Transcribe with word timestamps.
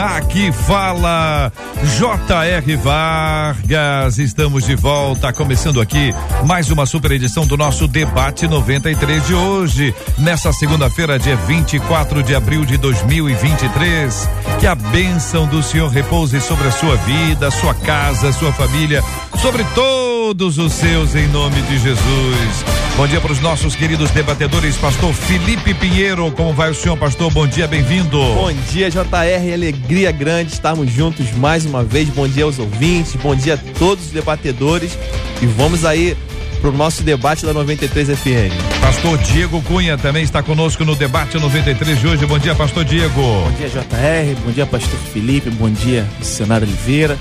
Aqui 0.00 0.50
fala 0.50 1.52
J.R. 1.98 2.76
Vargas. 2.76 4.16
Estamos 4.16 4.64
de 4.64 4.74
volta, 4.74 5.30
começando 5.30 5.78
aqui 5.78 6.14
mais 6.46 6.70
uma 6.70 6.86
super 6.86 7.12
edição 7.12 7.46
do 7.46 7.54
nosso 7.54 7.86
debate 7.86 8.48
93 8.48 9.26
de 9.26 9.34
hoje, 9.34 9.94
nessa 10.16 10.54
segunda-feira, 10.54 11.18
dia 11.18 11.36
24 11.36 12.22
de 12.22 12.34
abril 12.34 12.64
de 12.64 12.78
2023. 12.78 14.26
Que 14.58 14.66
a 14.66 14.74
bênção 14.74 15.46
do 15.46 15.62
Senhor 15.62 15.90
repouse 15.90 16.40
sobre 16.40 16.68
a 16.68 16.72
sua 16.72 16.96
vida, 16.96 17.50
sua 17.50 17.74
casa, 17.74 18.32
sua 18.32 18.52
família, 18.54 19.04
sobre 19.38 19.62
todos 19.74 20.09
os 20.30 20.72
seus, 20.72 21.16
em 21.16 21.26
nome 21.28 21.60
de 21.62 21.76
Jesus. 21.76 22.64
Bom 22.96 23.04
dia 23.08 23.20
para 23.20 23.32
os 23.32 23.40
nossos 23.40 23.74
queridos 23.74 24.12
debatedores, 24.12 24.76
pastor 24.76 25.12
Felipe 25.12 25.74
Pinheiro. 25.74 26.30
Como 26.30 26.52
vai 26.52 26.70
o 26.70 26.74
senhor, 26.74 26.96
pastor? 26.96 27.32
Bom 27.32 27.48
dia, 27.48 27.66
bem-vindo. 27.66 28.16
Bom 28.16 28.52
dia, 28.70 28.88
JR. 28.88 29.52
Alegria 29.52 30.12
grande 30.12 30.52
estarmos 30.52 30.88
juntos 30.88 31.32
mais 31.32 31.66
uma 31.66 31.82
vez. 31.82 32.08
Bom 32.10 32.28
dia 32.28 32.44
aos 32.44 32.60
ouvintes, 32.60 33.16
bom 33.16 33.34
dia 33.34 33.54
a 33.54 33.58
todos 33.76 34.06
os 34.06 34.10
debatedores. 34.12 34.96
E 35.42 35.46
vamos 35.46 35.84
aí 35.84 36.16
para 36.60 36.70
o 36.70 36.72
nosso 36.72 37.02
debate 37.02 37.44
da 37.46 37.52
93 37.52 38.08
FM. 38.08 38.80
Pastor 38.80 39.18
Diego 39.18 39.62
Cunha 39.62 39.96
também 39.96 40.22
está 40.22 40.42
conosco 40.42 40.84
no 40.84 40.94
debate 40.94 41.38
93 41.38 41.98
de 41.98 42.06
hoje. 42.06 42.26
Bom 42.26 42.38
dia, 42.38 42.54
pastor 42.54 42.84
Diego. 42.84 43.20
Bom 43.20 43.52
dia, 43.52 43.68
JR. 43.68 44.40
Bom 44.44 44.52
dia, 44.52 44.66
pastor 44.66 44.98
Felipe. 45.12 45.50
Bom 45.50 45.70
dia, 45.70 46.06
missionário 46.18 46.66
Oliveira. 46.66 47.18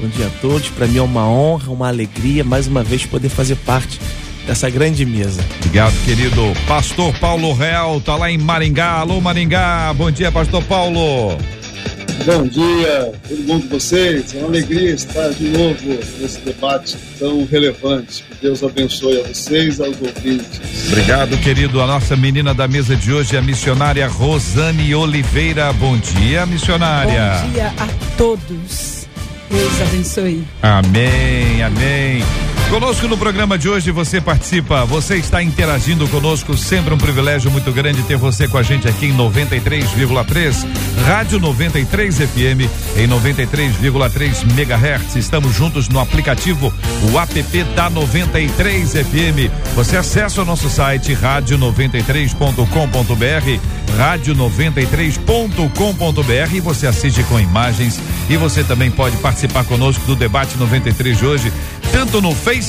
Bom 0.00 0.08
dia 0.08 0.26
a 0.26 0.30
todos. 0.40 0.68
Para 0.68 0.86
mim 0.86 0.98
é 0.98 1.02
uma 1.02 1.26
honra, 1.26 1.72
uma 1.72 1.88
alegria 1.88 2.44
mais 2.44 2.66
uma 2.66 2.82
vez 2.82 3.06
poder 3.06 3.30
fazer 3.30 3.56
parte 3.56 3.98
dessa 4.46 4.68
grande 4.68 5.06
mesa. 5.06 5.42
Obrigado, 5.56 5.94
querido. 6.04 6.52
Pastor 6.66 7.14
Paulo 7.18 7.52
Real 7.54 8.00
tá 8.00 8.16
lá 8.16 8.30
em 8.30 8.38
Maringá. 8.38 8.98
Alô, 8.98 9.20
Maringá. 9.20 9.92
Bom 9.94 10.10
dia, 10.10 10.30
Pastor 10.30 10.62
Paulo. 10.64 11.38
Bom 12.24 12.46
dia, 12.46 13.12
tudo 13.28 13.42
bom 13.46 13.60
com 13.60 13.68
vocês? 13.68 14.34
É 14.34 14.38
uma 14.38 14.48
alegria 14.48 14.94
estar 14.94 15.30
de 15.30 15.48
novo 15.48 15.98
nesse 16.20 16.40
debate 16.40 16.96
tão 17.18 17.44
relevante. 17.44 18.22
Que 18.22 18.42
Deus 18.42 18.62
abençoe 18.62 19.20
a 19.20 19.28
vocês, 19.28 19.80
aos 19.80 19.96
ouvintes. 20.00 20.60
Obrigado, 20.88 21.36
querido. 21.38 21.80
A 21.80 21.86
nossa 21.86 22.14
menina 22.14 22.54
da 22.54 22.68
mesa 22.68 22.94
de 22.94 23.12
hoje 23.12 23.34
é 23.34 23.38
a 23.40 23.42
missionária 23.42 24.06
Rosane 24.06 24.94
Oliveira. 24.94 25.72
Bom 25.72 25.96
dia, 25.98 26.46
missionária. 26.46 27.42
Bom 27.42 27.50
dia 27.50 27.74
a 27.78 27.88
todos. 28.16 29.06
Deus 29.50 29.82
abençoe. 29.82 30.44
Amém, 30.62 31.62
amém. 31.62 32.22
Conosco 32.72 33.06
no 33.06 33.18
programa 33.18 33.58
de 33.58 33.68
hoje 33.68 33.90
você 33.90 34.18
participa, 34.18 34.86
você 34.86 35.16
está 35.16 35.42
interagindo 35.42 36.08
conosco, 36.08 36.56
sempre 36.56 36.94
um 36.94 36.96
privilégio 36.96 37.50
muito 37.50 37.70
grande 37.70 38.02
ter 38.04 38.16
você 38.16 38.48
com 38.48 38.56
a 38.56 38.62
gente 38.62 38.88
aqui 38.88 39.08
em 39.08 39.14
93,3, 39.14 40.66
Rádio 41.04 41.38
93 41.38 42.16
FM 42.16 42.62
em 42.96 43.06
93,3 43.06 44.50
MHz. 44.50 45.16
Estamos 45.16 45.54
juntos 45.54 45.90
no 45.90 46.00
aplicativo, 46.00 46.72
o 47.12 47.20
app 47.20 47.64
da 47.76 47.90
93 47.90 48.92
FM. 48.92 49.52
Você 49.74 49.98
acessa 49.98 50.40
o 50.40 50.44
nosso 50.46 50.70
site 50.70 51.12
rádio93.com.br, 51.12 53.98
rádio93.com.br 53.98 56.54
e 56.54 56.60
você 56.60 56.86
assiste 56.86 57.22
com 57.24 57.38
imagens 57.38 58.00
e 58.30 58.36
você 58.38 58.64
também 58.64 58.90
pode 58.90 59.18
participar 59.18 59.64
conosco 59.64 60.06
do 60.06 60.16
debate 60.16 60.56
93 60.56 61.18
de 61.18 61.26
hoje, 61.26 61.52
tanto 61.92 62.22
no 62.22 62.34
Facebook 62.34 62.61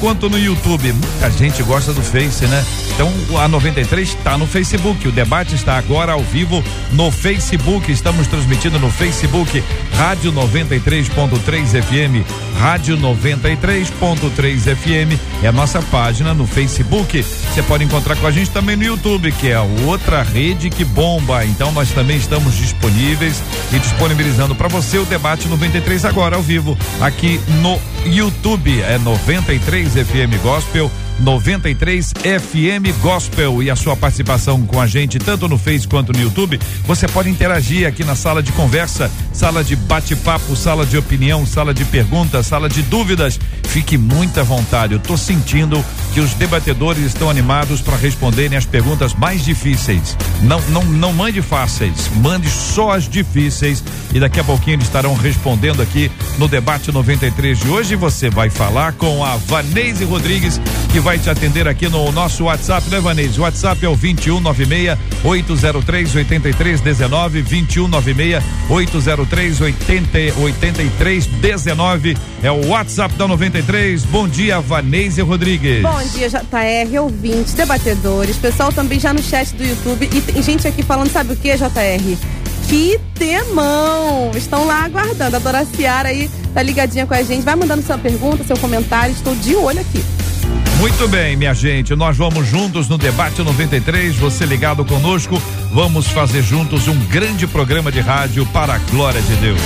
quanto 0.00 0.28
no 0.28 0.38
YouTube. 0.38 0.92
Muita 0.92 1.30
gente 1.30 1.62
gosta 1.62 1.92
do 1.92 2.02
Face, 2.02 2.46
né? 2.46 2.64
Então 2.94 3.12
a 3.38 3.46
93 3.46 4.08
está 4.08 4.36
no 4.36 4.46
Facebook. 4.46 5.06
O 5.06 5.12
debate 5.12 5.54
está 5.54 5.76
agora 5.76 6.12
ao 6.12 6.22
vivo 6.22 6.62
no 6.92 7.10
Facebook. 7.10 7.90
Estamos 7.90 8.26
transmitindo 8.26 8.78
no 8.78 8.90
Facebook 8.90 9.62
Rádio 9.96 10.32
93.3 10.32 11.82
FM. 11.82 12.26
Rádio 12.58 12.96
93.3 12.98 14.74
FM 14.74 15.18
é 15.42 15.48
a 15.48 15.52
nossa 15.52 15.80
página 15.82 16.34
no 16.34 16.46
Facebook. 16.46 17.22
Você 17.22 17.62
pode 17.62 17.84
encontrar 17.84 18.16
com 18.16 18.26
a 18.26 18.30
gente 18.30 18.50
também 18.50 18.76
no 18.76 18.84
YouTube, 18.84 19.30
que 19.32 19.48
é 19.48 19.60
outra 19.86 20.22
rede 20.22 20.70
que 20.70 20.84
bomba. 20.84 21.44
Então 21.44 21.70
nós 21.72 21.90
também 21.92 22.16
estamos 22.16 22.56
disponíveis 22.56 23.42
e 23.72 23.78
disponibilizando 23.78 24.54
para 24.54 24.68
você 24.68 24.98
o 24.98 25.04
debate 25.04 25.48
93 25.48 26.04
agora 26.04 26.36
ao 26.36 26.42
vivo 26.42 26.76
aqui 27.00 27.40
no 27.60 27.78
YouTube. 28.06 28.80
É 28.82 28.98
93 29.26 30.04
FM 30.04 30.42
Gospel 30.42 30.90
93 31.20 32.12
FM 32.12 33.00
Gospel 33.00 33.62
e 33.62 33.70
a 33.70 33.76
sua 33.76 33.96
participação 33.96 34.66
com 34.66 34.80
a 34.80 34.86
gente, 34.86 35.18
tanto 35.18 35.48
no 35.48 35.56
Face 35.56 35.86
quanto 35.88 36.12
no 36.12 36.20
YouTube. 36.20 36.60
Você 36.84 37.08
pode 37.08 37.30
interagir 37.30 37.86
aqui 37.86 38.04
na 38.04 38.14
sala 38.14 38.42
de 38.42 38.52
conversa, 38.52 39.10
sala 39.32 39.64
de 39.64 39.74
bate-papo, 39.74 40.54
sala 40.54 40.84
de 40.84 40.96
opinião, 40.98 41.46
sala 41.46 41.72
de 41.72 41.84
perguntas, 41.84 42.46
sala 42.46 42.68
de 42.68 42.82
dúvidas. 42.82 43.38
Fique 43.64 43.98
muito 43.98 44.40
à 44.40 44.42
vontade. 44.42 44.92
Eu 44.94 44.98
estou 44.98 45.16
sentindo 45.16 45.84
que 46.12 46.20
os 46.20 46.34
debatedores 46.34 47.04
estão 47.04 47.28
animados 47.28 47.80
para 47.80 47.96
responderem 47.96 48.56
as 48.56 48.64
perguntas 48.64 49.14
mais 49.14 49.44
difíceis. 49.44 50.16
Não, 50.42 50.60
não, 50.68 50.84
não 50.84 51.12
mande 51.12 51.42
fáceis, 51.42 52.10
mande 52.16 52.48
só 52.50 52.92
as 52.92 53.08
difíceis 53.08 53.82
e 54.14 54.20
daqui 54.20 54.40
a 54.40 54.44
pouquinho 54.44 54.76
eles 54.76 54.86
estarão 54.86 55.14
respondendo 55.14 55.82
aqui 55.82 56.10
no 56.38 56.48
debate 56.48 56.92
93 56.92 57.58
de 57.58 57.68
hoje. 57.68 57.96
Você 57.96 58.30
vai 58.30 58.50
falar 58.50 58.92
com 58.92 59.24
a 59.24 59.36
Vanese 59.36 60.04
Rodrigues 60.04 60.60
que 60.92 61.00
vai 61.06 61.18
te 61.20 61.30
atender 61.30 61.68
aqui 61.68 61.88
no 61.88 62.10
nosso 62.10 62.46
WhatsApp, 62.46 62.90
né, 62.90 62.98
Vanese? 62.98 63.38
O 63.38 63.44
WhatsApp 63.44 63.86
é 63.86 63.88
o 63.88 63.94
2196 63.94 64.98
803 65.22 66.16
8319 66.16 67.42
2196 67.42 68.42
803 68.68 69.60
8319 69.60 72.18
é 72.42 72.50
o 72.50 72.66
WhatsApp 72.66 73.14
da 73.14 73.28
93. 73.28 74.04
Bom 74.06 74.26
dia, 74.26 74.60
Vanese 74.60 75.22
Rodrigues. 75.22 75.80
Bom 75.80 76.02
dia, 76.12 76.28
JR, 76.28 77.00
ouvintes, 77.00 77.54
debatedores, 77.54 78.36
pessoal 78.36 78.72
também 78.72 78.98
já 78.98 79.12
no 79.12 79.22
chat 79.22 79.54
do 79.54 79.62
YouTube 79.62 80.10
e 80.12 80.20
tem 80.20 80.42
gente 80.42 80.66
aqui 80.66 80.82
falando, 80.82 81.12
sabe 81.12 81.34
o 81.34 81.36
que, 81.36 81.56
JR? 81.56 82.16
Que 82.66 82.98
temão! 83.14 84.32
Estão 84.34 84.66
lá 84.66 84.82
aguardando. 84.82 85.36
A 85.36 85.38
Dora 85.38 85.64
Ciara 85.66 86.08
aí 86.08 86.28
tá 86.52 86.60
ligadinha 86.64 87.06
com 87.06 87.14
a 87.14 87.22
gente. 87.22 87.44
Vai 87.44 87.54
mandando 87.54 87.86
sua 87.86 87.96
pergunta, 87.96 88.42
seu 88.42 88.56
comentário. 88.56 89.12
Estou 89.12 89.36
de 89.36 89.54
olho 89.54 89.78
aqui. 89.78 90.02
Muito 90.78 91.08
bem, 91.08 91.36
minha 91.36 91.54
gente, 91.54 91.94
nós 91.94 92.16
vamos 92.16 92.46
juntos 92.46 92.86
no 92.86 92.98
debate 92.98 93.42
93. 93.42 94.14
Você 94.16 94.44
ligado 94.44 94.84
conosco, 94.84 95.40
vamos 95.72 96.06
fazer 96.08 96.42
juntos 96.42 96.86
um 96.86 96.98
grande 97.06 97.46
programa 97.46 97.90
de 97.90 98.00
rádio 98.00 98.44
para 98.46 98.74
a 98.74 98.78
glória 98.78 99.20
de 99.22 99.36
Deus. 99.36 99.60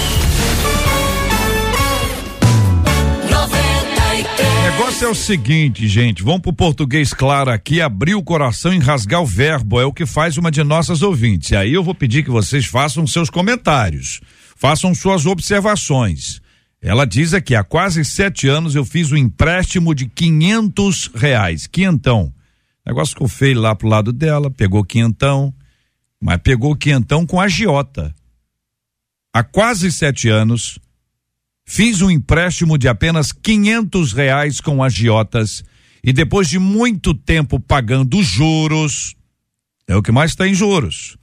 O 4.41 4.63
negócio 4.63 5.07
é 5.07 5.11
o 5.11 5.15
seguinte, 5.15 5.89
gente, 5.89 6.23
vamos 6.23 6.43
pro 6.43 6.53
português 6.53 7.13
claro 7.13 7.51
aqui, 7.51 7.81
abrir 7.81 8.15
o 8.15 8.23
coração 8.23 8.73
e 8.73 8.79
rasgar 8.79 9.21
o 9.21 9.27
verbo, 9.27 9.81
é 9.81 9.85
o 9.85 9.93
que 9.93 10.07
faz 10.07 10.39
uma 10.39 10.51
de 10.51 10.63
nossas 10.63 11.03
ouvintes. 11.03 11.51
E 11.51 11.57
aí 11.57 11.75
eu 11.75 11.83
vou 11.83 11.95
pedir 11.95 12.23
que 12.23 12.31
vocês 12.31 12.67
façam 12.67 13.07
seus 13.07 13.29
comentários, 13.29 14.21
façam 14.57 14.95
suas 14.95 15.27
observações. 15.27 16.40
Ela 16.83 17.05
diz 17.05 17.35
aqui, 17.35 17.55
há 17.55 17.63
quase 17.63 18.05
sete 18.05 18.49
anos 18.49 18.75
eu 18.75 18.85
fiz 18.85 19.13
um 19.13 19.17
empréstimo 19.17 19.95
de 19.95 20.07
quinhentos 20.07 21.11
reais, 21.15 21.67
quinhentão. 21.67 22.33
Negócio 22.87 23.13
ficou 23.13 23.29
feio 23.29 23.61
lá 23.61 23.75
pro 23.75 23.89
lado 23.89 24.13
dela, 24.13 24.51
pegou 24.51 24.83
quinhentão, 24.83 25.55
mas 26.19 26.39
pegou 26.39 26.75
quinhentão 26.75 27.27
com 27.27 27.39
agiota. 27.39 28.15
Há 29.33 29.45
quase 29.45 29.93
sete 29.93 30.29
anos, 30.29 30.79
fiz 31.67 32.01
um 32.01 32.11
empréstimo 32.11 32.79
de 32.79 32.89
apenas 32.89 33.31
quinhentos 33.31 34.15
reais 34.15 34.59
com 34.61 34.83
agiotas 34.83 35.63
e 36.03 36.15
depois 36.15 36.49
de 36.49 36.59
muito 36.59 37.13
tempo 37.13 37.61
pagando 37.61 38.23
juros, 38.23 39.15
é 39.87 39.95
o 39.95 40.03
que 40.03 40.11
mais 40.11 40.35
tem 40.35 40.55
juros, 40.55 41.19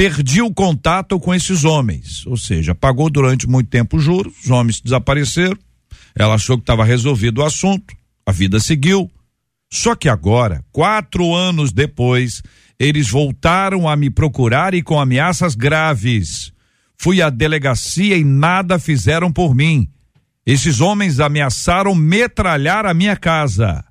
perdi 0.00 0.40
o 0.40 0.50
contato 0.50 1.20
com 1.20 1.34
esses 1.34 1.62
homens, 1.62 2.26
ou 2.26 2.34
seja, 2.34 2.74
pagou 2.74 3.10
durante 3.10 3.46
muito 3.46 3.68
tempo 3.68 3.98
os 3.98 4.02
juros, 4.02 4.32
os 4.42 4.50
homens 4.50 4.80
desapareceram, 4.80 5.58
ela 6.14 6.36
achou 6.36 6.56
que 6.56 6.62
estava 6.62 6.86
resolvido 6.86 7.42
o 7.42 7.44
assunto, 7.44 7.94
a 8.24 8.32
vida 8.32 8.58
seguiu. 8.60 9.10
Só 9.70 9.94
que 9.94 10.08
agora, 10.08 10.64
quatro 10.72 11.34
anos 11.34 11.70
depois, 11.70 12.42
eles 12.78 13.10
voltaram 13.10 13.86
a 13.86 13.94
me 13.94 14.08
procurar 14.08 14.72
e 14.72 14.80
com 14.80 14.98
ameaças 14.98 15.54
graves. 15.54 16.50
Fui 16.96 17.20
à 17.20 17.28
delegacia 17.28 18.16
e 18.16 18.24
nada 18.24 18.78
fizeram 18.78 19.30
por 19.30 19.54
mim. 19.54 19.86
Esses 20.46 20.80
homens 20.80 21.20
ameaçaram 21.20 21.94
metralhar 21.94 22.86
a 22.86 22.94
minha 22.94 23.18
casa. 23.18 23.84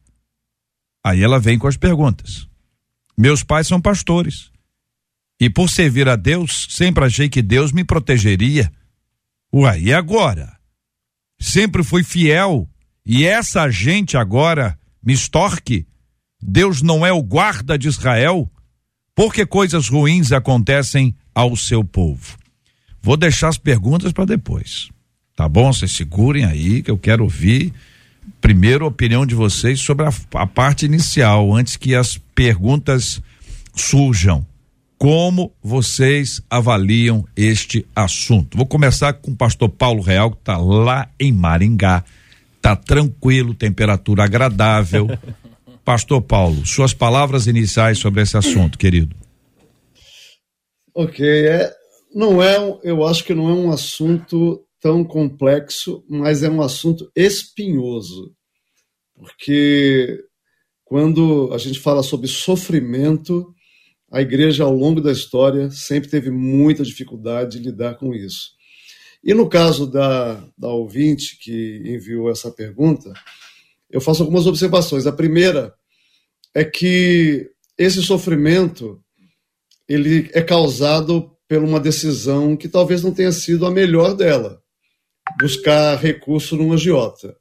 Aí 1.03 1.21
ela 1.21 1.39
vem 1.39 1.59
com 1.59 1.67
as 1.67 1.77
perguntas. 1.77 2.47
Meus 3.15 3.43
pais 3.43 3.67
são 3.67 3.79
pastores. 3.79 4.49
E 5.39 5.49
por 5.49 5.69
servir 5.69 6.09
a 6.09 6.15
Deus, 6.15 6.67
sempre 6.69 7.05
achei 7.05 7.29
que 7.29 7.41
Deus 7.41 7.71
me 7.71 7.83
protegeria. 7.83 8.71
Uai, 9.53 9.81
e 9.83 9.93
agora? 9.93 10.57
Sempre 11.39 11.83
fui 11.83 12.03
fiel. 12.03 12.69
E 13.05 13.25
essa 13.25 13.69
gente 13.69 14.17
agora 14.17 14.77
me 15.01 15.13
extorque? 15.13 15.87
Deus 16.41 16.81
não 16.81 17.05
é 17.05 17.11
o 17.11 17.23
guarda 17.23 17.77
de 17.77 17.87
Israel? 17.87 18.51
Por 19.15 19.33
que 19.33 19.45
coisas 19.45 19.89
ruins 19.89 20.31
acontecem 20.31 21.15
ao 21.33 21.55
seu 21.55 21.83
povo? 21.83 22.37
Vou 23.01 23.15
deixar 23.15 23.47
as 23.47 23.57
perguntas 23.57 24.11
para 24.11 24.25
depois. 24.25 24.89
Tá 25.35 25.47
bom? 25.47 25.71
Vocês 25.71 25.91
segurem 25.91 26.43
aí 26.43 26.83
que 26.83 26.91
eu 26.91 26.97
quero 26.97 27.23
ouvir 27.23 27.73
primeiro 28.41 28.85
a 28.85 28.89
opinião 28.89 29.25
de 29.25 29.35
vocês 29.35 29.79
sobre 29.79 30.05
a, 30.05 30.11
a 30.35 30.45
parte 30.45 30.85
inicial, 30.85 31.53
antes 31.53 31.77
que 31.77 31.95
as 31.95 32.17
perguntas 32.35 33.21
surjam. 33.73 34.45
Como 34.99 35.55
vocês 35.63 36.41
avaliam 36.49 37.25
este 37.33 37.85
assunto? 37.95 38.57
Vou 38.57 38.67
começar 38.67 39.13
com 39.13 39.31
o 39.31 39.35
pastor 39.35 39.69
Paulo 39.69 40.01
Real, 40.01 40.29
que 40.29 40.39
está 40.39 40.57
lá 40.57 41.09
em 41.17 41.31
Maringá. 41.31 42.03
Tá 42.61 42.75
tranquilo, 42.75 43.53
temperatura 43.53 44.25
agradável. 44.25 45.07
pastor 45.85 46.21
Paulo, 46.21 46.65
suas 46.65 46.93
palavras 46.93 47.47
iniciais 47.47 47.97
sobre 47.97 48.23
esse 48.23 48.35
assunto, 48.35 48.77
querido. 48.77 49.15
Ok, 50.93 51.25
é, 51.25 51.73
não 52.13 52.43
é, 52.43 52.57
eu 52.83 53.07
acho 53.07 53.23
que 53.23 53.33
não 53.33 53.49
é 53.49 53.53
um 53.53 53.71
assunto 53.71 54.65
tão 54.81 55.05
complexo, 55.05 56.03
mas 56.09 56.43
é 56.43 56.49
um 56.49 56.61
assunto 56.61 57.09
espinhoso. 57.15 58.33
Porque 59.15 60.19
quando 60.83 61.51
a 61.53 61.57
gente 61.57 61.79
fala 61.79 62.03
sobre 62.03 62.27
sofrimento, 62.27 63.55
a 64.11 64.21
igreja, 64.21 64.63
ao 64.63 64.73
longo 64.73 65.01
da 65.01 65.11
história, 65.11 65.69
sempre 65.69 66.09
teve 66.09 66.31
muita 66.31 66.83
dificuldade 66.83 67.59
de 67.59 67.65
lidar 67.65 67.95
com 67.95 68.13
isso. 68.13 68.51
E 69.23 69.33
no 69.33 69.49
caso 69.49 69.85
da, 69.85 70.43
da 70.57 70.69
ouvinte 70.69 71.37
que 71.37 71.81
enviou 71.85 72.31
essa 72.31 72.49
pergunta, 72.49 73.13
eu 73.89 73.99
faço 73.99 74.23
algumas 74.23 74.47
observações. 74.47 75.05
A 75.05 75.11
primeira 75.11 75.73
é 76.53 76.63
que 76.63 77.49
esse 77.77 78.01
sofrimento 78.01 79.01
ele 79.87 80.29
é 80.33 80.41
causado 80.41 81.31
por 81.47 81.63
uma 81.63 81.79
decisão 81.79 82.55
que 82.55 82.69
talvez 82.69 83.03
não 83.03 83.11
tenha 83.11 83.31
sido 83.31 83.65
a 83.65 83.71
melhor 83.71 84.13
dela 84.13 84.61
buscar 85.39 85.95
recurso 85.95 86.55
num 86.55 86.73
agiota. 86.73 87.35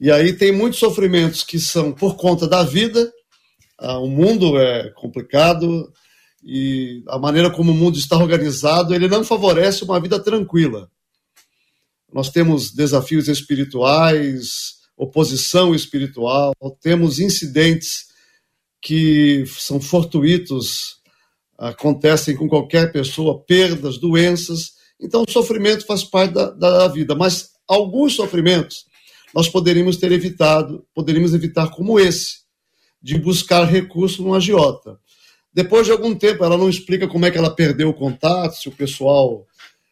E 0.00 0.10
aí 0.10 0.32
tem 0.32 0.50
muitos 0.50 0.80
sofrimentos 0.80 1.44
que 1.44 1.58
são 1.58 1.92
por 1.92 2.16
conta 2.16 2.48
da 2.48 2.64
vida, 2.64 3.12
o 3.92 4.08
mundo 4.08 4.58
é 4.58 4.90
complicado 4.90 5.92
e 6.42 7.02
a 7.08 7.18
maneira 7.18 7.50
como 7.50 7.72
o 7.72 7.74
mundo 7.74 7.98
está 7.98 8.16
organizado, 8.16 8.94
ele 8.94 9.08
não 9.08 9.24
favorece 9.24 9.84
uma 9.84 10.00
vida 10.00 10.18
tranquila. 10.20 10.90
Nós 12.12 12.30
temos 12.30 12.72
desafios 12.72 13.28
espirituais, 13.28 14.74
oposição 14.96 15.74
espiritual, 15.74 16.52
temos 16.80 17.18
incidentes 17.18 18.06
que 18.80 19.44
são 19.46 19.80
fortuitos, 19.80 20.98
acontecem 21.58 22.36
com 22.36 22.48
qualquer 22.48 22.92
pessoa, 22.92 23.42
perdas, 23.42 23.98
doenças, 23.98 24.74
então, 25.00 25.24
o 25.26 25.30
sofrimento 25.30 25.84
faz 25.84 26.02
parte 26.04 26.32
da, 26.32 26.50
da 26.50 26.88
vida, 26.88 27.14
mas 27.14 27.50
alguns 27.66 28.14
sofrimentos 28.14 28.86
nós 29.34 29.48
poderíamos 29.48 29.96
ter 29.96 30.12
evitado, 30.12 30.86
poderíamos 30.94 31.34
evitar 31.34 31.68
como 31.70 31.98
esse, 31.98 32.43
de 33.04 33.18
buscar 33.18 33.64
recurso 33.64 34.22
no 34.22 34.34
agiota. 34.34 34.98
Depois 35.52 35.84
de 35.84 35.92
algum 35.92 36.14
tempo, 36.14 36.42
ela 36.42 36.56
não 36.56 36.70
explica 36.70 37.06
como 37.06 37.26
é 37.26 37.30
que 37.30 37.36
ela 37.36 37.54
perdeu 37.54 37.90
o 37.90 37.94
contato, 37.94 38.56
se 38.56 38.66
o 38.66 38.72
pessoal 38.72 39.46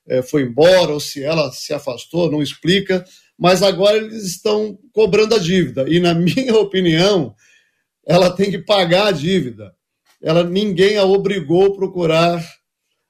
é, 0.08 0.22
foi 0.22 0.44
embora 0.44 0.94
ou 0.94 0.98
se 0.98 1.22
ela 1.22 1.52
se 1.52 1.74
afastou, 1.74 2.30
não 2.30 2.42
explica, 2.42 3.04
mas 3.38 3.62
agora 3.62 3.98
eles 3.98 4.24
estão 4.24 4.78
cobrando 4.94 5.34
a 5.34 5.38
dívida. 5.38 5.84
E, 5.86 6.00
na 6.00 6.14
minha 6.16 6.56
opinião, 6.56 7.34
ela 8.06 8.30
tem 8.30 8.50
que 8.50 8.58
pagar 8.58 9.08
a 9.08 9.12
dívida. 9.12 9.74
Ela, 10.22 10.42
ninguém 10.42 10.96
a 10.96 11.04
obrigou 11.04 11.66
a 11.66 11.76
procurar 11.76 12.42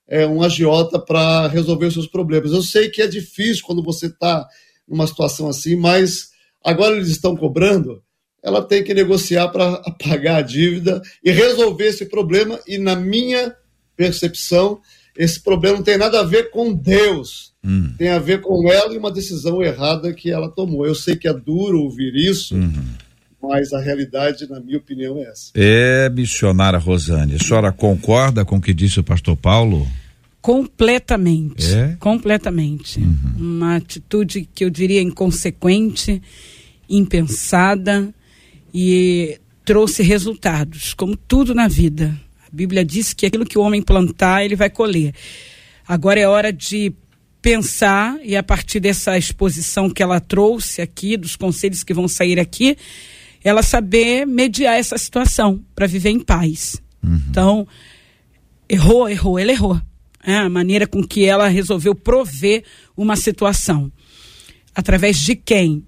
é, 0.09 0.27
um 0.27 0.43
agiota 0.43 0.99
para 0.99 1.47
resolver 1.47 1.87
os 1.87 1.95
seus 1.95 2.09
problemas. 2.09 2.51
Eu 2.51 2.63
sei 2.63 2.91
que 2.91 3.01
é 3.01 3.07
difícil 3.07 3.63
quando 3.65 3.85
você 3.85 4.07
está 4.07 4.49
numa 4.89 5.07
situação 5.07 5.49
assim, 5.49 5.77
mas 5.77 6.31
agora 6.65 6.97
eles 6.97 7.09
estão 7.09 7.37
cobrando, 7.37 8.03
ela 8.43 8.63
tem 8.63 8.83
que 8.83 8.93
negociar 8.93 9.49
para 9.49 9.79
pagar 10.05 10.37
a 10.37 10.43
dívida 10.43 11.01
e 11.23 11.31
resolver 11.31 11.87
esse 11.87 12.07
problema. 12.07 12.59
E 12.67 12.77
na 12.77 12.97
minha 12.97 13.55
percepção, 13.97 14.81
esse 15.17 15.41
problema 15.41 15.77
não 15.77 15.85
tem 15.85 15.97
nada 15.97 16.21
a 16.21 16.25
ver 16.25 16.51
com 16.51 16.73
Deus, 16.73 17.53
hum. 17.65 17.93
tem 17.97 18.09
a 18.09 18.19
ver 18.19 18.41
com 18.41 18.71
ela 18.71 18.93
e 18.93 18.99
uma 18.99 19.13
decisão 19.13 19.63
errada 19.63 20.13
que 20.13 20.31
ela 20.31 20.49
tomou. 20.49 20.87
Eu 20.87 20.95
sei 20.95 21.17
que 21.17 21.29
é 21.29 21.33
duro 21.33 21.81
ouvir 21.83 22.15
isso. 22.17 22.57
Uhum. 22.57 22.85
Mas 23.41 23.73
a 23.73 23.81
realidade, 23.81 24.49
na 24.49 24.61
minha 24.61 24.79
opinião, 24.79 25.19
é 25.19 25.23
essa. 25.23 25.51
É, 25.57 26.09
missionária 26.09 26.79
Rosane, 26.79 27.35
a 27.35 27.39
senhora 27.43 27.73
concorda 27.73 28.45
com 28.45 28.57
o 28.57 28.61
que 28.61 28.73
disse 28.73 29.01
o 29.01 29.05
pastor 29.05 29.37
Paulo? 29.37 29.87
Completamente. 30.41 31.75
É? 31.75 31.97
Completamente. 31.99 33.01
Uhum. 33.01 33.17
Uma 33.37 33.77
atitude 33.77 34.49
que 34.55 34.65
eu 34.65 34.71
diria 34.71 35.03
inconsequente, 35.03 36.23
impensada 36.89 38.15
e 38.73 39.39
trouxe 39.65 40.03
resultados, 40.03 40.95
como 40.95 41.17
tudo 41.17 41.55
na 41.55 41.69
vida. 41.69 42.19
A 42.47 42.55
Bíblia 42.55 42.85
diz 42.85 43.13
que 43.13 43.27
aquilo 43.27 43.47
que 43.47 43.59
o 43.59 43.63
homem 43.63 43.83
plantar, 43.83 44.45
ele 44.45 44.57
vai 44.57 44.71
colher. 44.71 45.15
Agora 45.87 46.21
é 46.21 46.27
hora 46.27 46.53
de 46.53 46.93
pensar 47.41 48.19
e 48.23 48.37
a 48.37 48.43
partir 48.43 48.79
dessa 48.79 49.19
exposição 49.19 49.91
que 49.91 50.03
ela 50.03 50.21
trouxe 50.21 50.81
aqui, 50.81 51.17
dos 51.17 51.37
conselhos 51.37 51.83
que 51.83 51.93
vão 51.93 52.07
sair 52.07 52.39
aqui, 52.39 52.77
ela 53.43 53.63
saber 53.63 54.27
mediar 54.27 54.79
essa 54.79 54.97
situação 54.97 55.61
para 55.75 55.87
viver 55.87 56.11
em 56.11 56.21
paz. 56.21 56.81
Uhum. 57.03 57.23
Então, 57.29 57.67
errou, 58.69 59.09
errou, 59.09 59.39
ela 59.39 59.51
errou 59.51 59.81
é, 60.25 60.37
a 60.37 60.49
maneira 60.49 60.87
com 60.87 61.03
que 61.03 61.25
ela 61.25 61.49
resolveu 61.49 61.95
prover 61.95 62.65
uma 62.97 63.17
situação. 63.17 63.91
Através 64.75 65.19
de 65.19 65.35
quem? 65.35 65.85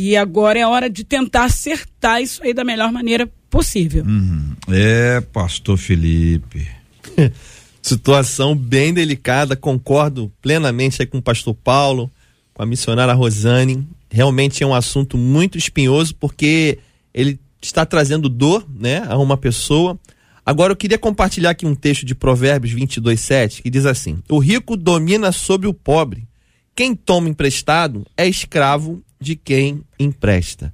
E 0.00 0.16
agora 0.16 0.60
é 0.60 0.64
hora 0.64 0.88
de 0.88 1.02
tentar 1.02 1.46
acertar 1.46 2.22
isso 2.22 2.40
aí 2.44 2.54
da 2.54 2.62
melhor 2.62 2.92
maneira 2.92 3.28
possível. 3.50 4.04
Uhum. 4.04 4.54
É, 4.68 5.20
pastor 5.20 5.76
Felipe. 5.76 6.68
Situação 7.82 8.54
bem 8.54 8.94
delicada, 8.94 9.56
concordo 9.56 10.30
plenamente 10.40 11.04
com 11.04 11.18
o 11.18 11.22
pastor 11.22 11.52
Paulo, 11.52 12.08
com 12.54 12.62
a 12.62 12.66
missionária 12.66 13.12
Rosane. 13.12 13.84
Realmente 14.08 14.62
é 14.62 14.66
um 14.66 14.72
assunto 14.72 15.18
muito 15.18 15.58
espinhoso 15.58 16.14
porque 16.14 16.78
ele 17.12 17.36
está 17.60 17.84
trazendo 17.84 18.28
dor, 18.28 18.64
né, 18.78 19.02
a 19.08 19.18
uma 19.18 19.36
pessoa 19.36 19.98
Agora 20.46 20.72
eu 20.72 20.76
queria 20.76 20.96
compartilhar 20.96 21.50
aqui 21.50 21.66
um 21.66 21.74
texto 21.74 22.06
de 22.06 22.14
Provérbios 22.14 22.72
22, 22.72 23.20
7, 23.20 23.62
que 23.62 23.68
diz 23.68 23.84
assim: 23.84 24.22
O 24.30 24.38
rico 24.38 24.78
domina 24.78 25.30
sobre 25.30 25.66
o 25.66 25.74
pobre. 25.74 26.26
Quem 26.74 26.94
toma 26.94 27.28
emprestado 27.28 28.06
é 28.16 28.26
escravo 28.26 29.02
de 29.20 29.36
quem 29.36 29.82
empresta. 29.98 30.72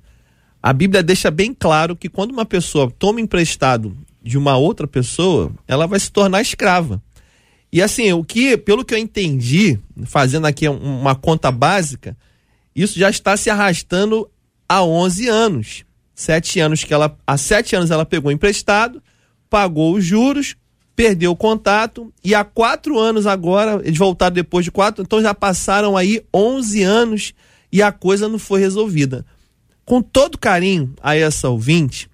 A 0.62 0.72
Bíblia 0.72 1.02
deixa 1.02 1.30
bem 1.30 1.52
claro 1.52 1.94
que 1.94 2.08
quando 2.08 2.32
uma 2.32 2.46
pessoa 2.46 2.90
toma 2.90 3.20
emprestado 3.20 3.96
de 4.22 4.38
uma 4.38 4.56
outra 4.56 4.86
pessoa, 4.86 5.52
ela 5.68 5.86
vai 5.86 6.00
se 6.00 6.10
tornar 6.10 6.40
escrava. 6.40 7.02
E 7.70 7.82
assim, 7.82 8.12
o 8.12 8.24
que, 8.24 8.56
pelo 8.56 8.84
que 8.84 8.94
eu 8.94 8.98
entendi, 8.98 9.78
fazendo 10.06 10.46
aqui 10.46 10.68
uma 10.68 11.14
conta 11.14 11.50
básica, 11.50 12.16
isso 12.74 12.98
já 12.98 13.10
está 13.10 13.36
se 13.36 13.50
arrastando 13.50 14.30
há 14.68 14.82
11 14.82 15.28
anos. 15.28 15.84
Sete 16.14 16.60
anos 16.60 16.84
que 16.84 16.94
ela, 16.94 17.18
há 17.26 17.36
sete 17.36 17.74
anos 17.74 17.90
ela 17.90 18.06
pegou 18.06 18.30
emprestado, 18.30 19.02
pagou 19.50 19.94
os 19.94 20.04
juros, 20.04 20.56
perdeu 20.94 21.32
o 21.32 21.36
contato 21.36 22.12
e 22.22 22.34
há 22.34 22.44
quatro 22.44 22.98
anos 22.98 23.26
agora, 23.26 23.80
eles 23.84 23.98
voltaram 23.98 24.34
depois 24.34 24.64
de 24.64 24.70
quatro, 24.70 25.02
então 25.02 25.20
já 25.20 25.34
passaram 25.34 25.96
aí 25.96 26.24
11 26.32 26.82
anos 26.82 27.34
e 27.74 27.82
a 27.82 27.90
coisa 27.90 28.28
não 28.28 28.38
foi 28.38 28.60
resolvida. 28.60 29.26
Com 29.84 30.00
todo 30.00 30.38
carinho 30.38 30.94
a 31.02 31.16
essa 31.16 31.48
ouvinte, 31.48 32.08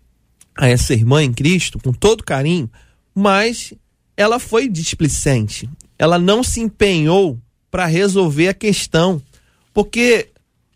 a 0.56 0.66
essa 0.66 0.94
irmã 0.94 1.22
em 1.22 1.34
Cristo, 1.34 1.78
com 1.78 1.92
todo 1.92 2.24
carinho, 2.24 2.70
mas 3.14 3.74
ela 4.16 4.38
foi 4.38 4.70
displicente. 4.70 5.68
Ela 5.98 6.18
não 6.18 6.42
se 6.42 6.60
empenhou 6.60 7.38
para 7.70 7.84
resolver 7.84 8.48
a 8.48 8.54
questão. 8.54 9.20
Porque 9.74 10.30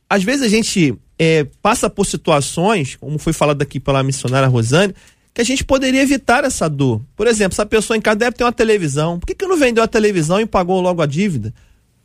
às 0.07 0.23
vezes 0.23 0.43
a 0.43 0.49
gente 0.51 0.95
é, 1.19 1.45
passa 1.63 1.89
por 1.89 2.05
situações, 2.05 2.97
como 2.97 3.19
foi 3.19 3.33
falado 3.33 3.63
aqui 3.63 3.81
pela 3.81 4.03
missionária 4.03 4.49
Rosane, 4.49 4.95
que 5.33 5.41
a 5.41 5.45
gente 5.45 5.65
poderia 5.65 6.03
evitar 6.03 6.45
essa 6.45 6.69
dor. 6.69 7.01
Por 7.17 7.27
exemplo, 7.27 7.55
essa 7.55 7.65
pessoa 7.65 7.97
em 7.97 8.03
casa 8.03 8.17
deve 8.17 8.37
ter 8.37 8.45
uma 8.45 8.53
televisão. 8.53 9.19
Por 9.19 9.29
que, 9.29 9.35
que 9.35 9.47
não 9.47 9.57
vendeu 9.57 9.83
a 9.83 9.89
televisão 9.89 10.39
e 10.43 10.45
pagou 10.45 10.79
logo 10.83 11.01
a 11.01 11.07
dívida? 11.07 11.55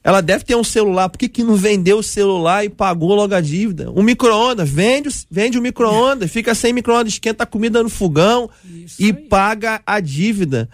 Ela 0.04 0.22
deve 0.22 0.46
ter 0.46 0.56
um 0.56 0.64
celular, 0.64 1.10
por 1.10 1.18
que, 1.18 1.28
que 1.28 1.44
não 1.44 1.56
vendeu 1.56 1.98
o 1.98 2.04
celular 2.04 2.64
e 2.64 2.70
pagou 2.70 3.14
logo 3.14 3.36
a 3.36 3.42
dívida? 3.42 3.92
Um 3.92 4.02
micro-ondas, 4.02 4.70
vende, 4.70 5.10
vende 5.30 5.60
o 5.60 5.62
micro-ondas, 5.62 6.32
fica 6.32 6.56
sem 6.56 6.72
micro-ondas, 6.72 7.14
esquenta 7.14 7.44
a 7.44 7.48
comida 7.48 7.84
no 7.84 7.90
fogão 7.90 8.50
Isso 8.64 9.02
e 9.02 9.08
aí. 9.08 9.14
paga 9.14 9.82
a 9.86 10.00
dívida. 10.00 10.70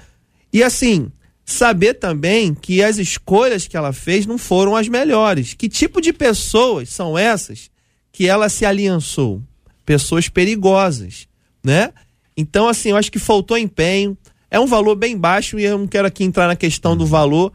E 0.53 0.62
assim, 0.62 1.12
saber 1.44 1.96
também 1.96 2.53
que 2.53 2.84
as 2.84 2.98
escolhas 2.98 3.67
que 3.67 3.75
ela 3.75 3.91
fez 3.91 4.25
não 4.27 4.38
foram 4.38 4.75
as 4.75 4.88
melhores. 4.88 5.53
Que 5.53 5.67
tipo 5.67 6.00
de 6.00 6.13
pessoas 6.13 6.89
são 6.89 7.17
essas 7.17 7.70
que 8.12 8.27
ela 8.27 8.48
se 8.48 8.63
aliançou? 8.63 9.41
Pessoas 9.86 10.29
perigosas, 10.29 11.27
né? 11.63 11.91
Então, 12.38 12.67
assim, 12.67 12.89
eu 12.89 12.98
acho 12.98 13.12
que 13.12 13.20
faltou 13.20 13.58
empenho. 13.58 14.17
É 14.50 14.60
um 14.60 14.65
valor 14.65 14.96
bem 14.96 15.17
baixo 15.17 15.60
e 15.60 15.63
eu 15.63 15.77
não 15.77 15.88
quero 15.88 16.08
aqui 16.08 16.24
entrar 16.24 16.48
na 16.48 16.55
questão 16.55 16.96
do 16.96 17.05
valor 17.05 17.51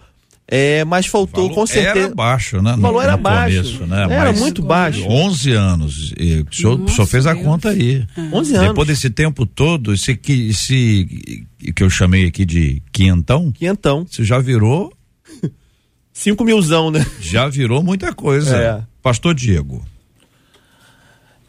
é, 0.53 0.85
mas 0.85 1.07
faltou 1.07 1.49
com 1.51 1.65
certeza. 1.65 2.07
Era 2.07 2.15
baixo, 2.15 2.61
né? 2.61 2.75
O 2.75 2.81
valor 2.81 3.03
era 3.05 3.17
baixo. 3.17 3.57
Começo, 3.63 3.87
né? 3.87 4.03
Era 4.03 4.33
mas 4.33 4.41
muito 4.41 4.61
baixo. 4.61 5.07
11 5.07 5.53
anos. 5.53 6.13
E 6.19 6.41
o 6.41 6.53
senhor, 6.53 6.77
Nossa, 6.77 6.93
senhor 6.93 7.07
fez 7.07 7.25
a 7.25 7.37
conta 7.37 7.69
aí. 7.69 8.05
É. 8.17 8.21
11 8.37 8.55
anos. 8.57 8.69
Depois 8.69 8.89
desse 8.89 9.09
tempo 9.11 9.47
todo, 9.47 9.95
esse, 9.95 10.19
esse 10.27 11.47
que 11.73 11.85
eu 11.85 11.89
chamei 11.89 12.27
aqui 12.27 12.45
de 12.45 12.83
quinhentão. 12.91 13.53
Quinhentão. 13.53 14.05
Você 14.11 14.25
já 14.25 14.41
virou. 14.41 14.93
5 16.13 16.45
milzão, 16.45 16.91
né? 16.91 17.07
Já 17.21 17.47
virou 17.47 17.81
muita 17.81 18.13
coisa. 18.13 18.57
É. 18.57 18.83
Pastor 19.01 19.37
Diego. 19.37 19.87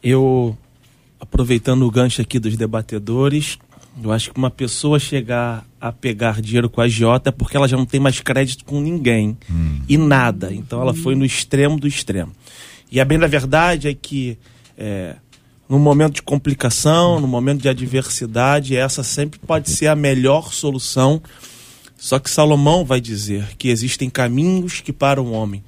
Eu, 0.04 0.56
aproveitando 1.20 1.88
o 1.88 1.92
gancho 1.92 2.22
aqui 2.22 2.38
dos 2.38 2.56
debatedores, 2.56 3.58
eu 4.04 4.12
acho 4.12 4.32
que 4.32 4.38
uma 4.38 4.50
pessoa 4.50 5.00
chegar 5.00 5.66
a 5.80 5.92
pegar 5.92 6.42
dinheiro 6.42 6.70
com 6.70 6.82
a 6.82 6.86
agiota 6.86 7.30
é 7.30 7.32
porque 7.32 7.58
ela 7.58 7.68
já 7.68 7.78
não 7.78 7.86
tem 7.86 8.00
mais 8.00 8.20
crédito 8.20 8.66
com 8.66 8.80
ninguém 8.80 9.38
hum. 9.50 9.82
e 9.88 9.98
nada. 9.98 10.54
Então 10.54 10.82
ela 10.82 10.94
foi 10.94 11.16
no 11.16 11.26
extremo 11.26 11.80
do 11.80 11.88
extremo. 11.88 12.32
E 12.92 13.00
a 13.00 13.06
bem 13.06 13.18
da 13.18 13.28
verdade 13.28 13.88
é 13.88 13.94
que 13.94 14.38
é, 14.78 15.16
no 15.70 15.80
momento 15.80 16.16
de 16.16 16.22
complicação, 16.22 17.20
no 17.20 17.28
momento 17.28 17.62
de 17.62 17.70
adversidade, 17.70 18.76
essa 18.76 19.04
sempre 19.04 19.40
pode 19.40 19.70
ser 19.70 19.88
a 19.88 19.96
melhor 19.96 20.52
solução. 20.54 21.22
Só 21.98 22.20
que 22.20 22.30
Salomão 22.30 22.84
vai 22.84 23.00
dizer 23.00 23.56
que 23.58 23.70
existem 23.70 24.10
caminhos 24.10 24.82
que 24.82 24.92
para 24.92 25.22
o 25.22 25.32
homem 25.32 25.64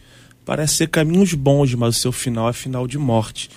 parecem 0.45 0.77
ser 0.77 0.87
caminhos 0.87 1.33
bons, 1.33 1.73
mas 1.73 1.95
o 1.95 1.99
seu 1.99 2.11
final 2.11 2.49
é 2.49 2.53
final 2.53 2.87
de 2.87 2.97
morte. 2.97 3.49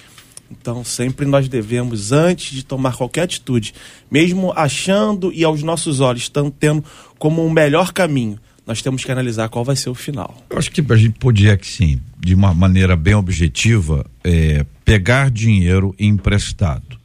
Então, 0.51 0.85
sempre 0.85 1.27
nós 1.27 1.49
devemos, 1.49 2.13
antes 2.13 2.55
de 2.55 2.65
tomar 2.65 2.97
qualquer 2.97 3.23
atitude, 3.23 3.75
mesmo 4.11 4.53
achando 4.53 5.33
e 5.33 5.45
aos 5.45 5.63
nossos 5.63 6.01
olhos 6.01 6.23
estão 6.23 6.51
tendo 6.51 6.85
como 7.19 7.45
um 7.45 7.51
melhor 7.51 7.93
caminho, 7.93 8.39
nós 8.67 8.83
temos 8.83 9.05
que 9.05 9.13
analisar 9.13 9.49
qual 9.49 9.65
vai 9.65 9.77
ser 9.77 9.91
o 9.91 9.95
final. 9.95 10.37
Eu 10.51 10.59
acho 10.59 10.71
que 10.71 10.85
a 10.93 10.97
gente 10.97 11.19
podia, 11.19 11.57
que 11.57 11.67
sim, 11.67 12.01
de 12.19 12.35
uma 12.35 12.53
maneira 12.53 12.97
bem 12.97 13.15
objetiva, 13.15 14.05
é, 14.25 14.67
pegar 14.85 15.31
dinheiro 15.31 15.95
emprestado. 15.99 16.99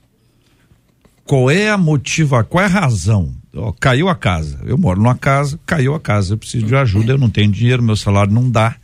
Qual 1.23 1.49
é 1.49 1.69
a 1.69 1.77
motiva, 1.77 2.43
qual 2.43 2.63
é 2.63 2.67
a 2.67 2.69
razão? 2.69 3.33
Oh, 3.53 3.71
caiu 3.73 4.09
a 4.09 4.15
casa, 4.15 4.59
eu 4.65 4.77
moro 4.77 4.99
numa 4.99 5.15
casa, 5.15 5.59
caiu 5.65 5.93
a 5.93 5.99
casa, 5.99 6.33
eu 6.33 6.37
preciso 6.37 6.65
de 6.65 6.75
ajuda, 6.75 7.13
eu 7.13 7.17
não 7.17 7.29
tenho 7.29 7.51
dinheiro, 7.51 7.83
meu 7.83 7.95
salário 7.95 8.33
não 8.33 8.49
dá 8.49 8.75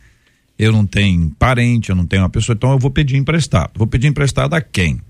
eu 0.58 0.72
não 0.72 0.84
tenho 0.84 1.30
parente, 1.38 1.90
eu 1.90 1.96
não 1.96 2.04
tenho 2.04 2.22
uma 2.22 2.28
pessoa, 2.28 2.54
então 2.54 2.72
eu 2.72 2.78
vou 2.78 2.90
pedir 2.90 3.16
emprestado. 3.16 3.70
Vou 3.76 3.86
pedir 3.86 4.08
emprestado 4.08 4.54
a 4.54 4.60
quem? 4.60 5.00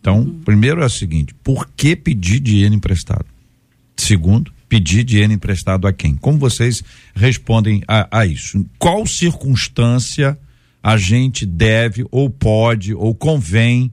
Então, 0.00 0.20
uhum. 0.20 0.40
primeiro 0.44 0.80
é 0.82 0.86
o 0.86 0.90
seguinte: 0.90 1.34
por 1.42 1.68
que 1.76 1.96
pedir 1.96 2.38
dinheiro 2.38 2.74
emprestado? 2.74 3.26
Segundo, 3.96 4.52
pedir 4.68 5.02
dinheiro 5.02 5.32
emprestado 5.32 5.86
a 5.86 5.92
quem? 5.92 6.14
Como 6.14 6.38
vocês 6.38 6.84
respondem 7.14 7.82
a, 7.88 8.20
a 8.20 8.26
isso? 8.26 8.58
Em 8.58 8.70
qual 8.78 9.04
circunstância 9.06 10.38
a 10.82 10.96
gente 10.96 11.44
deve, 11.44 12.06
ou 12.12 12.30
pode, 12.30 12.94
ou 12.94 13.12
convém 13.14 13.90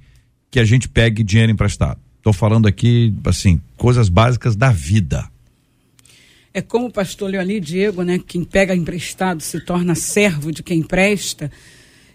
que 0.52 0.60
a 0.60 0.66
gente 0.66 0.88
pegue 0.88 1.24
dinheiro 1.24 1.52
emprestado? 1.52 2.00
Estou 2.18 2.34
falando 2.34 2.68
aqui, 2.68 3.14
assim, 3.26 3.60
coisas 3.76 4.08
básicas 4.08 4.56
da 4.56 4.72
vida. 4.72 5.28
É 6.54 6.62
como 6.62 6.86
o 6.86 6.92
pastor 6.92 7.32
Leoni 7.32 7.60
Diego, 7.60 8.04
né? 8.04 8.20
Quem 8.20 8.44
pega 8.44 8.76
emprestado 8.76 9.42
se 9.42 9.60
torna 9.60 9.96
servo 9.96 10.52
de 10.52 10.62
quem 10.62 10.80
empresta. 10.80 11.52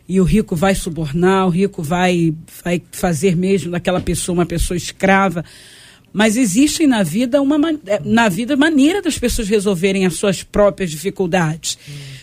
E 0.08 0.20
o 0.20 0.24
rico 0.24 0.54
vai 0.54 0.74
subornar, 0.76 1.46
o 1.46 1.50
rico 1.50 1.82
vai, 1.82 2.32
vai 2.64 2.80
fazer 2.92 3.36
mesmo 3.36 3.72
daquela 3.72 4.00
pessoa 4.00 4.34
uma 4.34 4.46
pessoa 4.46 4.76
escrava. 4.76 5.44
Mas 6.12 6.36
existem 6.36 6.86
na 6.86 7.02
vida 7.02 7.42
uma 7.42 7.58
é, 7.86 8.00
na 8.04 8.28
vida 8.28 8.56
maneira 8.56 9.02
das 9.02 9.18
pessoas 9.18 9.48
resolverem 9.48 10.06
as 10.06 10.14
suas 10.14 10.42
próprias 10.42 10.90
dificuldades. 10.90 11.76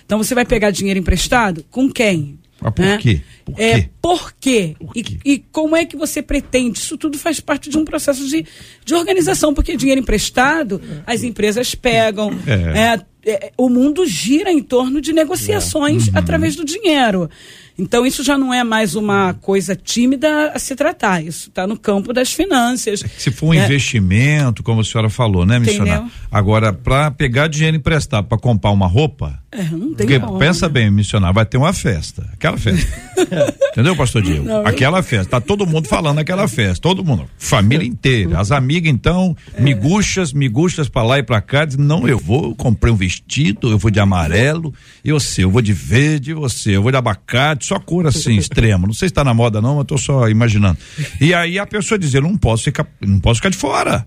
Então 0.05 0.17
você 0.17 0.33
vai 0.33 0.45
pegar 0.45 0.71
dinheiro 0.71 0.99
emprestado 0.99 1.65
com 1.69 1.91
quem? 1.91 2.39
Mas 2.61 2.73
por 2.73 2.85
né? 2.85 2.97
quê? 2.97 3.21
Por 3.43 3.53
é, 3.59 3.73
quê? 3.73 3.89
Por 4.01 4.33
quê? 4.39 4.75
Por 4.79 4.93
quê? 4.93 5.17
E, 5.25 5.33
e, 5.33 5.39
como 5.51 5.75
é 5.75 5.85
que 5.85 5.97
você 5.97 6.21
pretende? 6.21 6.79
Isso 6.79 6.97
tudo 6.97 7.17
faz 7.17 7.39
parte 7.39 7.69
de 7.69 7.77
um 7.77 7.85
processo 7.85 8.27
de, 8.27 8.45
de 8.83 8.95
organização, 8.95 9.53
porque 9.53 9.75
dinheiro 9.75 10.01
emprestado, 10.01 10.81
as 11.05 11.23
empresas 11.23 11.75
pegam. 11.75 12.31
É. 12.47 12.95
É, 13.25 13.31
é 13.31 13.51
o 13.57 13.69
mundo 13.69 14.05
gira 14.05 14.51
em 14.51 14.61
torno 14.61 15.01
de 15.01 15.11
negociações 15.11 16.07
uhum. 16.07 16.13
através 16.15 16.55
do 16.55 16.63
dinheiro. 16.63 17.29
Então, 17.77 18.05
isso 18.05 18.23
já 18.23 18.37
não 18.37 18.53
é 18.53 18.63
mais 18.63 18.95
uma 18.95 19.33
coisa 19.33 19.75
tímida 19.75 20.51
a 20.53 20.59
se 20.59 20.75
tratar. 20.75 21.21
Isso 21.21 21.49
está 21.49 21.67
no 21.67 21.77
campo 21.77 22.13
das 22.13 22.31
finanças. 22.31 23.03
É 23.03 23.07
se 23.07 23.31
for 23.31 23.47
um 23.47 23.53
é. 23.53 23.65
investimento, 23.65 24.63
como 24.63 24.79
a 24.79 24.83
senhora 24.83 25.09
falou, 25.09 25.45
né, 25.45 25.59
missionário? 25.59 26.09
Agora, 26.31 26.71
para 26.71 27.11
pegar 27.11 27.47
dinheiro 27.47 27.75
emprestado 27.75 28.25
para 28.27 28.37
comprar 28.37 28.71
uma 28.71 28.87
roupa. 28.87 29.39
É, 29.51 29.63
não 29.63 29.93
tem 29.93 30.07
Porque 30.07 30.19
pensa 30.37 30.67
né? 30.67 30.73
bem, 30.73 30.91
missionário, 30.91 31.33
vai 31.33 31.45
ter 31.45 31.57
uma 31.57 31.73
festa. 31.73 32.27
Aquela 32.33 32.57
festa. 32.57 32.87
Entendeu, 33.71 33.95
pastor 33.95 34.21
Diego? 34.21 34.45
Não, 34.45 34.65
aquela 34.65 34.99
eu... 34.99 35.03
festa. 35.03 35.31
Tá 35.31 35.41
todo 35.41 35.65
mundo 35.65 35.87
falando 35.87 36.19
aquela 36.19 36.47
festa. 36.47 36.81
Todo 36.81 37.03
mundo. 37.03 37.25
Família 37.37 37.87
inteira. 37.87 38.39
As 38.39 38.51
amigas, 38.51 38.91
então, 38.91 39.35
é. 39.53 39.61
miguxas, 39.61 40.33
miguxas 40.33 40.87
para 40.87 41.03
lá 41.03 41.19
e 41.19 41.23
para 41.23 41.41
cá. 41.41 41.65
Diz, 41.65 41.77
não, 41.77 42.07
eu 42.07 42.17
vou, 42.17 42.49
eu 42.49 42.55
comprei 42.55 42.91
um 42.91 42.95
vestido, 42.95 43.69
eu 43.69 43.77
vou 43.77 43.91
de 43.91 43.99
amarelo, 43.99 44.73
e 45.03 45.11
você, 45.11 45.43
eu 45.43 45.51
vou 45.51 45.61
de 45.61 45.73
verde, 45.73 46.31
e 46.31 46.33
você, 46.33 46.75
eu 46.75 46.81
vou 46.81 46.91
de 46.91 46.97
abacate 46.97 47.64
só 47.65 47.79
cor 47.79 48.07
assim, 48.07 48.35
extrema. 48.37 48.87
Não 48.87 48.93
sei 48.93 49.07
se 49.07 49.11
está 49.11 49.23
na 49.23 49.33
moda 49.33 49.61
não, 49.61 49.77
mas 49.77 49.85
tô 49.85 49.97
só 49.97 50.29
imaginando. 50.29 50.77
E 51.19 51.33
aí 51.33 51.59
a 51.59 51.65
pessoa 51.65 51.97
diz, 51.97 52.13
eu 52.13 52.21
não 52.21 52.37
posso 52.37 52.63
ficar, 52.63 52.87
não 53.01 53.19
posso 53.19 53.39
ficar 53.39 53.49
de 53.49 53.57
fora. 53.57 54.05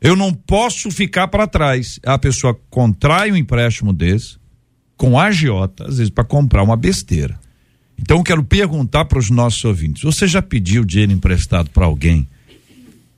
Eu 0.00 0.16
não 0.16 0.32
posso 0.32 0.90
ficar 0.90 1.28
para 1.28 1.46
trás. 1.46 2.00
A 2.04 2.18
pessoa 2.18 2.58
contrai 2.70 3.30
um 3.30 3.36
empréstimo 3.36 3.92
desse 3.92 4.38
com 4.96 5.18
agiota, 5.18 5.84
às 5.84 5.96
vezes 5.96 6.10
para 6.10 6.24
comprar 6.24 6.62
uma 6.62 6.76
besteira. 6.76 7.38
Então 7.98 8.18
eu 8.18 8.22
quero 8.22 8.42
perguntar 8.42 9.04
para 9.04 9.18
os 9.18 9.30
nossos 9.30 9.64
ouvintes: 9.64 10.02
você 10.02 10.26
já 10.26 10.40
pediu 10.40 10.84
dinheiro 10.84 11.12
emprestado 11.12 11.70
para 11.70 11.84
alguém 11.84 12.26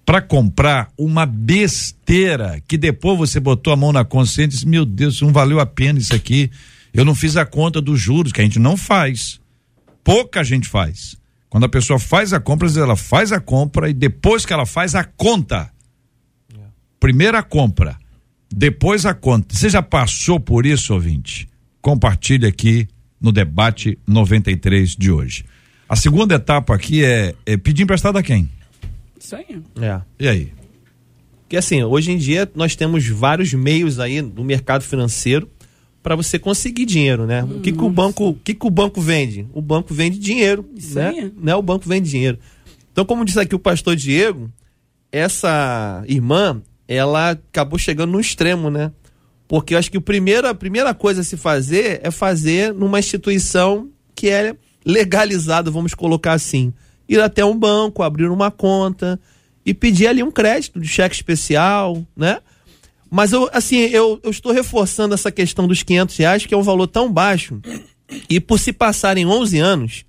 para 0.04 0.20
comprar 0.20 0.90
uma 0.98 1.24
besteira 1.24 2.60
que 2.66 2.76
depois 2.76 3.18
você 3.18 3.38
botou 3.38 3.72
a 3.72 3.76
mão 3.76 3.92
na 3.92 4.04
consciência 4.04 4.44
e 4.44 4.48
disse: 4.48 4.68
meu 4.68 4.84
Deus, 4.84 5.20
não 5.20 5.32
valeu 5.32 5.60
a 5.60 5.66
pena 5.66 5.98
isso 5.98 6.14
aqui. 6.14 6.50
Eu 6.92 7.04
não 7.04 7.14
fiz 7.14 7.36
a 7.36 7.46
conta 7.46 7.80
dos 7.80 7.98
juros, 8.00 8.32
que 8.32 8.40
a 8.40 8.44
gente 8.44 8.58
não 8.58 8.76
faz 8.76 9.40
pouca 10.04 10.42
gente 10.42 10.68
faz. 10.68 11.16
Quando 11.48 11.64
a 11.64 11.68
pessoa 11.68 11.98
faz 11.98 12.32
a 12.32 12.40
compra, 12.40 12.68
ela 12.76 12.96
faz 12.96 13.30
a 13.32 13.40
compra 13.40 13.90
e 13.90 13.92
depois 13.92 14.46
que 14.46 14.52
ela 14.52 14.64
faz 14.64 14.94
a 14.94 15.04
conta. 15.04 15.70
Primeiro 16.98 17.36
a 17.36 17.42
compra, 17.42 17.98
depois 18.50 19.04
a 19.04 19.12
conta. 19.12 19.54
Você 19.54 19.68
já 19.68 19.82
passou 19.82 20.38
por 20.38 20.64
isso, 20.64 20.94
ouvinte? 20.94 21.48
Compartilhe 21.80 22.46
aqui 22.46 22.88
no 23.20 23.32
debate 23.32 23.98
93 24.06 24.96
de 24.96 25.10
hoje. 25.10 25.44
A 25.88 25.96
segunda 25.96 26.36
etapa 26.36 26.74
aqui 26.74 27.04
é, 27.04 27.34
é 27.44 27.56
pedir 27.56 27.82
emprestado 27.82 28.16
a 28.16 28.22
quem? 28.22 28.48
Isso 29.18 29.36
aí. 29.36 29.62
É. 29.80 30.00
E 30.18 30.28
aí? 30.28 30.52
Porque 31.42 31.56
assim, 31.56 31.82
hoje 31.82 32.12
em 32.12 32.16
dia 32.16 32.50
nós 32.54 32.74
temos 32.74 33.06
vários 33.06 33.52
meios 33.52 34.00
aí 34.00 34.22
no 34.22 34.42
mercado 34.42 34.82
financeiro 34.82 35.50
para 36.02 36.16
você 36.16 36.38
conseguir 36.38 36.84
dinheiro, 36.84 37.26
né? 37.26 37.44
Hum, 37.44 37.58
o 37.58 37.60
que, 37.60 37.72
que 37.72 37.84
o 37.84 37.88
banco, 37.88 38.30
o 38.30 38.34
que, 38.34 38.54
que 38.54 38.66
o 38.66 38.70
banco 38.70 39.00
vende? 39.00 39.46
O 39.52 39.62
banco 39.62 39.94
vende 39.94 40.18
dinheiro, 40.18 40.68
Isso 40.76 40.96
né? 40.96 41.30
Né? 41.40 41.54
O 41.54 41.62
banco 41.62 41.88
vende 41.88 42.10
dinheiro. 42.10 42.38
Então, 42.90 43.04
como 43.04 43.24
disse 43.24 43.38
aqui 43.38 43.54
o 43.54 43.58
pastor 43.58 43.94
Diego, 43.94 44.50
essa 45.10 46.02
irmã, 46.06 46.60
ela 46.88 47.30
acabou 47.30 47.78
chegando 47.78 48.12
no 48.12 48.20
extremo, 48.20 48.68
né? 48.68 48.90
Porque 49.46 49.74
eu 49.74 49.78
acho 49.78 49.90
que 49.90 49.98
o 49.98 50.02
primeiro, 50.02 50.48
a 50.48 50.54
primeira 50.54 50.92
coisa 50.94 51.20
a 51.20 51.24
se 51.24 51.36
fazer 51.36 52.00
é 52.02 52.10
fazer 52.10 52.72
numa 52.72 52.98
instituição 52.98 53.88
que 54.14 54.28
é 54.28 54.56
legalizada, 54.84 55.70
vamos 55.70 55.94
colocar 55.94 56.32
assim. 56.32 56.72
Ir 57.08 57.20
até 57.20 57.44
um 57.44 57.56
banco, 57.56 58.02
abrir 58.02 58.28
uma 58.28 58.50
conta 58.50 59.20
e 59.64 59.72
pedir 59.72 60.06
ali 60.06 60.22
um 60.22 60.30
crédito 60.30 60.80
de 60.80 60.88
cheque 60.88 61.14
especial, 61.14 62.02
né? 62.16 62.40
Mas 63.14 63.30
eu, 63.30 63.46
assim, 63.52 63.76
eu, 63.76 64.18
eu 64.22 64.30
estou 64.30 64.52
reforçando 64.52 65.12
essa 65.12 65.30
questão 65.30 65.68
dos 65.68 65.82
500 65.82 66.16
reais, 66.16 66.46
que 66.46 66.54
é 66.54 66.56
um 66.56 66.62
valor 66.62 66.86
tão 66.86 67.12
baixo. 67.12 67.60
E 68.26 68.40
por 68.40 68.58
se 68.58 68.72
passarem 68.72 69.26
11 69.26 69.58
anos, 69.58 70.04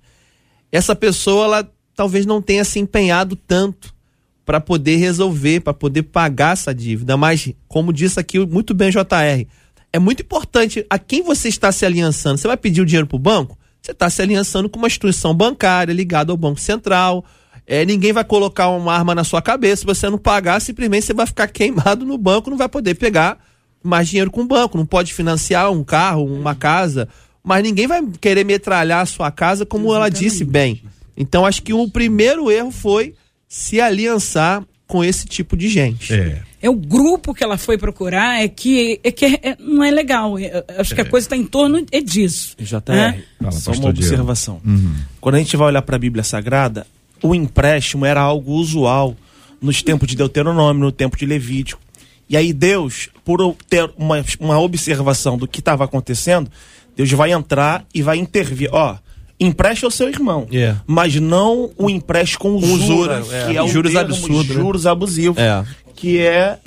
essa 0.72 0.96
pessoa, 0.96 1.44
ela 1.44 1.72
talvez 1.94 2.24
não 2.24 2.40
tenha 2.40 2.64
se 2.64 2.78
empenhado 2.78 3.36
tanto 3.36 3.94
para 4.42 4.58
poder 4.58 4.96
resolver, 4.96 5.60
para 5.60 5.74
poder 5.74 6.04
pagar 6.04 6.54
essa 6.54 6.74
dívida. 6.74 7.14
Mas, 7.14 7.52
como 7.68 7.92
disse 7.92 8.18
aqui 8.18 8.38
muito 8.38 8.72
bem 8.72 8.90
JR, 8.90 9.46
é 9.92 9.98
muito 9.98 10.22
importante 10.22 10.86
a 10.88 10.98
quem 10.98 11.22
você 11.22 11.48
está 11.48 11.70
se 11.70 11.84
aliançando. 11.84 12.38
Você 12.38 12.48
vai 12.48 12.56
pedir 12.56 12.80
o 12.80 12.86
dinheiro 12.86 13.06
para 13.06 13.16
o 13.16 13.18
banco? 13.18 13.58
Você 13.82 13.92
está 13.92 14.08
se 14.08 14.22
aliançando 14.22 14.66
com 14.66 14.78
uma 14.78 14.88
instituição 14.88 15.34
bancária 15.34 15.92
ligada 15.92 16.32
ao 16.32 16.38
Banco 16.38 16.58
Central. 16.58 17.22
É, 17.66 17.84
ninguém 17.84 18.12
vai 18.12 18.24
colocar 18.24 18.68
uma 18.68 18.94
arma 18.94 19.14
na 19.14 19.24
sua 19.24 19.40
cabeça. 19.40 19.80
Se 19.80 19.86
você 19.86 20.10
não 20.10 20.18
pagar, 20.18 20.60
simplesmente 20.60 21.06
você 21.06 21.14
vai 21.14 21.26
ficar 21.26 21.48
queimado 21.48 22.04
no 22.04 22.18
banco, 22.18 22.50
não 22.50 22.56
vai 22.56 22.68
poder 22.68 22.94
pegar 22.94 23.38
mais 23.82 24.08
dinheiro 24.08 24.30
com 24.30 24.42
o 24.42 24.46
banco. 24.46 24.76
Não 24.76 24.86
pode 24.86 25.14
financiar 25.14 25.70
um 25.70 25.82
carro, 25.82 26.24
uma 26.24 26.54
casa. 26.54 27.08
Mas 27.42 27.62
ninguém 27.62 27.86
vai 27.86 28.02
querer 28.20 28.44
metralhar 28.44 29.00
a 29.00 29.06
sua 29.06 29.30
casa, 29.30 29.66
como 29.66 29.86
Exatamente. 29.88 30.16
ela 30.16 30.20
disse 30.20 30.44
bem. 30.44 30.82
Então, 31.16 31.46
acho 31.46 31.62
que 31.62 31.72
o 31.72 31.88
primeiro 31.88 32.50
erro 32.50 32.70
foi 32.70 33.14
se 33.48 33.80
aliançar 33.80 34.64
com 34.86 35.04
esse 35.04 35.26
tipo 35.26 35.56
de 35.56 35.68
gente. 35.68 36.12
É. 36.12 36.42
É 36.60 36.70
o 36.70 36.74
grupo 36.74 37.34
que 37.34 37.44
ela 37.44 37.58
foi 37.58 37.76
procurar 37.76 38.42
é 38.42 38.48
que, 38.48 38.98
é 39.04 39.10
que 39.10 39.26
é, 39.26 39.38
é 39.42 39.56
não 39.58 39.84
é 39.84 39.90
legal. 39.90 40.38
É, 40.38 40.64
acho 40.78 40.92
é. 40.92 40.96
que 40.96 41.02
a 41.02 41.04
coisa 41.04 41.26
está 41.26 41.36
em 41.36 41.44
torno 41.44 41.84
é 41.92 42.00
disso. 42.00 42.56
JR, 42.58 42.80
né? 42.88 43.22
só 43.50 43.72
uma 43.72 43.90
observação. 43.90 44.62
Uhum. 44.64 44.94
Quando 45.20 45.34
a 45.34 45.38
gente 45.38 45.56
vai 45.58 45.66
olhar 45.66 45.82
para 45.82 45.96
a 45.96 45.98
Bíblia 45.98 46.24
Sagrada, 46.24 46.86
o 47.24 47.34
empréstimo 47.34 48.04
era 48.04 48.20
algo 48.20 48.52
usual 48.52 49.16
nos 49.60 49.82
tempos 49.82 50.06
de 50.06 50.14
Deuteronômio, 50.14 50.84
no 50.84 50.92
tempo 50.92 51.16
de 51.16 51.24
Levítico. 51.24 51.80
E 52.28 52.36
aí 52.36 52.52
Deus, 52.52 53.08
por 53.24 53.56
ter 53.68 53.90
uma, 53.96 54.22
uma 54.38 54.60
observação 54.60 55.38
do 55.38 55.48
que 55.48 55.60
estava 55.60 55.84
acontecendo, 55.84 56.50
Deus 56.94 57.10
vai 57.12 57.32
entrar 57.32 57.86
e 57.94 58.02
vai 58.02 58.18
intervir. 58.18 58.68
Ó, 58.72 58.96
empreste 59.40 59.86
ao 59.86 59.90
seu 59.90 60.08
irmão, 60.08 60.46
yeah. 60.52 60.82
mas 60.86 61.14
não 61.16 61.70
o 61.78 61.88
empreste 61.88 62.38
com 62.38 62.54
usura, 62.56 63.20
usura 63.20 63.36
é. 63.36 63.46
que 63.46 63.56
é 63.56 63.62
o 63.62 63.68
juros 63.68 63.96
absurdos, 63.96 64.48
né? 64.48 64.54
juros 64.54 64.86
abusivos. 64.86 65.38
É. 65.38 65.64
Que 65.96 66.18
é 66.18 66.58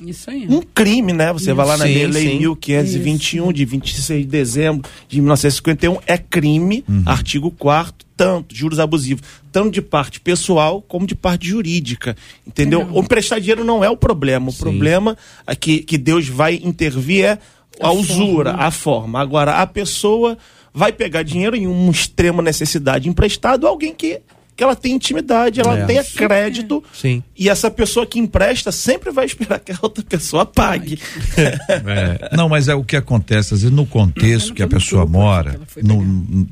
um 0.48 0.60
crime, 0.62 1.12
né? 1.12 1.32
Você 1.32 1.46
sim, 1.46 1.52
vai 1.52 1.66
lá 1.66 1.76
na 1.76 1.84
sim, 1.84 2.06
Lei 2.06 2.30
sim. 2.30 2.38
1521, 2.38 3.44
Isso. 3.44 3.52
de 3.52 3.64
26 3.64 4.20
de 4.22 4.26
dezembro 4.26 4.90
de 5.06 5.20
1951, 5.20 5.98
é 6.06 6.18
crime, 6.18 6.82
uhum. 6.88 7.02
artigo 7.06 7.50
4 7.52 8.07
tanto 8.18 8.52
juros 8.52 8.80
abusivos, 8.80 9.22
tanto 9.52 9.70
de 9.70 9.80
parte 9.80 10.18
pessoal 10.18 10.82
como 10.82 11.06
de 11.06 11.14
parte 11.14 11.46
jurídica, 11.46 12.16
entendeu? 12.44 12.84
Não. 12.84 12.96
O 12.96 12.98
emprestar 12.98 13.40
dinheiro 13.40 13.64
não 13.64 13.84
é 13.84 13.88
o 13.88 13.96
problema, 13.96 14.50
o 14.50 14.52
problema 14.52 15.16
é 15.46 15.54
que, 15.54 15.78
que 15.78 15.96
Deus 15.96 16.28
vai 16.28 16.60
intervir 16.64 17.24
é 17.24 17.38
a, 17.80 17.86
a 17.86 17.92
usura, 17.92 18.50
forma. 18.50 18.66
a 18.66 18.70
forma. 18.72 19.20
Agora, 19.20 19.54
a 19.62 19.66
pessoa 19.68 20.36
vai 20.74 20.92
pegar 20.92 21.22
dinheiro 21.22 21.54
em 21.54 21.68
uma 21.68 21.92
extrema 21.92 22.42
necessidade 22.42 23.08
emprestado 23.08 23.66
a 23.66 23.70
alguém 23.70 23.94
que 23.94 24.20
que 24.56 24.64
ela 24.64 24.74
tem 24.74 24.94
intimidade, 24.94 25.60
ela 25.60 25.78
é. 25.78 25.86
tenha 25.86 26.02
crédito. 26.02 26.82
Sim. 26.92 27.22
E 27.36 27.48
essa 27.48 27.70
pessoa 27.70 28.04
que 28.04 28.18
empresta 28.18 28.72
sempre 28.72 29.12
vai 29.12 29.24
esperar 29.24 29.60
que 29.60 29.70
a 29.70 29.78
outra 29.80 30.02
pessoa 30.02 30.44
pague. 30.44 30.98
É. 31.36 32.36
Não, 32.36 32.48
mas 32.48 32.66
é 32.66 32.74
o 32.74 32.82
que 32.82 32.96
acontece, 32.96 33.54
às 33.54 33.60
vezes, 33.62 33.74
no 33.74 33.86
contexto 33.86 34.52
que 34.52 34.62
a 34.62 34.66
pessoa 34.66 35.06
mora, 35.06 35.60
no, 35.80 36.02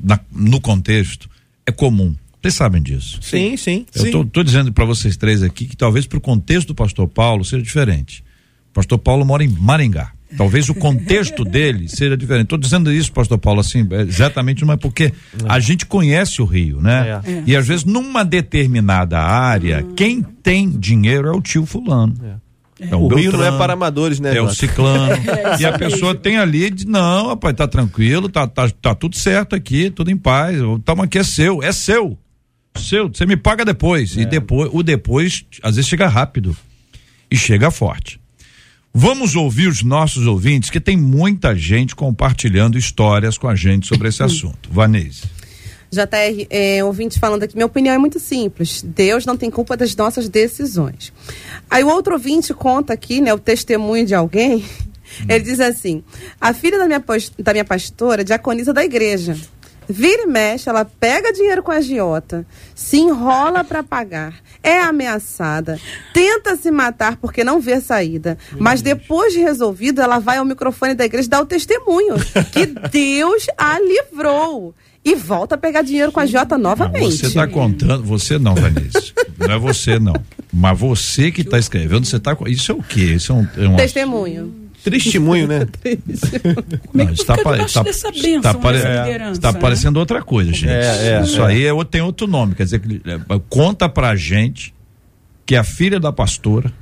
na, 0.05 0.21
no 0.31 0.61
contexto, 0.61 1.29
é 1.67 1.73
comum. 1.73 2.15
Vocês 2.41 2.55
sabem 2.55 2.81
disso. 2.81 3.19
Sim, 3.23 3.57
sim. 3.57 3.87
Eu 3.95 4.11
tô, 4.11 4.25
tô 4.25 4.43
dizendo 4.43 4.73
para 4.73 4.85
vocês 4.85 5.17
três 5.17 5.43
aqui 5.43 5.67
que 5.67 5.77
talvez 5.77 6.07
para 6.07 6.19
o 6.19 6.21
contexto 6.21 6.69
do 6.69 6.75
pastor 6.75 7.09
Paulo 7.09 7.45
seja 7.45 7.63
diferente. 7.63 8.23
O 8.71 8.75
pastor 8.75 8.99
Paulo 8.99 9.25
mora 9.25 9.43
em 9.43 9.49
Maringá. 9.49 10.13
Talvez 10.37 10.69
o 10.69 10.75
contexto 10.75 11.43
dele 11.47 11.89
seja 11.89 12.17
diferente. 12.17 12.45
Estou 12.45 12.59
dizendo 12.59 12.93
isso, 12.93 13.13
pastor 13.13 13.39
Paulo, 13.39 13.61
assim, 13.61 13.87
é, 13.91 14.03
exatamente 14.03 14.65
não 14.65 14.73
é 14.73 14.77
porque 14.77 15.13
a 15.49 15.59
gente 15.59 15.87
conhece 15.87 16.41
o 16.41 16.45
Rio, 16.45 16.81
né? 16.81 17.21
É. 17.25 17.43
E 17.47 17.57
às 17.57 17.67
vezes 17.67 17.85
numa 17.85 18.25
determinada 18.25 19.19
área, 19.19 19.85
hum. 19.85 19.95
quem 19.95 20.23
tem 20.23 20.71
dinheiro 20.71 21.29
é 21.29 21.33
o 21.33 21.41
tio 21.41 21.67
fulano. 21.67 22.15
É. 22.23 22.46
Então, 22.79 23.03
o 23.03 23.15
Rio 23.15 23.33
não 23.33 23.45
é 23.45 23.57
para 23.57 23.73
amadores, 23.73 24.21
né? 24.21 24.37
É 24.37 24.43
o 24.43 24.53
ciclano. 24.53 25.17
É, 25.27 25.61
e 25.61 25.67
a 25.67 25.79
pessoa 25.79 26.15
tem 26.15 26.37
ali, 26.37 26.71
de, 26.71 26.87
não, 26.87 27.29
rapaz, 27.29 27.55
tá 27.55 27.67
tranquilo, 27.67 28.29
tá, 28.29 28.47
tá, 28.47 28.69
tá 28.71 28.95
tudo 28.95 29.17
certo 29.17 29.55
aqui, 29.55 29.91
tudo 29.91 30.11
em 30.11 30.17
paz. 30.17 30.61
O 30.61 30.79
tamo 30.79 31.03
aqui 31.03 31.19
é 31.19 31.23
seu, 31.25 31.63
é 31.63 31.73
seu. 31.73 32.19
Seu, 32.77 33.09
você 33.09 33.25
me 33.25 33.37
paga 33.37 33.65
depois. 33.65 34.17
É. 34.17 34.23
E 34.23 34.27
depois, 34.27 34.71
o 34.73 34.83
depois, 34.83 35.45
às 35.63 35.77
vezes 35.77 35.89
chega 35.89 36.07
rápido. 36.07 36.57
E 37.31 37.37
chega 37.37 37.71
forte. 37.71 38.21
Vamos 38.95 39.35
ouvir 39.35 39.69
os 39.69 39.83
nossos 39.83 40.27
ouvintes, 40.27 40.71
que 40.71 40.81
tem 40.81 40.97
muita 40.97 41.55
gente 41.55 41.95
compartilhando 41.95 42.79
histórias 42.79 43.37
com 43.37 43.49
a 43.49 43.55
gente 43.55 43.87
sobre 43.87 44.09
esse 44.09 44.23
assunto. 44.25 44.71
Vanese. 44.71 45.25
JR, 45.91 46.47
é, 46.51 46.83
ouvinte 46.85 47.19
falando 47.19 47.43
aqui, 47.43 47.55
minha 47.55 47.67
opinião 47.67 47.95
é 47.95 47.99
muito 47.99 48.19
simples. 48.19 48.83
Deus 48.83 49.25
não 49.25 49.37
tem 49.37 49.51
culpa 49.51 49.77
das 49.77 49.95
nossas 49.95 50.29
decisões. 50.29 51.13
Aí 51.71 51.85
o 51.85 51.89
outro 51.89 52.15
ouvinte 52.15 52.53
conta 52.53 52.93
aqui, 52.93 53.21
né, 53.21 53.33
o 53.33 53.39
testemunho 53.39 54.05
de 54.07 54.15
alguém. 54.15 54.65
Ele 55.29 55.41
diz 55.45 55.61
assim: 55.61 56.03
a 56.41 56.53
filha 56.53 56.79
da 56.79 56.87
minha, 56.87 57.03
da 57.39 57.53
minha 57.53 57.65
pastora 57.65 58.25
diaconisa 58.25 58.73
da 58.73 58.85
igreja. 58.85 59.37
Vira 59.89 60.25
e 60.25 60.27
mexe, 60.27 60.69
ela 60.69 60.85
pega 60.85 61.33
dinheiro 61.33 61.63
com 61.63 61.71
a 61.71 61.77
agiota, 61.77 62.45
se 62.75 62.97
enrola 62.97 63.63
para 63.63 63.85
pagar, 63.85 64.35
é 64.61 64.81
ameaçada, 64.81 65.79
tenta 66.13 66.57
se 66.57 66.73
matar 66.73 67.17
porque 67.17 67.45
não 67.45 67.61
vê 67.61 67.81
saída. 67.81 68.37
Mas 68.59 68.83
depois 68.83 69.33
de 69.33 69.39
resolvido, 69.39 70.03
ela 70.03 70.19
vai 70.19 70.39
ao 70.39 70.45
microfone 70.45 70.95
da 70.95 71.05
igreja 71.05 71.27
e 71.27 71.31
dá 71.31 71.41
o 71.41 71.47
testemunho 71.47 72.17
que 72.53 72.67
Deus 72.67 73.47
a 73.57 73.79
livrou. 73.79 74.75
E 75.07 75.15
volta 75.15 75.55
a 75.55 75.59
pegar 75.59 75.83
dinheiro 75.83 76.11
com 76.11 76.19
a 76.19 76.25
agiota 76.25 76.59
novamente. 76.59 77.17
você 77.17 77.27
está 77.27 77.47
contando, 77.47 78.03
você 78.03 78.41
não, 78.41 78.57
Vanessa. 78.57 79.13
não 79.39 79.53
é 79.53 79.57
você 79.57 80.01
não. 80.01 80.17
Mas 80.53 80.77
você 80.77 81.31
que 81.31 81.43
está 81.43 81.61
escrevendo, 81.61 82.05
você 82.05 82.17
está. 82.17 82.37
Isso 82.49 82.73
é 82.73 82.75
o 82.75 82.83
quê? 82.83 83.15
Isso 83.15 83.31
é 83.31 83.35
um. 83.37 83.47
É 83.57 83.69
um 83.69 83.77
testemunho. 83.77 84.67
Testemunho, 84.83 85.49
né? 85.49 85.67
Não, 86.95 87.11
está, 87.11 87.37
pa, 87.39 87.59
está, 87.59 87.83
está, 87.83 88.55
pare, 88.55 88.79
é, 88.79 89.33
está 89.33 89.51
né? 89.51 89.59
parecendo 89.59 89.99
outra 89.99 90.23
coisa, 90.23 90.53
gente. 90.53 90.69
É, 90.69 91.15
é, 91.15 91.23
Isso 91.23 91.43
é. 91.43 91.47
aí 91.47 91.67
é, 91.67 91.85
tem 91.85 92.01
outro 92.03 92.29
nome. 92.29 92.55
Quer 92.55 92.65
dizer, 92.65 92.83
é, 93.05 93.41
conta 93.49 93.89
pra 93.89 94.15
gente 94.15 94.73
que 95.45 95.57
a 95.57 95.65
filha 95.65 95.99
da 95.99 96.13
pastora 96.13 96.73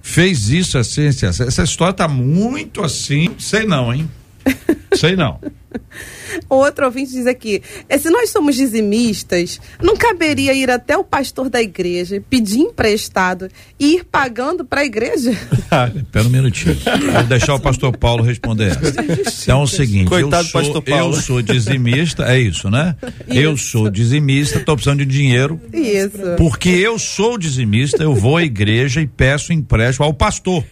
fez 0.00 0.48
isso 0.48 0.76
assim, 0.76 1.06
assim. 1.06 1.26
Essa 1.26 1.62
história 1.62 1.94
tá 1.94 2.08
muito 2.08 2.82
assim. 2.82 3.30
Sei 3.38 3.66
não, 3.66 3.94
hein? 3.94 4.10
Sei 4.94 5.14
não. 5.14 5.38
Outro 6.48 6.86
ouvinte 6.86 7.12
diz 7.12 7.26
aqui: 7.26 7.62
é, 7.88 7.98
se 7.98 8.10
nós 8.10 8.30
somos 8.30 8.56
dizimistas, 8.56 9.60
não 9.80 9.96
caberia 9.96 10.52
ir 10.52 10.70
até 10.70 10.96
o 10.96 11.04
pastor 11.04 11.48
da 11.48 11.60
igreja, 11.60 12.22
pedir 12.28 12.60
emprestado 12.60 13.48
e 13.78 13.96
ir 13.96 14.04
pagando 14.04 14.64
para 14.64 14.82
a 14.82 14.84
igreja? 14.84 15.30
Espera 15.96 16.26
um 16.26 16.30
minutinho. 16.30 16.76
Vou 17.12 17.22
deixar 17.24 17.54
o 17.54 17.60
pastor 17.60 17.96
Paulo 17.96 18.22
responder 18.22 18.72
essa. 18.72 19.42
Então 19.42 19.60
é 19.60 19.64
o 19.64 19.66
seguinte: 19.66 20.08
Coitado 20.08 20.46
eu, 20.46 20.50
sou, 20.50 20.60
pastor 20.60 20.82
Paulo. 20.82 21.16
eu 21.16 21.20
sou 21.20 21.42
dizimista, 21.42 22.24
é 22.24 22.40
isso, 22.40 22.70
né? 22.70 22.96
Isso. 23.28 23.38
Eu 23.38 23.56
sou 23.56 23.90
dizimista, 23.90 24.58
estou 24.58 24.76
precisando 24.76 25.00
de 25.00 25.06
dinheiro. 25.06 25.60
Isso. 25.72 26.18
Porque 26.36 26.68
eu 26.68 26.98
sou 26.98 27.38
dizimista, 27.38 28.02
eu 28.02 28.14
vou 28.14 28.36
à 28.36 28.42
igreja 28.42 29.00
e 29.00 29.06
peço 29.06 29.52
empréstimo 29.52 30.06
ao 30.06 30.14
pastor. 30.14 30.64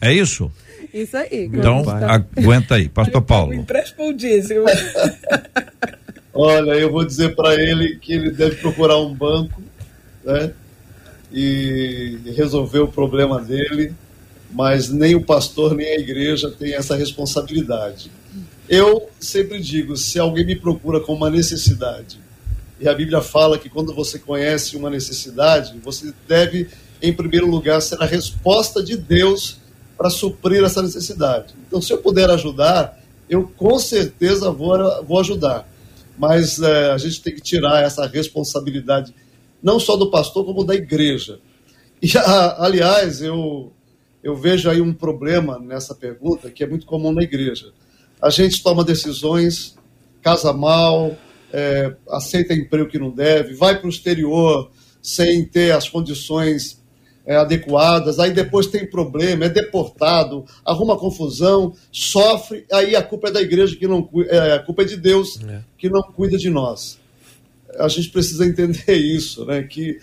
É 0.00 0.12
isso? 0.12 0.50
Isso 0.92 1.16
aí. 1.16 1.50
Então, 1.52 1.82
aguenta 2.36 2.76
aí, 2.76 2.88
Pastor 2.88 3.22
Paulo. 3.22 3.54
Empresta 3.54 4.02
o 4.02 4.12
diesel. 4.12 4.64
Olha, 6.32 6.72
eu 6.72 6.90
vou 6.90 7.04
dizer 7.04 7.34
para 7.34 7.54
ele 7.54 7.96
que 7.96 8.12
ele 8.12 8.30
deve 8.30 8.56
procurar 8.56 8.98
um 8.98 9.12
banco, 9.12 9.62
né? 10.24 10.52
E 11.32 12.18
resolver 12.36 12.78
o 12.78 12.88
problema 12.88 13.40
dele, 13.40 13.92
mas 14.50 14.88
nem 14.88 15.14
o 15.14 15.20
pastor 15.22 15.74
nem 15.74 15.86
a 15.88 15.98
igreja 15.98 16.50
tem 16.50 16.74
essa 16.74 16.96
responsabilidade. 16.96 18.10
Eu 18.68 19.08
sempre 19.18 19.60
digo, 19.60 19.96
se 19.96 20.18
alguém 20.18 20.44
me 20.44 20.56
procura 20.56 21.00
com 21.00 21.14
uma 21.14 21.30
necessidade, 21.30 22.18
e 22.80 22.88
a 22.88 22.94
Bíblia 22.94 23.20
fala 23.20 23.58
que 23.58 23.68
quando 23.68 23.94
você 23.94 24.18
conhece 24.18 24.76
uma 24.76 24.88
necessidade, 24.88 25.78
você 25.82 26.12
deve, 26.28 26.68
em 27.02 27.12
primeiro 27.12 27.46
lugar, 27.46 27.82
ser 27.82 28.00
a 28.00 28.06
resposta 28.06 28.82
de 28.82 28.96
Deus 28.96 29.58
para 29.98 30.10
suprir 30.10 30.62
essa 30.62 30.80
necessidade. 30.80 31.52
Então, 31.66 31.82
se 31.82 31.92
eu 31.92 31.98
puder 31.98 32.30
ajudar, 32.30 33.02
eu 33.28 33.48
com 33.48 33.76
certeza 33.80 34.52
vou, 34.52 35.04
vou 35.04 35.18
ajudar. 35.18 35.68
Mas 36.16 36.60
é, 36.60 36.92
a 36.92 36.98
gente 36.98 37.20
tem 37.20 37.34
que 37.34 37.40
tirar 37.40 37.82
essa 37.82 38.06
responsabilidade, 38.06 39.12
não 39.60 39.80
só 39.80 39.96
do 39.96 40.08
pastor, 40.08 40.44
como 40.44 40.64
da 40.64 40.76
igreja. 40.76 41.40
E, 42.00 42.16
a, 42.16 42.64
aliás, 42.64 43.20
eu, 43.20 43.72
eu 44.22 44.36
vejo 44.36 44.70
aí 44.70 44.80
um 44.80 44.94
problema 44.94 45.58
nessa 45.58 45.96
pergunta 45.96 46.48
que 46.48 46.62
é 46.62 46.66
muito 46.66 46.86
comum 46.86 47.12
na 47.12 47.24
igreja. 47.24 47.72
A 48.22 48.30
gente 48.30 48.62
toma 48.62 48.84
decisões, 48.84 49.76
casa 50.22 50.52
mal, 50.52 51.16
é, 51.52 51.94
aceita 52.08 52.54
emprego 52.54 52.88
que 52.88 52.98
não 52.98 53.10
deve, 53.10 53.54
vai 53.54 53.78
para 53.78 53.86
o 53.86 53.90
exterior 53.90 54.70
sem 55.02 55.44
ter 55.44 55.72
as 55.72 55.88
condições 55.88 56.77
é, 57.28 57.36
adequadas, 57.36 58.18
aí 58.18 58.30
depois 58.30 58.68
tem 58.68 58.88
problema, 58.88 59.44
é 59.44 59.48
deportado, 59.50 60.46
arruma 60.64 60.96
confusão, 60.96 61.74
sofre, 61.92 62.64
aí 62.72 62.96
a 62.96 63.02
culpa 63.02 63.28
é 63.28 63.32
da 63.32 63.42
igreja 63.42 63.76
que 63.76 63.86
não 63.86 64.08
é, 64.30 64.54
a 64.54 64.58
culpa 64.60 64.80
é 64.80 64.86
de 64.86 64.96
Deus 64.96 65.38
é. 65.46 65.60
que 65.76 65.90
não 65.90 66.00
cuida 66.00 66.38
de 66.38 66.48
nós. 66.48 66.98
A 67.78 67.86
gente 67.86 68.08
precisa 68.08 68.46
entender 68.46 68.94
isso, 68.96 69.44
né? 69.44 69.62
Que 69.62 70.00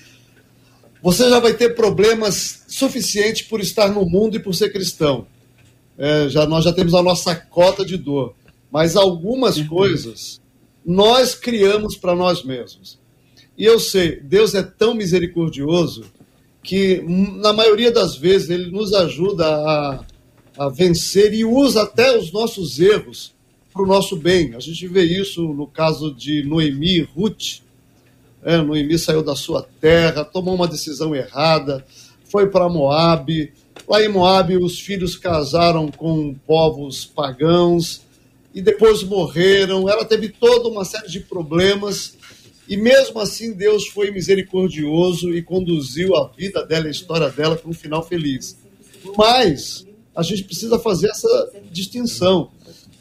você 1.01 1.27
já 1.27 1.39
vai 1.39 1.55
ter 1.55 1.73
problemas 1.73 2.63
suficientes 2.67 3.41
por 3.41 3.59
estar 3.59 3.87
no 3.89 4.05
mundo 4.05 4.35
e 4.35 4.39
por 4.39 4.53
ser 4.53 4.71
cristão. 4.71 5.25
é, 5.97 6.29
já, 6.29 6.45
nós 6.45 6.63
já 6.63 6.71
temos 6.71 6.93
a 6.93 7.01
nossa 7.01 7.35
cota 7.35 7.83
de 7.83 7.97
dor. 7.97 8.35
Mas 8.71 8.95
algumas 8.95 9.59
coisas 9.61 10.39
nós 10.85 11.33
criamos 11.33 11.97
para 11.97 12.15
nós 12.15 12.43
mesmos. 12.43 12.99
E 13.57 13.65
eu 13.65 13.79
sei, 13.79 14.19
Deus 14.19 14.53
é 14.53 14.61
tão 14.61 14.93
misericordioso 14.93 16.05
que, 16.65 17.03
na 17.07 17.53
maioria 17.53 17.91
das 17.91 18.15
vezes, 18.15 18.49
Ele 18.49 18.71
nos 18.71 18.91
ajuda 18.91 19.45
a, 19.45 20.05
a 20.57 20.69
vencer 20.69 21.31
e 21.33 21.45
usa 21.45 21.83
até 21.83 22.17
os 22.17 22.33
nossos 22.33 22.79
erros 22.79 23.33
para 23.71 23.83
o 23.83 23.85
nosso 23.85 24.15
bem. 24.15 24.55
A 24.55 24.59
gente 24.59 24.87
vê 24.87 25.03
isso 25.03 25.43
no 25.53 25.67
caso 25.67 26.13
de 26.13 26.43
Noemi 26.43 26.97
e 26.97 27.01
Ruth. 27.01 27.59
É, 28.43 28.57
Noemi 28.57 28.97
saiu 28.97 29.21
da 29.21 29.35
sua 29.35 29.67
terra, 29.79 30.25
tomou 30.25 30.55
uma 30.55 30.67
decisão 30.67 31.15
errada, 31.15 31.85
foi 32.25 32.49
para 32.49 32.67
Moabe. 32.67 33.53
Lá 33.87 34.03
em 34.03 34.09
Moabe, 34.09 34.57
os 34.57 34.79
filhos 34.79 35.15
casaram 35.15 35.91
com 35.91 36.33
povos 36.47 37.05
pagãos 37.05 38.01
e 38.55 38.61
depois 38.61 39.03
morreram. 39.03 39.87
Ela 39.87 40.03
teve 40.03 40.29
toda 40.29 40.67
uma 40.67 40.83
série 40.83 41.09
de 41.09 41.19
problemas 41.19 42.17
e 42.67 42.75
mesmo 42.75 43.19
assim 43.19 43.53
Deus 43.53 43.87
foi 43.87 44.11
misericordioso 44.11 45.33
e 45.33 45.41
conduziu 45.41 46.15
a 46.15 46.27
vida 46.27 46.65
dela, 46.65 46.87
a 46.87 46.91
história 46.91 47.29
dela 47.29 47.55
para 47.55 47.69
um 47.69 47.73
final 47.73 48.03
feliz. 48.03 48.57
Mas 49.17 49.85
a 50.15 50.23
gente 50.23 50.43
precisa 50.43 50.79
fazer 50.79 51.09
essa 51.09 51.51
distinção. 51.71 52.49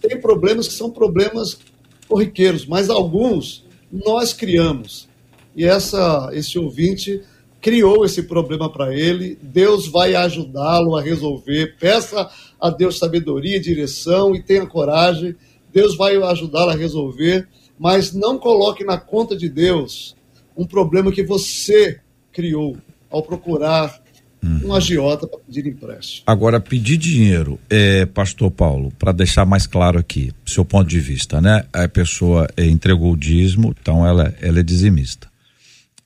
Tem 0.00 0.20
problemas 0.20 0.68
que 0.68 0.74
são 0.74 0.90
problemas 0.90 1.58
corriqueiros, 2.06 2.66
mas 2.66 2.90
alguns 2.90 3.64
nós 3.90 4.32
criamos. 4.32 5.08
E 5.56 5.64
essa, 5.64 6.30
esse 6.32 6.58
ouvinte 6.58 7.22
criou 7.60 8.04
esse 8.04 8.24
problema 8.24 8.70
para 8.70 8.94
ele. 8.94 9.38
Deus 9.40 9.86
vai 9.86 10.14
ajudá-lo 10.14 10.96
a 10.96 11.00
resolver. 11.00 11.76
Peça 11.78 12.28
a 12.60 12.68
Deus 12.68 12.98
sabedoria, 12.98 13.58
direção 13.58 14.34
e 14.34 14.42
tenha 14.42 14.66
coragem. 14.66 15.34
Deus 15.72 15.96
vai 15.96 16.16
ajudá-lo 16.16 16.70
a 16.70 16.76
resolver 16.76 17.48
mas 17.78 18.12
não 18.12 18.38
coloque 18.38 18.84
na 18.84 18.98
conta 18.98 19.36
de 19.36 19.48
Deus 19.48 20.14
um 20.56 20.66
problema 20.66 21.10
que 21.10 21.22
você 21.22 22.00
criou 22.32 22.76
ao 23.10 23.22
procurar 23.22 24.02
um 24.44 24.66
uhum. 24.66 24.74
agiota 24.74 25.26
para 25.26 25.38
pedir 25.38 25.66
empréstimo. 25.66 26.24
Agora, 26.26 26.60
pedir 26.60 26.98
dinheiro, 26.98 27.58
é, 27.70 28.04
Pastor 28.04 28.50
Paulo, 28.50 28.92
para 28.98 29.10
deixar 29.10 29.46
mais 29.46 29.66
claro 29.66 29.98
aqui, 29.98 30.32
seu 30.44 30.64
ponto 30.64 30.88
de 30.88 31.00
vista, 31.00 31.40
né? 31.40 31.64
A 31.72 31.88
pessoa 31.88 32.46
é, 32.56 32.66
entregou 32.66 33.12
o 33.12 33.16
dízimo, 33.16 33.74
então 33.80 34.06
ela, 34.06 34.34
ela 34.40 34.60
é 34.60 34.62
dizimista. 34.62 35.28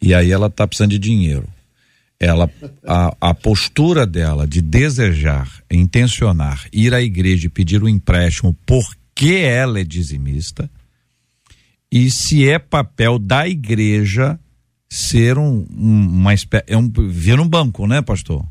E 0.00 0.14
aí 0.14 0.31
ela 0.31 0.46
está 0.46 0.66
precisando 0.66 0.90
de 0.90 0.98
dinheiro. 0.98 1.48
Ela, 2.20 2.50
a, 2.87 3.16
a 3.20 3.35
postura 3.35 4.07
dela 4.07 4.46
de 4.46 4.61
desejar, 4.61 5.50
intencionar, 5.70 6.66
ir 6.72 6.94
à 6.94 7.00
igreja 7.00 7.46
e 7.46 7.50
pedir 7.50 7.83
um 7.83 7.88
empréstimo 7.88 8.57
porque 8.66 9.35
ela 9.35 9.81
é 9.81 9.85
dizimista, 9.85 10.70
e 11.90 12.11
se 12.11 12.48
é 12.48 12.59
papel 12.59 13.18
da 13.18 13.48
igreja 13.48 14.38
ser 14.88 15.38
um, 15.38 15.66
um 15.70 16.09
uma 16.09 16.35
espécie, 16.35 16.64
é 16.66 16.77
um, 16.77 16.90
vir 17.09 17.38
um 17.40 17.48
banco, 17.48 17.87
né, 17.87 18.03
pastor? 18.03 18.44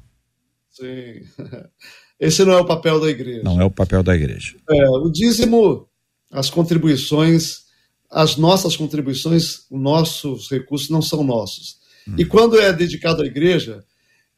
Sim. 0.69 1.21
Esse 2.19 2.43
não 2.43 2.53
é 2.53 2.61
o 2.61 2.65
papel 2.65 2.99
da 2.99 3.09
igreja. 3.09 3.43
Não 3.43 3.61
é 3.61 3.63
o 3.65 3.71
papel 3.71 4.01
da 4.01 4.15
igreja. 4.15 4.55
É, 4.69 4.89
o 4.89 5.09
dízimo, 5.09 5.87
as 6.31 6.49
contribuições, 6.49 7.67
as 8.09 8.37
nossas 8.37 8.75
contribuições, 8.75 9.65
os 9.69 9.79
nossos 9.79 10.49
recursos 10.49 10.89
não 10.89 11.01
são 11.01 11.23
nossos. 11.23 11.77
Hum. 12.07 12.15
E 12.17 12.25
quando 12.25 12.59
é 12.59 12.73
dedicado 12.73 13.21
à 13.21 13.25
igreja, 13.25 13.83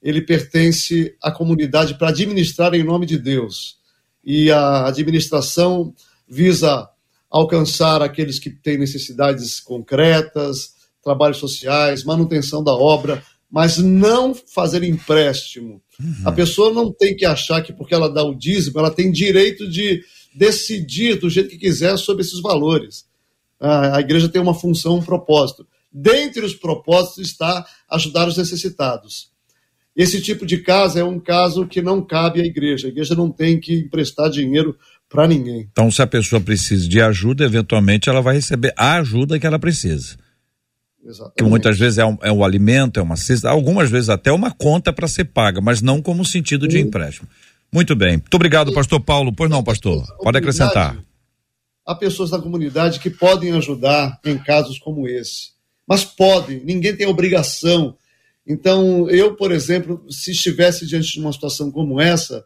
ele 0.02 0.22
pertence 0.22 1.16
à 1.22 1.32
comunidade 1.32 1.98
para 1.98 2.10
administrar 2.10 2.74
em 2.74 2.84
nome 2.84 3.06
de 3.06 3.18
Deus. 3.18 3.78
E 4.24 4.52
a 4.52 4.88
administração 4.88 5.94
visa 6.28 6.90
alcançar 7.30 8.02
aqueles 8.02 8.40
que 8.40 8.50
têm 8.50 8.78
necessidades 8.78 9.60
concretas, 9.60 10.74
trabalhos 11.04 11.38
sociais, 11.38 12.04
manutenção 12.04 12.64
da 12.64 12.74
obra, 12.74 13.24
mas 13.50 13.78
não 13.78 14.34
fazer 14.34 14.84
empréstimo. 14.84 15.82
Uhum. 16.00 16.16
A 16.26 16.32
pessoa 16.32 16.74
não 16.74 16.92
tem 16.92 17.16
que 17.16 17.26
achar 17.26 17.62
que 17.62 17.74
porque 17.74 17.94
ela 17.94 18.10
dá 18.10 18.24
o 18.24 18.36
dízimo, 18.36 18.80
ela 18.80 18.92
tem 18.92 19.12
direito 19.12 19.70
de 19.70 20.04
decidir 20.34 21.20
do 21.20 21.30
jeito 21.30 21.50
que 21.50 21.58
quiser 21.58 21.98
sobre 21.98 22.24
esses 22.24 22.40
valores. 22.42 23.06
A 23.60 24.00
igreja 24.00 24.30
tem 24.30 24.42
uma 24.42 24.54
função, 24.54 24.96
um 24.96 25.04
propósito. 25.04 25.68
Dentre 25.92 26.46
os 26.46 26.56
propósitos 26.56 27.18
está 27.18 27.66
ajudar 27.90 28.28
os 28.28 28.38
necessitados. 28.38 29.30
Esse 29.96 30.22
tipo 30.22 30.46
de 30.46 30.60
caso 30.60 30.98
é 30.98 31.04
um 31.04 31.20
caso 31.20 31.68
que 31.68 31.82
não 31.82 32.02
cabe 32.02 32.40
à 32.40 32.46
igreja. 32.46 32.88
A 32.88 32.90
igreja 32.90 33.16
não 33.16 33.30
tem 33.30 33.60
que 33.60 33.74
emprestar 33.74 34.30
dinheiro 34.30 34.78
para 35.10 35.28
ninguém. 35.28 35.68
Então, 35.72 35.90
se 35.92 36.02
a 36.02 36.08
pessoa 36.08 36.40
precisa 36.40 36.88
de 36.88 37.02
ajuda, 37.02 37.44
eventualmente 37.44 38.10
ela 38.10 38.22
vai 38.22 38.36
receber 38.36 38.74
a 38.78 38.94
ajuda 39.00 39.40
que 39.40 39.48
ela 39.48 39.58
precisa. 39.58 40.16
Exatamente. 41.04 41.36
Que 41.38 41.44
muitas 41.44 41.78
vezes 41.78 41.98
é 41.98 42.06
um, 42.06 42.18
é 42.22 42.32
um 42.32 42.44
alimento, 42.44 43.00
é 43.00 43.04
uma 43.04 43.16
cesta, 43.16 43.50
algumas 43.50 43.90
vezes 43.90 44.10
até 44.10 44.32
uma 44.32 44.52
conta 44.52 44.94
para 44.94 45.08
ser 45.08 45.26
paga, 45.26 45.60
mas 45.60 45.82
não 45.82 46.02
como 46.02 46.24
sentido 46.24 46.68
de 46.68 46.80
empréstimo. 46.80 47.28
Muito 47.72 47.96
bem. 47.96 48.18
Muito 48.18 48.34
obrigado, 48.34 48.74
pastor 48.74 49.00
Paulo. 49.00 49.34
Pois 49.34 49.50
não, 49.50 49.64
pastor. 49.64 50.06
Pode 50.18 50.38
acrescentar. 50.38 50.98
Há 51.86 51.96
pessoas 51.96 52.30
da 52.30 52.40
comunidade 52.40 53.00
que 53.00 53.10
podem 53.10 53.52
ajudar 53.54 54.20
em 54.26 54.38
casos 54.38 54.78
como 54.78 55.08
esse. 55.08 55.52
Mas 55.88 56.04
podem, 56.06 56.64
ninguém 56.64 56.96
tem 56.96 57.08
obrigação. 57.08 57.96
Então, 58.46 59.10
eu, 59.10 59.36
por 59.36 59.52
exemplo, 59.52 60.04
se 60.10 60.32
estivesse 60.32 60.86
diante 60.86 61.14
de 61.14 61.20
uma 61.20 61.32
situação 61.32 61.72
como 61.72 62.00
essa, 62.00 62.44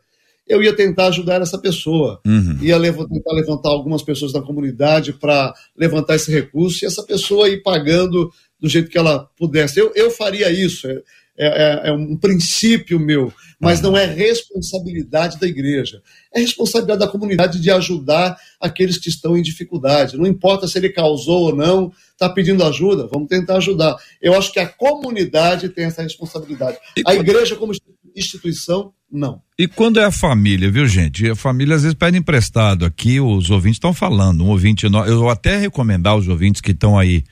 eu 0.47 0.61
ia 0.61 0.75
tentar 0.75 1.07
ajudar 1.07 1.41
essa 1.41 1.57
pessoa. 1.57 2.19
Uhum. 2.25 2.57
Ia 2.61 2.79
tentar 2.79 3.33
levantar 3.33 3.69
algumas 3.69 4.03
pessoas 4.03 4.33
da 4.33 4.41
comunidade 4.41 5.13
para 5.13 5.53
levantar 5.77 6.15
esse 6.15 6.31
recurso 6.31 6.83
e 6.83 6.87
essa 6.87 7.03
pessoa 7.03 7.49
ir 7.49 7.63
pagando 7.63 8.31
do 8.59 8.69
jeito 8.69 8.89
que 8.89 8.97
ela 8.97 9.27
pudesse. 9.37 9.79
Eu, 9.79 9.91
eu 9.95 10.11
faria 10.11 10.49
isso. 10.51 10.87
É, 10.87 11.01
é, 11.35 11.47
é, 11.47 11.89
é 11.89 11.91
um 11.91 12.15
princípio 12.15 12.99
meu, 12.99 13.33
mas 13.59 13.79
uhum. 13.79 13.91
não 13.91 13.97
é 13.97 14.05
responsabilidade 14.05 15.39
da 15.39 15.47
igreja. 15.47 15.99
É 16.31 16.39
responsabilidade 16.39 16.99
da 16.99 17.07
comunidade 17.07 17.59
de 17.59 17.71
ajudar 17.71 18.37
aqueles 18.59 18.99
que 18.99 19.09
estão 19.09 19.35
em 19.35 19.41
dificuldade. 19.41 20.15
Não 20.15 20.27
importa 20.27 20.67
se 20.67 20.77
ele 20.77 20.89
causou 20.89 21.45
ou 21.45 21.55
não, 21.55 21.91
está 22.11 22.29
pedindo 22.29 22.63
ajuda, 22.63 23.07
vamos 23.11 23.27
tentar 23.27 23.57
ajudar. 23.57 23.95
Eu 24.21 24.35
acho 24.35 24.53
que 24.53 24.59
a 24.59 24.67
comunidade 24.67 25.69
tem 25.69 25.85
essa 25.85 26.03
responsabilidade. 26.03 26.77
A 27.03 27.15
igreja, 27.15 27.55
como 27.55 27.73
instituição, 28.15 28.91
não. 29.11 29.41
E 29.57 29.67
quando 29.67 29.99
é 29.99 30.05
a 30.05 30.11
família, 30.11 30.71
viu, 30.71 30.87
gente? 30.87 31.29
A 31.29 31.35
família 31.35 31.75
às 31.75 31.83
vezes 31.83 31.95
pede 31.95 32.17
emprestado. 32.17 32.85
Aqui 32.85 33.19
os 33.19 33.49
ouvintes 33.49 33.75
estão 33.75 33.93
falando. 33.93 34.43
Um 34.43 34.49
ouvinte, 34.49 34.85
eu 34.85 35.19
vou 35.19 35.29
até 35.29 35.57
recomendar 35.57 36.15
os 36.15 36.27
ouvintes 36.27 36.61
que 36.61 36.71
estão 36.71 36.97
aí 36.97 37.23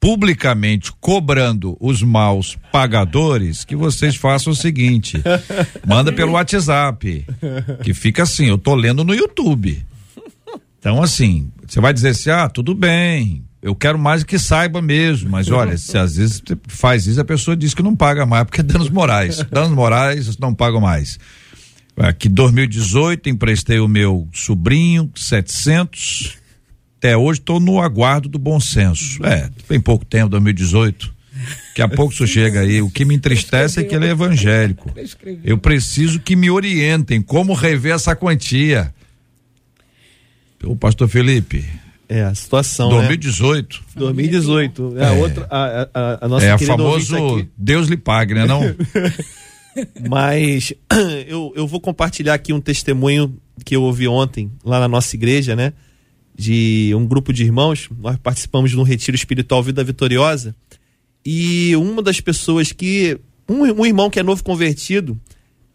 publicamente 0.00 0.90
cobrando 0.98 1.76
os 1.78 2.02
maus 2.02 2.56
pagadores 2.72 3.64
que 3.64 3.76
vocês 3.76 4.16
façam 4.16 4.52
o 4.52 4.56
seguinte: 4.56 5.22
manda 5.86 6.10
pelo 6.10 6.32
WhatsApp, 6.32 7.26
que 7.84 7.92
fica 7.94 8.22
assim, 8.22 8.46
eu 8.46 8.58
tô 8.58 8.74
lendo 8.74 9.04
no 9.04 9.14
YouTube. 9.14 9.84
Então 10.78 11.02
assim, 11.02 11.52
você 11.68 11.80
vai 11.80 11.92
dizer 11.92 12.08
assim: 12.08 12.30
"Ah, 12.30 12.48
tudo 12.48 12.74
bem, 12.74 13.44
eu 13.62 13.74
quero 13.74 13.98
mais 13.98 14.24
que 14.24 14.38
saiba 14.38 14.80
mesmo, 14.80 15.30
mas 15.30 15.50
olha, 15.50 15.76
se 15.76 15.96
às 15.98 16.16
vezes 16.16 16.42
faz 16.66 17.06
isso, 17.06 17.20
a 17.20 17.24
pessoa 17.24 17.56
diz 17.56 17.74
que 17.74 17.82
não 17.82 17.94
paga 17.94 18.24
mais, 18.24 18.44
porque 18.44 18.60
é 18.60 18.64
danos 18.64 18.88
morais. 18.88 19.44
danos 19.50 19.70
morais 19.70 20.38
não 20.38 20.54
pagam 20.54 20.80
mais. 20.80 21.18
Aqui 21.96 22.28
2018 22.28 23.28
emprestei 23.28 23.78
o 23.78 23.86
meu 23.86 24.26
sobrinho 24.32 25.10
700. 25.14 26.38
Até 26.96 27.16
hoje 27.16 27.40
estou 27.40 27.60
no 27.60 27.80
aguardo 27.80 28.28
do 28.28 28.38
bom 28.38 28.58
senso. 28.58 29.24
É, 29.24 29.50
tem 29.68 29.78
pouco 29.78 30.04
tempo, 30.04 30.30
2018. 30.30 31.20
Daqui 31.68 31.82
a 31.82 31.88
pouco 31.88 32.12
isso 32.12 32.26
chega 32.26 32.60
aí. 32.60 32.80
O 32.80 32.90
que 32.90 33.04
me 33.04 33.14
entristece 33.14 33.80
é 33.80 33.84
que 33.84 33.94
ele 33.94 34.06
é 34.06 34.10
evangélico. 34.10 34.90
Eu 35.44 35.58
preciso 35.58 36.20
que 36.20 36.34
me 36.34 36.50
orientem 36.50 37.20
como 37.20 37.52
rever 37.52 37.94
essa 37.94 38.16
quantia. 38.16 38.94
O 40.62 40.76
pastor 40.76 41.08
Felipe, 41.08 41.64
é, 42.10 42.24
a 42.24 42.34
situação. 42.34 42.88
2018. 42.88 43.76
Né? 43.76 43.82
2018. 43.94 44.98
É, 44.98 45.06
a 45.06 45.12
outra, 45.12 45.46
a, 45.48 45.88
a, 45.94 46.24
a 46.26 46.28
nossa 46.28 46.44
É 46.44 46.58
famoso 46.58 47.48
Deus 47.56 47.86
lhe 47.86 47.96
pague, 47.96 48.34
né? 48.34 48.46
Não? 48.46 48.62
Mas 50.10 50.74
eu, 51.28 51.52
eu 51.54 51.68
vou 51.68 51.80
compartilhar 51.80 52.34
aqui 52.34 52.52
um 52.52 52.60
testemunho 52.60 53.38
que 53.64 53.76
eu 53.76 53.82
ouvi 53.84 54.08
ontem 54.08 54.50
lá 54.64 54.80
na 54.80 54.88
nossa 54.88 55.14
igreja, 55.14 55.54
né? 55.54 55.72
De 56.36 56.92
um 56.96 57.06
grupo 57.06 57.32
de 57.32 57.44
irmãos. 57.44 57.88
Nós 58.00 58.16
participamos 58.16 58.72
de 58.72 58.76
um 58.76 58.82
retiro 58.82 59.14
espiritual 59.14 59.62
Vida 59.62 59.84
Vitoriosa. 59.84 60.52
E 61.24 61.76
uma 61.76 62.02
das 62.02 62.20
pessoas 62.20 62.72
que. 62.72 63.20
Um, 63.48 63.62
um 63.62 63.86
irmão 63.86 64.10
que 64.10 64.18
é 64.18 64.22
novo 64.22 64.42
convertido, 64.42 65.16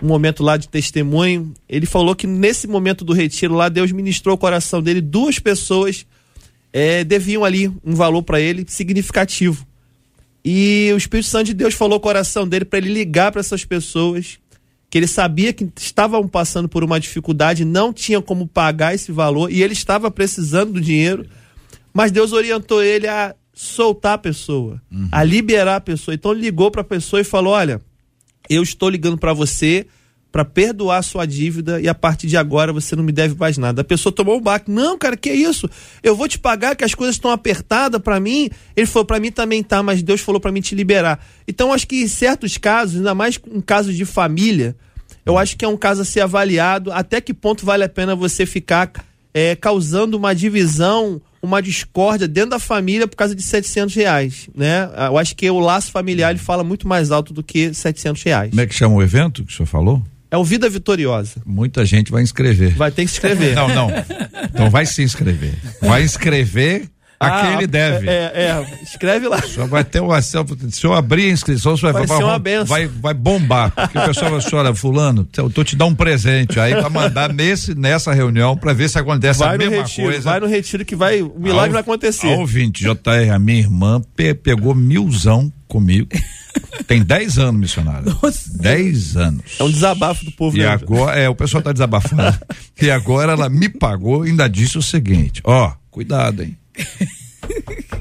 um 0.03 0.07
momento 0.07 0.43
lá 0.43 0.57
de 0.57 0.67
testemunho, 0.67 1.53
ele 1.67 1.85
falou 1.85 2.13
que 2.13 2.27
nesse 2.27 2.67
momento 2.67 3.05
do 3.05 3.13
retiro 3.13 3.53
lá, 3.53 3.69
Deus 3.69 3.91
ministrou 3.91 4.35
o 4.35 4.37
coração 4.37 4.81
dele 4.81 4.99
duas 4.99 5.39
pessoas 5.39 6.05
é, 6.77 7.05
deviam 7.05 7.45
ali 7.45 7.71
um 7.85 7.95
valor 7.95 8.21
para 8.21 8.41
ele 8.41 8.65
significativo. 8.67 9.65
E 10.43 10.91
o 10.93 10.97
Espírito 10.97 11.29
Santo 11.29 11.45
de 11.45 11.53
Deus 11.53 11.73
falou 11.73 11.97
o 11.97 12.01
coração 12.01 12.45
dele 12.45 12.65
para 12.65 12.79
ele 12.79 12.91
ligar 12.91 13.31
para 13.31 13.39
essas 13.39 13.63
pessoas 13.63 14.39
que 14.89 14.97
ele 14.97 15.07
sabia 15.07 15.53
que 15.53 15.69
estavam 15.77 16.27
passando 16.27 16.67
por 16.67 16.83
uma 16.83 16.99
dificuldade, 16.99 17.63
não 17.63 17.93
tinha 17.93 18.21
como 18.21 18.45
pagar 18.45 18.93
esse 18.93 19.09
valor 19.09 19.49
e 19.49 19.63
ele 19.63 19.71
estava 19.71 20.11
precisando 20.11 20.73
do 20.73 20.81
dinheiro, 20.81 21.25
mas 21.93 22.11
Deus 22.11 22.33
orientou 22.33 22.83
ele 22.83 23.07
a 23.07 23.33
soltar 23.53 24.15
a 24.15 24.17
pessoa, 24.17 24.81
uhum. 24.91 25.07
a 25.13 25.23
liberar 25.23 25.77
a 25.77 25.81
pessoa. 25.81 26.13
Então 26.13 26.33
ele 26.33 26.41
ligou 26.41 26.69
para 26.69 26.81
a 26.81 26.85
pessoa 26.85 27.21
e 27.21 27.23
falou: 27.23 27.53
"Olha, 27.53 27.79
eu 28.49 28.61
estou 28.61 28.89
ligando 28.89 29.17
para 29.17 29.31
você 29.31 29.87
para 30.35 30.43
perdoar 30.43 31.01
sua 31.01 31.25
dívida 31.25 31.79
e 31.79 31.87
a 31.87 31.95
partir 31.95 32.27
de 32.27 32.35
agora 32.35 32.73
você 32.73 32.93
não 32.93 33.05
me 33.05 33.13
deve 33.13 33.35
mais 33.39 33.57
nada. 33.57 33.79
A 33.79 33.85
pessoa 33.85 34.11
tomou 34.11 34.35
um 34.37 34.41
baque. 34.41 34.69
Não, 34.69 34.97
cara, 34.97 35.15
que 35.15 35.31
isso? 35.31 35.69
Eu 36.03 36.13
vou 36.13 36.27
te 36.27 36.37
pagar 36.37 36.75
que 36.75 36.83
as 36.83 36.93
coisas 36.93 37.15
estão 37.15 37.31
apertadas 37.31 38.01
para 38.01 38.19
mim. 38.19 38.49
Ele 38.75 38.85
falou 38.85 39.05
para 39.05 39.17
mim 39.17 39.31
também 39.31 39.63
tá, 39.63 39.81
mas 39.81 40.03
Deus 40.03 40.19
falou 40.19 40.41
para 40.41 40.51
mim 40.51 40.59
te 40.59 40.75
liberar. 40.75 41.25
Então 41.47 41.71
acho 41.71 41.87
que 41.87 42.03
em 42.03 42.07
certos 42.09 42.57
casos, 42.57 42.97
ainda 42.97 43.15
mais 43.15 43.39
em 43.49 43.61
casos 43.61 43.95
de 43.95 44.03
família, 44.03 44.75
eu 45.25 45.37
acho 45.37 45.55
que 45.55 45.63
é 45.63 45.69
um 45.69 45.77
caso 45.77 46.01
a 46.01 46.05
ser 46.05 46.19
avaliado 46.19 46.91
até 46.91 47.21
que 47.21 47.33
ponto 47.33 47.65
vale 47.65 47.85
a 47.85 47.89
pena 47.89 48.13
você 48.13 48.45
ficar 48.45 48.91
é, 49.33 49.55
causando 49.55 50.17
uma 50.17 50.35
divisão, 50.35 51.21
uma 51.41 51.61
discórdia 51.61 52.27
dentro 52.27 52.49
da 52.49 52.59
família 52.59 53.07
por 53.07 53.15
causa 53.15 53.33
de 53.33 53.41
700 53.41 53.95
reais, 53.95 54.49
né? 54.53 54.89
Eu 55.07 55.17
acho 55.17 55.33
que 55.33 55.49
o 55.49 55.61
laço 55.61 55.93
familiar 55.93 56.31
ele 56.31 56.39
fala 56.39 56.61
muito 56.61 56.89
mais 56.89 57.09
alto 57.09 57.33
do 57.33 57.41
que 57.41 57.73
700 57.73 58.21
reais. 58.21 58.49
Como 58.49 58.59
é 58.59 58.67
que 58.67 58.75
chama 58.75 58.95
o 58.95 59.01
evento 59.01 59.41
que 59.41 59.53
o 59.53 59.55
senhor 59.55 59.67
falou? 59.67 60.03
É 60.35 60.37
o 60.37 60.43
Vida 60.43 60.69
Vitoriosa. 60.69 61.41
Muita 61.45 61.85
gente 61.85 62.11
vai 62.11 62.21
inscrever. 62.21 62.75
Vai 62.75 62.91
ter 62.91 63.05
que 63.05 63.11
se 63.11 63.15
inscrever. 63.15 63.55
não, 63.55 63.69
não. 63.69 63.89
Então 64.53 64.69
vai 64.69 64.85
se 64.85 65.01
inscrever. 65.01 65.53
Vai 65.81 66.03
inscrever 66.03 66.89
a 67.17 67.27
ah, 67.27 67.41
quem 67.41 67.53
ele 67.53 67.67
deve. 67.67 68.09
É, 68.09 68.33
é, 68.35 68.83
escreve 68.83 69.29
lá. 69.29 69.41
Só 69.41 69.65
vai 69.65 69.85
ter 69.85 70.01
uma 70.01 70.21
se 70.21 70.35
eu 70.83 70.93
abrir 70.93 71.29
a 71.29 71.31
inscrição, 71.31 71.77
você 71.77 71.89
vai, 71.89 72.05
vai, 72.05 72.05
vai, 72.05 72.39
vai, 72.39 72.65
vai, 72.65 72.87
vai 72.87 73.13
bombar. 73.13 73.71
Porque 73.71 73.97
o 73.97 74.05
pessoal 74.07 74.31
vai 74.31 74.41
falar, 74.41 74.63
olha, 74.63 74.75
fulano, 74.75 75.25
eu 75.37 75.49
tô 75.49 75.63
te 75.63 75.77
dar 75.77 75.85
um 75.85 75.95
presente 75.95 76.59
aí 76.59 76.75
para 76.75 76.89
mandar 76.89 77.31
nesse, 77.31 77.73
nessa 77.73 78.13
reunião 78.13 78.57
para 78.57 78.73
ver 78.73 78.89
se 78.89 78.99
acontece 78.99 79.39
vai 79.39 79.55
a 79.55 79.57
mesma 79.57 79.83
retiro, 79.83 80.07
coisa. 80.09 80.29
Vai 80.29 80.39
no 80.41 80.47
retiro 80.47 80.83
que 80.83 80.97
vai, 80.97 81.21
o 81.21 81.39
milagre 81.39 81.71
vai 81.71 81.81
acontecer. 81.81 82.27
Ouvinte, 82.37 82.83
JR, 82.83 83.31
a 83.33 83.39
minha 83.39 83.59
irmã 83.59 84.01
pe 84.17 84.33
pegou 84.33 84.75
milzão 84.75 85.49
comigo. 85.65 86.09
Tem 86.87 87.03
10 87.03 87.39
anos, 87.39 87.59
missionário. 87.59 88.15
10 88.59 89.17
anos. 89.17 89.43
É 89.59 89.63
um 89.63 89.71
desabafo 89.71 90.23
do 90.23 90.31
povo. 90.31 90.55
E 90.55 90.59
mesmo. 90.59 90.73
agora, 90.73 91.19
é, 91.19 91.27
o 91.27 91.35
pessoal 91.35 91.63
tá 91.63 91.71
desabafando. 91.71 92.37
e 92.81 92.91
agora 92.91 93.33
ela 93.33 93.49
me 93.49 93.69
pagou 93.69 94.25
e 94.25 94.29
ainda 94.29 94.47
disse 94.47 94.77
o 94.77 94.81
seguinte: 94.81 95.41
ó, 95.43 95.73
cuidado, 95.89 96.43
hein? 96.43 96.57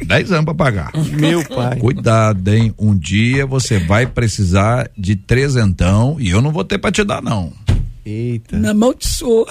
10 0.05 0.33
anos 0.33 0.45
para 0.45 0.55
pagar. 0.55 0.93
Meu 1.13 1.47
pai. 1.49 1.79
Cuidado, 1.79 2.49
hein? 2.53 2.75
Um 2.79 2.97
dia 2.97 3.47
você 3.47 3.79
vai 3.79 4.07
precisar 4.07 4.91
de 4.97 5.17
trezentão 5.17 6.17
e 6.19 6.31
eu 6.31 6.43
não 6.43 6.53
vou 6.53 6.65
ter 6.65 6.79
para 6.79 6.93
te 6.93 7.05
dar, 7.05 7.23
não. 7.23 7.53
Eita. 8.05 8.59
Na 8.59 8.75
mão 8.75 8.95
de 8.95 9.07
sua. 9.07 9.47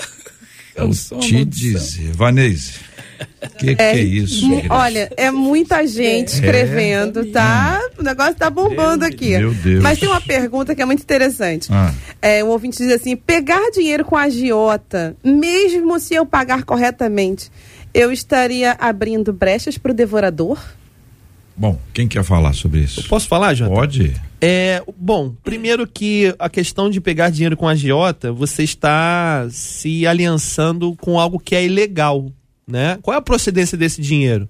Eu, 0.75 0.91
eu 1.11 1.19
te 1.19 1.45
dizer, 1.45 2.11
Vanese. 2.13 2.73
Que 3.57 3.71
é, 3.71 3.75
que 3.75 3.81
é 3.81 4.01
isso? 4.01 4.45
Olha, 4.69 5.11
é 5.15 5.31
muita 5.31 5.85
gente 5.87 6.33
é. 6.33 6.35
escrevendo, 6.35 7.21
é. 7.21 7.25
tá? 7.25 7.79
O 7.97 8.03
negócio 8.03 8.35
tá 8.35 8.49
bombando 8.49 9.05
aqui. 9.05 9.37
Meu 9.37 9.53
Deus. 9.53 9.81
Mas 9.81 9.99
tem 9.99 10.09
uma 10.09 10.21
pergunta 10.21 10.73
que 10.75 10.81
é 10.81 10.85
muito 10.85 11.01
interessante. 11.01 11.67
Ah. 11.71 11.93
É, 12.21 12.43
um 12.43 12.47
ouvinte 12.47 12.77
diz 12.77 12.91
assim: 12.91 13.15
pegar 13.15 13.69
dinheiro 13.71 14.05
com 14.05 14.17
agiota, 14.17 15.15
mesmo 15.23 15.99
se 15.99 16.13
eu 16.13 16.25
pagar 16.25 16.63
corretamente, 16.63 17.51
eu 17.93 18.11
estaria 18.11 18.75
abrindo 18.79 19.31
brechas 19.31 19.77
para 19.77 19.91
o 19.91 19.95
devorador? 19.95 20.59
Bom, 21.55 21.79
quem 21.93 22.07
quer 22.07 22.23
falar 22.23 22.53
sobre 22.53 22.79
isso? 22.79 23.01
Eu 23.01 23.03
posso 23.05 23.27
falar, 23.27 23.53
Jota? 23.53 23.73
Pode. 23.73 24.19
É, 24.41 24.83
bom, 24.97 25.33
primeiro 25.43 25.87
que 25.87 26.33
a 26.39 26.49
questão 26.49 26.89
de 26.89 26.99
pegar 26.99 27.29
dinheiro 27.29 27.55
com 27.55 27.67
agiota, 27.67 28.31
você 28.31 28.63
está 28.63 29.47
se 29.49 30.05
aliançando 30.07 30.95
com 30.95 31.19
algo 31.19 31.39
que 31.39 31.55
é 31.55 31.63
ilegal, 31.63 32.31
né? 32.67 32.97
Qual 33.01 33.13
é 33.13 33.17
a 33.17 33.21
procedência 33.21 33.77
desse 33.77 34.01
dinheiro? 34.01 34.47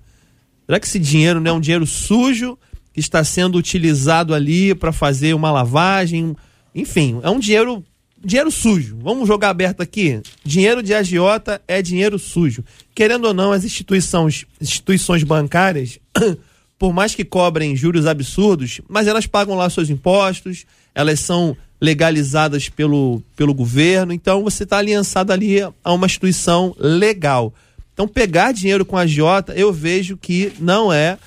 Será 0.66 0.80
que 0.80 0.88
esse 0.88 1.00
dinheiro 1.00 1.40
não 1.40 1.52
é 1.52 1.54
um 1.54 1.60
dinheiro 1.60 1.86
sujo 1.86 2.58
que 2.94 3.00
está 3.00 3.24
sendo 3.24 3.58
utilizado 3.58 4.34
ali 4.34 4.74
para 4.74 4.92
fazer 4.92 5.34
uma 5.34 5.52
lavagem? 5.52 6.36
Enfim, 6.74 7.20
é 7.24 7.30
um 7.30 7.40
dinheiro 7.40 7.84
dinheiro 8.24 8.50
sujo. 8.50 8.98
Vamos 9.02 9.28
jogar 9.28 9.50
aberto 9.50 9.82
aqui. 9.82 10.22
Dinheiro 10.44 10.82
de 10.82 10.94
agiota 10.94 11.62
é 11.68 11.82
dinheiro 11.82 12.18
sujo. 12.18 12.64
Querendo 12.96 13.26
ou 13.26 13.34
não, 13.34 13.52
as 13.52 13.66
instituições, 13.66 14.46
instituições 14.62 15.24
bancárias, 15.24 16.00
por 16.80 16.94
mais 16.94 17.14
que 17.14 17.26
cobrem 17.26 17.76
juros 17.76 18.08
absurdos, 18.08 18.80
mas 18.88 19.08
elas 19.08 19.28
pagam 19.28 19.56
lá 19.56 19.70
seus 19.70 19.90
impostos, 19.90 20.66
elas 20.96 21.20
são 21.20 21.56
legalizadas 21.82 22.70
pelo, 22.70 23.22
pelo 23.36 23.54
governo, 23.54 24.14
então 24.14 24.42
você 24.42 24.64
está 24.64 24.78
aliançado 24.78 25.34
ali 25.34 25.58
a 25.62 25.94
uma 25.94 26.06
instituição 26.06 26.74
legal. 26.80 27.54
Então, 27.94 28.08
pegar 28.08 28.52
dinheiro 28.52 28.86
com 28.86 28.98
agiota, 28.98 29.54
eu 29.54 29.72
vejo 29.72 30.18
que 30.18 30.52
não 30.60 30.92
é 30.92 31.18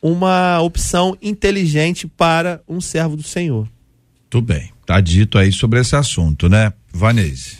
uma 0.00 0.60
opção 0.60 1.16
inteligente 1.20 2.06
para 2.08 2.60
um 2.68 2.80
servo 2.80 3.16
do 3.16 3.22
Senhor. 3.22 3.68
Tudo 4.30 4.46
bem. 4.46 4.70
Tá 4.86 5.00
dito 5.00 5.38
aí 5.38 5.52
sobre 5.52 5.80
esse 5.80 5.94
assunto, 5.94 6.48
né, 6.48 6.72
Vanese? 6.92 7.58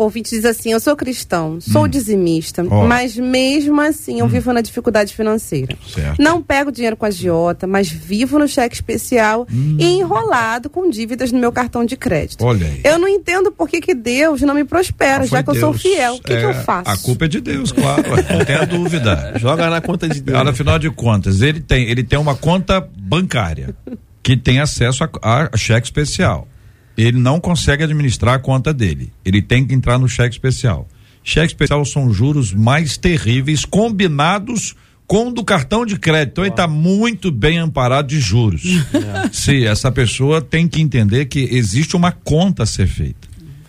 O 0.00 0.04
ouvinte 0.04 0.30
diz 0.30 0.46
assim: 0.46 0.72
Eu 0.72 0.80
sou 0.80 0.96
cristão, 0.96 1.60
sou 1.60 1.84
hum. 1.84 1.88
dizimista, 1.88 2.62
oh. 2.62 2.86
mas 2.86 3.18
mesmo 3.18 3.78
assim 3.82 4.20
eu 4.20 4.24
hum. 4.24 4.28
vivo 4.28 4.50
na 4.50 4.62
dificuldade 4.62 5.14
financeira. 5.14 5.76
Certo. 5.86 6.18
Não 6.18 6.40
pego 6.40 6.72
dinheiro 6.72 6.96
com 6.96 7.04
a 7.04 7.08
agiota, 7.08 7.66
mas 7.66 7.90
vivo 7.90 8.38
no 8.38 8.48
cheque 8.48 8.74
especial 8.74 9.46
hum. 9.52 9.76
e 9.78 9.84
enrolado 9.98 10.70
com 10.70 10.88
dívidas 10.88 11.30
no 11.30 11.38
meu 11.38 11.52
cartão 11.52 11.84
de 11.84 11.98
crédito. 11.98 12.42
Olha 12.42 12.66
aí. 12.66 12.80
Eu 12.82 12.98
não 12.98 13.06
entendo 13.06 13.52
por 13.52 13.68
que, 13.68 13.78
que 13.78 13.94
Deus 13.94 14.40
não 14.40 14.54
me 14.54 14.64
prospera, 14.64 15.24
ah, 15.24 15.26
já 15.26 15.42
que 15.42 15.52
Deus. 15.52 15.56
eu 15.58 15.60
sou 15.60 15.74
fiel. 15.74 16.14
O 16.14 16.22
que, 16.22 16.32
é, 16.32 16.38
que 16.38 16.44
eu 16.46 16.50
é, 16.50 16.54
faço? 16.54 16.88
A 16.88 16.96
culpa 16.96 17.26
é 17.26 17.28
de 17.28 17.42
Deus, 17.42 17.70
claro. 17.70 18.02
não 18.32 18.42
tenha 18.46 18.64
dúvida. 18.64 19.34
Joga 19.36 19.68
na 19.68 19.82
conta 19.82 20.08
de 20.08 20.22
Deus. 20.22 20.48
Afinal 20.48 20.78
de 20.78 20.88
contas, 20.90 21.42
ele 21.42 21.60
tem, 21.60 21.86
ele 21.90 22.02
tem 22.02 22.18
uma 22.18 22.34
conta 22.34 22.80
bancária 22.96 23.76
que 24.22 24.34
tem 24.34 24.60
acesso 24.60 25.04
a, 25.04 25.50
a 25.52 25.56
cheque 25.58 25.86
especial. 25.86 26.48
Ele 26.96 27.18
não 27.18 27.40
consegue 27.40 27.84
administrar 27.84 28.34
a 28.34 28.38
conta 28.38 28.72
dele. 28.72 29.12
Ele 29.24 29.40
tem 29.40 29.66
que 29.66 29.74
entrar 29.74 29.98
no 29.98 30.08
cheque 30.08 30.34
especial. 30.34 30.88
Cheque 31.22 31.48
especial 31.48 31.84
são 31.84 32.12
juros 32.12 32.52
mais 32.52 32.96
terríveis 32.96 33.64
combinados 33.64 34.74
com 35.06 35.28
o 35.28 35.32
do 35.32 35.44
cartão 35.44 35.84
de 35.84 35.98
crédito. 35.98 36.32
Então 36.32 36.44
ele 36.44 36.52
está 36.52 36.68
muito 36.68 37.30
bem 37.30 37.58
amparado 37.58 38.08
de 38.08 38.20
juros. 38.20 38.62
É. 38.92 39.30
Sim, 39.32 39.64
essa 39.64 39.90
pessoa 39.90 40.40
tem 40.40 40.68
que 40.68 40.80
entender 40.80 41.26
que 41.26 41.40
existe 41.52 41.96
uma 41.96 42.12
conta 42.12 42.64
a 42.64 42.66
ser 42.66 42.86
feita. 42.86 43.28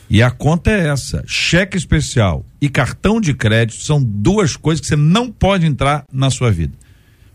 E 0.09 0.21
a 0.21 0.29
conta 0.29 0.69
é 0.69 0.87
essa: 0.87 1.23
cheque 1.25 1.77
especial 1.77 2.45
e 2.59 2.67
cartão 2.67 3.21
de 3.21 3.33
crédito 3.33 3.81
são 3.81 4.03
duas 4.03 4.57
coisas 4.57 4.81
que 4.81 4.87
você 4.87 4.95
não 4.95 5.31
pode 5.31 5.65
entrar 5.65 6.03
na 6.11 6.29
sua 6.29 6.51
vida. 6.51 6.73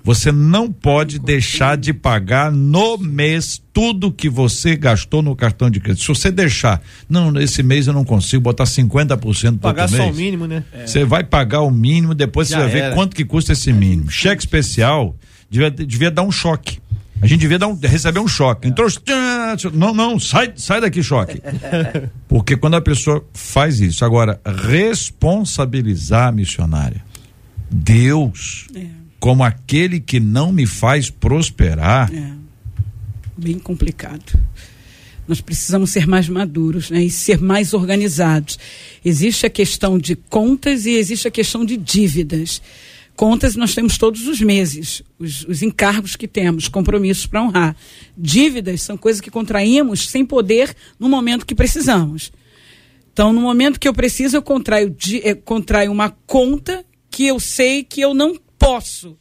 Você 0.07 0.31
não 0.31 0.71
pode 0.71 1.19
deixar 1.19 1.77
de 1.77 1.93
pagar 1.93 2.53
no 2.53 2.97
mês 2.97 3.61
tudo 3.73 4.13
que 4.13 4.29
você 4.29 4.77
gastou 4.77 5.21
no 5.21 5.35
cartão 5.35 5.69
de 5.69 5.81
crédito. 5.81 6.03
Se 6.03 6.07
você 6.07 6.31
deixar, 6.31 6.81
não, 7.09 7.37
esse 7.41 7.61
mês 7.61 7.89
eu 7.89 7.93
não 7.93 8.05
consigo 8.05 8.41
botar 8.41 8.63
50% 8.63 9.59
Pagar 9.59 9.89
só 9.89 9.97
mês, 9.97 10.15
o 10.15 10.17
mínimo, 10.17 10.47
né? 10.47 10.63
Você 10.87 11.01
é. 11.01 11.05
vai 11.05 11.25
pagar 11.25 11.63
o 11.63 11.73
mínimo, 11.73 12.15
depois 12.15 12.47
Já 12.47 12.59
você 12.59 12.63
vai 12.63 12.79
era. 12.79 12.91
ver 12.91 12.95
quanto 12.95 13.17
que 13.17 13.25
custa 13.25 13.53
esse 13.53 13.73
mínimo. 13.73 14.09
Cheque 14.09 14.41
especial 14.41 15.17
devia, 15.51 15.73
devia 15.73 16.11
dar 16.13 16.23
um 16.23 16.31
choque. 16.31 16.79
A 17.21 17.27
gente 17.27 17.41
devia 17.41 17.59
dar 17.59 17.67
um, 17.67 17.77
receber 17.77 18.21
um 18.21 18.29
choque. 18.29 18.69
Entrou, 18.69 18.89
não, 19.75 19.93
não, 19.93 20.21
sai, 20.21 20.53
sai 20.55 20.81
daqui, 20.81 21.03
choque. 21.03 21.43
Porque 22.29 22.57
quando 22.57 22.77
a 22.77 22.81
pessoa 22.81 23.27
faz 23.35 23.81
isso, 23.81 24.05
agora, 24.05 24.41
responsabilizar 24.47 26.29
a 26.29 26.33
missionária, 26.33 27.03
Deus. 27.69 28.69
É 28.73 29.06
como 29.27 29.43
aquele 29.43 29.99
que 29.99 30.21
não 30.21 30.53
me 30.53 30.67
faz 30.67 31.11
prosperar. 31.11 32.15
É, 32.15 32.31
bem 33.37 33.59
complicado. 33.59 34.39
Nós 35.27 35.41
precisamos 35.41 35.91
ser 35.91 36.07
mais 36.07 36.29
maduros 36.29 36.91
né, 36.91 37.03
e 37.03 37.11
ser 37.11 37.41
mais 37.41 37.75
organizados. 37.75 38.57
Existe 39.05 39.45
a 39.45 39.51
questão 39.51 39.99
de 39.99 40.15
contas 40.15 40.87
e 40.87 40.93
existe 40.93 41.27
a 41.27 41.31
questão 41.33 41.65
de 41.65 41.77
dívidas. 41.77 42.63
Contas 43.17 43.57
nós 43.57 43.75
temos 43.75 43.99
todos 43.99 44.29
os 44.29 44.41
meses, 44.41 45.03
os, 45.19 45.43
os 45.49 45.61
encargos 45.61 46.15
que 46.15 46.29
temos, 46.29 46.69
compromissos 46.69 47.27
para 47.27 47.43
honrar. 47.43 47.77
Dívidas 48.17 48.83
são 48.83 48.97
coisas 48.97 49.21
que 49.21 49.29
contraímos 49.29 50.09
sem 50.09 50.25
poder 50.25 50.73
no 51.01 51.09
momento 51.09 51.45
que 51.45 51.55
precisamos. 51.57 52.31
Então, 53.13 53.33
no 53.33 53.41
momento 53.41 53.81
que 53.81 53.89
eu 53.89 53.93
preciso, 53.93 54.37
eu 54.37 54.43
contraio, 54.43 54.95
eu 55.25 55.37
contraio 55.39 55.91
uma 55.91 56.11
conta 56.11 56.85
que 57.11 57.27
eu 57.27 57.41
sei 57.41 57.83
que 57.83 58.01
eu 58.01 58.15
não 58.15 58.39
posso. 58.67 59.17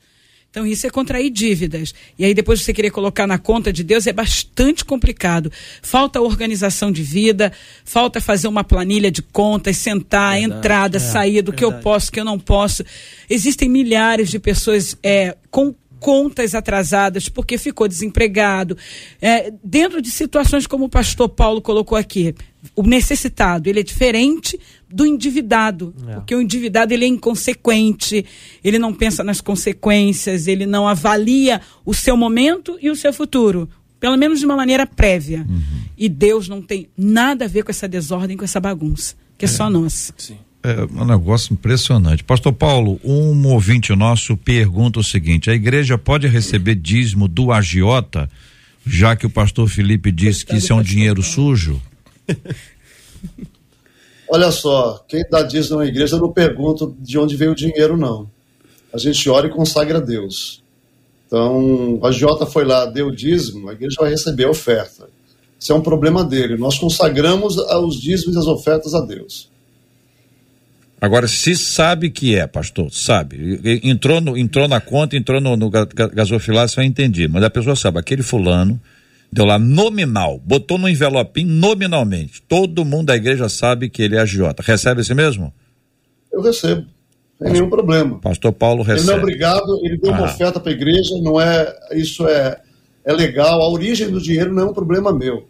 Então, 0.49 0.65
isso 0.65 0.87
é 0.87 0.89
contrair 0.89 1.29
dívidas. 1.29 1.93
E 2.17 2.23
aí, 2.23 2.33
depois 2.33 2.61
você 2.61 2.73
querer 2.73 2.89
colocar 2.89 3.27
na 3.27 3.37
conta 3.37 3.73
de 3.73 3.83
Deus 3.83 4.07
é 4.07 4.13
bastante 4.13 4.85
complicado. 4.85 5.51
Falta 5.81 6.21
organização 6.21 6.91
de 6.93 7.03
vida, 7.03 7.51
falta 7.83 8.21
fazer 8.21 8.47
uma 8.47 8.63
planilha 8.63 9.11
de 9.11 9.21
contas, 9.21 9.75
sentar, 9.75 10.39
verdade, 10.39 10.57
entrada, 10.57 10.97
é, 10.97 10.99
saída, 11.01 11.43
do 11.43 11.53
que 11.53 11.65
eu 11.65 11.73
posso, 11.73 12.09
que 12.09 12.19
eu 12.21 12.23
não 12.23 12.39
posso. 12.39 12.85
Existem 13.29 13.67
milhares 13.67 14.29
de 14.29 14.39
pessoas 14.39 14.97
é, 15.03 15.35
com 15.51 15.75
contas 16.05 16.53
atrasadas 16.53 17.27
porque 17.27 17.57
ficou 17.57 17.87
desempregado, 17.87 18.77
é, 19.19 19.51
dentro 19.63 19.99
de 20.03 20.11
situações 20.11 20.67
como 20.67 20.85
o 20.85 20.89
pastor 20.89 21.27
Paulo 21.27 21.59
colocou 21.59 21.97
aqui, 21.97 22.35
o 22.75 22.83
necessitado 22.83 23.67
ele 23.67 23.79
é 23.79 23.83
diferente 23.83 24.59
do 24.87 25.03
endividado, 25.03 25.95
é. 26.07 26.13
porque 26.13 26.35
o 26.35 26.41
endividado 26.43 26.93
ele 26.93 27.05
é 27.05 27.07
inconsequente, 27.07 28.23
ele 28.63 28.77
não 28.77 28.93
pensa 28.93 29.23
nas 29.23 29.41
consequências, 29.41 30.45
ele 30.45 30.67
não 30.67 30.87
avalia 30.87 31.59
o 31.83 31.91
seu 31.91 32.15
momento 32.15 32.77
e 32.79 32.91
o 32.91 32.95
seu 32.95 33.11
futuro, 33.11 33.67
pelo 33.99 34.15
menos 34.15 34.37
de 34.37 34.45
uma 34.45 34.55
maneira 34.55 34.85
prévia. 34.85 35.43
Uhum. 35.49 35.85
E 35.97 36.07
Deus 36.07 36.47
não 36.47 36.61
tem 36.61 36.87
nada 36.95 37.45
a 37.45 37.47
ver 37.47 37.63
com 37.63 37.71
essa 37.71 37.87
desordem, 37.87 38.37
com 38.37 38.45
essa 38.45 38.59
bagunça, 38.59 39.15
que 39.39 39.45
é, 39.45 39.47
é 39.47 39.51
só 39.51 39.71
nossa. 39.71 40.13
Sim. 40.15 40.37
É 40.65 40.83
um 40.99 41.05
negócio 41.05 41.53
impressionante. 41.53 42.23
Pastor 42.23 42.51
Paulo, 42.51 42.99
um 43.03 43.47
ouvinte 43.49 43.95
nosso 43.95 44.35
pergunta 44.35 44.99
o 44.99 45.03
seguinte: 45.03 45.47
a 45.47 45.53
igreja 45.53 45.95
pode 45.95 46.25
receber 46.25 46.73
dízimo 46.73 47.27
do 47.27 47.51
agiota, 47.51 48.27
já 48.83 49.15
que 49.15 49.27
o 49.27 49.29
pastor 49.29 49.69
Felipe 49.69 50.11
disse 50.11 50.43
que 50.43 50.55
isso 50.55 50.73
é 50.73 50.75
um 50.75 50.81
dinheiro 50.81 51.21
sujo? 51.21 51.79
Olha 54.27 54.49
só, 54.49 55.05
quem 55.07 55.23
dá 55.29 55.43
dízimo 55.43 55.77
na 55.77 55.85
igreja, 55.85 56.17
não 56.17 56.33
pergunto 56.33 56.97
de 56.99 57.19
onde 57.19 57.35
veio 57.35 57.51
o 57.51 57.55
dinheiro, 57.55 57.95
não. 57.95 58.27
A 58.91 58.97
gente 58.97 59.29
ora 59.29 59.45
e 59.45 59.51
consagra 59.51 59.99
a 59.99 60.01
Deus. 60.01 60.63
Então, 61.27 61.99
a 62.01 62.07
agiota 62.07 62.47
foi 62.47 62.65
lá, 62.65 62.87
deu 62.87 63.11
dízimo, 63.11 63.69
a 63.69 63.73
igreja 63.73 63.97
vai 63.99 64.09
receber 64.09 64.45
a 64.45 64.49
oferta. 64.49 65.07
Isso 65.59 65.71
é 65.71 65.75
um 65.75 65.81
problema 65.81 66.23
dele. 66.23 66.57
Nós 66.57 66.79
consagramos 66.79 67.55
os 67.55 68.01
dízimos 68.01 68.35
e 68.35 68.39
as 68.39 68.47
ofertas 68.47 68.95
a 68.95 69.01
Deus. 69.01 69.53
Agora, 70.99 71.27
se 71.27 71.55
sabe 71.55 72.09
que 72.09 72.35
é, 72.35 72.47
pastor, 72.47 72.89
sabe, 72.91 73.59
entrou, 73.83 74.21
no, 74.21 74.37
entrou 74.37 74.67
na 74.67 74.79
conta, 74.79 75.15
entrou 75.15 75.41
no, 75.41 75.57
no 75.57 75.69
gasofilar, 75.69 76.67
você 76.67 76.77
vai 76.77 76.85
entender, 76.85 77.27
mas 77.27 77.43
a 77.43 77.49
pessoa 77.49 77.75
sabe, 77.75 77.99
aquele 77.99 78.23
fulano 78.23 78.79
deu 79.31 79.45
lá 79.45 79.59
nominal, 79.59 80.39
botou 80.39 80.77
no 80.77 80.87
envelopinho 80.87 81.49
nominalmente, 81.49 82.41
todo 82.43 82.85
mundo 82.85 83.07
da 83.07 83.15
igreja 83.15 83.49
sabe 83.49 83.89
que 83.89 84.01
ele 84.01 84.15
é 84.15 84.21
agiota, 84.21 84.63
recebe 84.65 85.01
esse 85.01 85.13
mesmo? 85.13 85.53
Eu 86.31 86.41
recebo, 86.41 86.85
sem 87.41 87.51
nenhum 87.51 87.69
problema. 87.69 88.19
Pastor 88.19 88.53
Paulo 88.53 88.81
recebe. 88.81 89.01
Ele 89.01 89.07
não 89.07 89.15
é 89.15 89.17
obrigado, 89.17 89.85
ele 89.85 89.97
deu 89.97 90.13
ah. 90.13 90.17
uma 90.17 90.25
oferta 90.25 90.61
para 90.61 90.71
a 90.71 90.75
igreja, 90.75 91.13
não 91.21 91.39
é, 91.39 91.75
isso 91.91 92.25
é, 92.25 92.61
é 93.03 93.11
legal, 93.11 93.61
a 93.61 93.69
origem 93.69 94.09
do 94.09 94.21
dinheiro 94.21 94.53
não 94.53 94.63
é 94.63 94.65
um 94.67 94.73
problema 94.73 95.13
meu, 95.13 95.45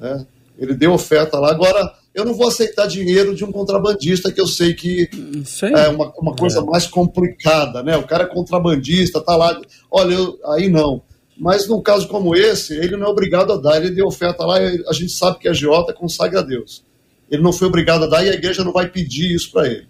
né? 0.00 0.24
ele 0.58 0.74
deu 0.74 0.92
oferta 0.92 1.38
lá, 1.38 1.50
agora 1.50 1.99
eu 2.14 2.24
não 2.24 2.34
vou 2.34 2.48
aceitar 2.48 2.86
dinheiro 2.86 3.34
de 3.34 3.44
um 3.44 3.52
contrabandista 3.52 4.32
que 4.32 4.40
eu 4.40 4.46
sei 4.46 4.74
que 4.74 5.08
sei. 5.44 5.72
é 5.72 5.88
uma, 5.88 6.12
uma 6.18 6.34
coisa 6.34 6.60
é. 6.60 6.62
mais 6.62 6.86
complicada, 6.86 7.82
né? 7.82 7.96
O 7.96 8.06
cara 8.06 8.24
é 8.24 8.26
contrabandista, 8.26 9.20
tá 9.20 9.36
lá, 9.36 9.60
olha, 9.90 10.14
eu, 10.14 10.38
aí 10.46 10.68
não. 10.68 11.02
Mas 11.38 11.66
num 11.66 11.80
caso 11.80 12.08
como 12.08 12.34
esse, 12.36 12.74
ele 12.74 12.96
não 12.96 13.06
é 13.06 13.10
obrigado 13.10 13.52
a 13.52 13.56
dar, 13.56 13.76
ele 13.76 13.94
deu 13.94 14.06
oferta 14.06 14.44
lá, 14.44 14.58
a 14.58 14.92
gente 14.92 15.12
sabe 15.12 15.38
que 15.38 15.48
a 15.48 15.52
Giota 15.52 15.92
consagra 15.92 16.40
a 16.40 16.42
Deus. 16.42 16.84
Ele 17.30 17.42
não 17.42 17.52
foi 17.52 17.68
obrigado 17.68 18.04
a 18.04 18.06
dar 18.06 18.24
e 18.24 18.28
a 18.28 18.34
igreja 18.34 18.64
não 18.64 18.72
vai 18.72 18.88
pedir 18.88 19.34
isso 19.34 19.52
para 19.52 19.68
ele. 19.68 19.86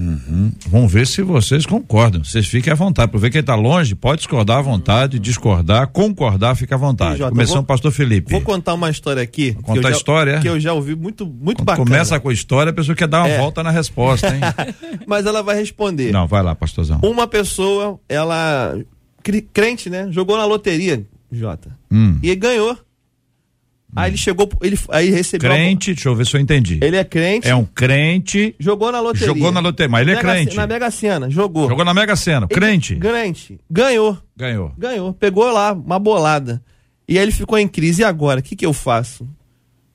Uhum. 0.00 0.50
Vamos 0.68 0.90
ver 0.90 1.06
se 1.06 1.20
vocês 1.20 1.66
concordam. 1.66 2.24
Vocês 2.24 2.46
fiquem 2.46 2.72
à 2.72 2.76
vontade. 2.76 3.12
Por 3.12 3.20
ver 3.20 3.30
quem 3.30 3.42
está 3.42 3.54
longe, 3.54 3.94
pode 3.94 4.20
discordar 4.20 4.58
à 4.58 4.62
vontade, 4.62 5.18
discordar, 5.18 5.88
concordar, 5.88 6.56
fica 6.56 6.74
à 6.74 6.78
vontade. 6.78 7.18
Jota, 7.18 7.30
Começando 7.30 7.56
vou, 7.56 7.64
pastor 7.64 7.92
Felipe. 7.92 8.32
Vou 8.32 8.40
contar 8.40 8.72
uma 8.72 8.88
história 8.88 9.22
aqui. 9.22 9.50
Vou 9.50 9.62
contar 9.62 9.88
a 9.88 9.90
história. 9.90 10.40
Que 10.40 10.48
eu 10.48 10.58
já 10.58 10.72
ouvi 10.72 10.96
muito, 10.96 11.26
muito 11.26 11.58
Quando 11.58 11.66
bacana. 11.66 11.86
Começa 11.86 12.18
com 12.18 12.30
a 12.30 12.32
história, 12.32 12.70
a 12.70 12.72
pessoa 12.72 12.96
quer 12.96 13.08
dar 13.08 13.20
uma 13.20 13.28
é. 13.28 13.38
volta 13.38 13.62
na 13.62 13.70
resposta, 13.70 14.28
hein? 14.34 14.40
Mas 15.06 15.26
ela 15.26 15.42
vai 15.42 15.56
responder. 15.56 16.10
Não, 16.10 16.26
vai 16.26 16.42
lá, 16.42 16.54
pastorzão. 16.54 17.00
Uma 17.02 17.26
pessoa, 17.26 18.00
ela, 18.08 18.78
crente, 19.52 19.90
né? 19.90 20.08
Jogou 20.10 20.38
na 20.38 20.46
loteria, 20.46 21.04
Jota. 21.30 21.76
Hum. 21.90 22.18
E 22.22 22.34
ganhou. 22.34 22.76
Aí 23.94 24.10
ele 24.10 24.16
chegou, 24.16 24.48
ele 24.62 24.78
aí 24.90 25.10
recebeu. 25.10 25.50
Crente, 25.50 25.94
deixa 25.94 26.08
eu 26.08 26.14
ver 26.14 26.26
se 26.26 26.36
eu 26.36 26.40
entendi. 26.40 26.78
Ele 26.80 26.96
é 26.96 27.04
crente. 27.04 27.48
É 27.48 27.54
um 27.54 27.64
crente. 27.64 28.54
Jogou 28.58 28.92
na 28.92 29.00
loteria. 29.00 29.26
Jogou 29.26 29.50
na 29.50 29.60
loteria, 29.60 29.90
mas 29.90 30.02
ele 30.02 30.12
é 30.12 30.14
Mega, 30.14 30.28
crente. 30.28 30.56
Na 30.56 30.66
Mega 30.66 30.90
Sena, 30.90 31.28
jogou. 31.28 31.68
Jogou 31.68 31.84
na 31.84 31.92
Mega 31.92 32.14
Sena, 32.14 32.46
crente. 32.46 32.96
Crente. 32.96 33.58
Ganhou. 33.68 34.16
Ganhou. 34.36 34.72
Ganhou. 34.78 35.12
Pegou 35.12 35.50
lá 35.50 35.72
uma 35.72 35.98
bolada. 35.98 36.62
E 37.08 37.18
aí 37.18 37.24
ele 37.24 37.32
ficou 37.32 37.58
em 37.58 37.66
crise. 37.66 38.02
E 38.02 38.04
agora? 38.04 38.38
O 38.40 38.42
que, 38.42 38.54
que 38.54 38.64
eu 38.64 38.72
faço? 38.72 39.28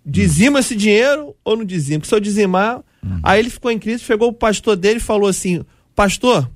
Dizima 0.05 0.57
hum. 0.57 0.59
esse 0.59 0.75
dinheiro 0.75 1.33
ou 1.43 1.55
não 1.55 1.63
dizima? 1.63 1.99
Porque 1.99 2.09
se 2.09 2.15
eu 2.15 2.19
dizimar. 2.19 2.81
Hum. 3.03 3.19
Aí 3.23 3.39
ele 3.39 3.49
ficou 3.49 3.71
em 3.71 3.79
crise, 3.79 4.03
chegou 4.03 4.29
o 4.29 4.33
pastor 4.33 4.75
dele 4.75 4.97
e 4.97 5.01
falou 5.01 5.29
assim: 5.29 5.63
Pastor, 5.95 6.49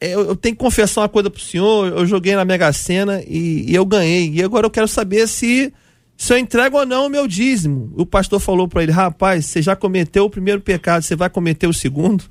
eu, 0.00 0.26
eu, 0.26 0.36
tenho 0.36 0.56
que 0.56 0.60
confessar 0.60 1.02
uma 1.02 1.08
coisa 1.08 1.30
pro 1.30 1.40
senhor. 1.40 1.92
Eu 1.92 2.04
joguei 2.06 2.34
na 2.34 2.44
Mega 2.44 2.72
Sena 2.72 3.22
e, 3.22 3.70
e 3.70 3.74
eu 3.74 3.86
ganhei. 3.86 4.30
E 4.32 4.42
agora 4.42 4.66
eu 4.66 4.70
quero 4.70 4.88
saber 4.88 5.28
se 5.28 5.72
se 6.16 6.32
eu 6.32 6.38
entrego 6.38 6.78
ou 6.78 6.86
não 6.86 7.06
o 7.06 7.10
meu 7.10 7.26
dízimo. 7.28 7.92
O 7.96 8.06
pastor 8.06 8.40
falou 8.40 8.66
para 8.66 8.82
ele: 8.82 8.92
rapaz, 8.92 9.46
você 9.46 9.60
já 9.60 9.76
cometeu 9.76 10.24
o 10.24 10.30
primeiro 10.30 10.60
pecado, 10.60 11.02
você 11.02 11.14
vai 11.14 11.28
cometer 11.28 11.66
o 11.66 11.72
segundo? 11.72 12.24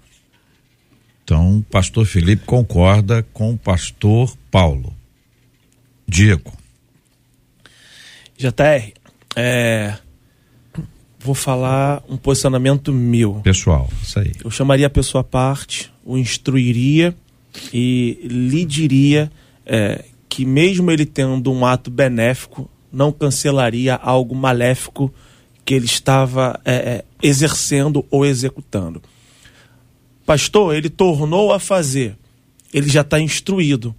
Então, 1.24 1.58
o 1.58 1.63
pastor 1.63 2.06
Felipe 2.06 2.45
concorda 2.45 3.26
com 3.34 3.52
o 3.52 3.58
pastor 3.58 4.36
Paulo. 4.52 4.93
Diego. 6.08 6.54
JR, 8.38 8.93
é, 9.36 9.98
vou 11.19 11.34
falar 11.34 12.04
um 12.08 12.15
posicionamento 12.15 12.93
meu. 12.93 13.36
Pessoal, 13.36 13.89
isso 14.04 14.19
aí. 14.19 14.34
Eu 14.43 14.52
chamaria 14.52 14.86
a 14.86 14.89
pessoa 14.89 15.21
à 15.21 15.24
parte, 15.24 15.91
o 16.04 16.17
instruiria 16.17 17.15
e 17.74 18.19
lhe 18.24 18.63
diria 18.65 19.32
é, 19.65 20.06
que 20.30 20.45
mesmo 20.45 20.91
ele 20.91 21.06
tendo 21.06 21.52
um 21.52 21.65
ato 21.65 21.89
benéfico, 21.89 22.69
não 22.96 23.12
cancelaria 23.12 23.96
algo 23.96 24.34
maléfico 24.34 25.14
que 25.66 25.74
ele 25.74 25.86
estava 25.86 26.60
é, 26.64 26.74
é, 26.74 27.06
exercendo 27.22 28.06
ou 28.10 28.26
executando. 28.26 29.02
Pastor, 30.26 30.76
ele 30.76 30.90
tornou 30.90 31.52
a 31.52 31.60
fazer, 31.60 32.18
ele 32.74 32.90
já 32.90 33.02
está 33.02 33.20
instruído. 33.20 33.94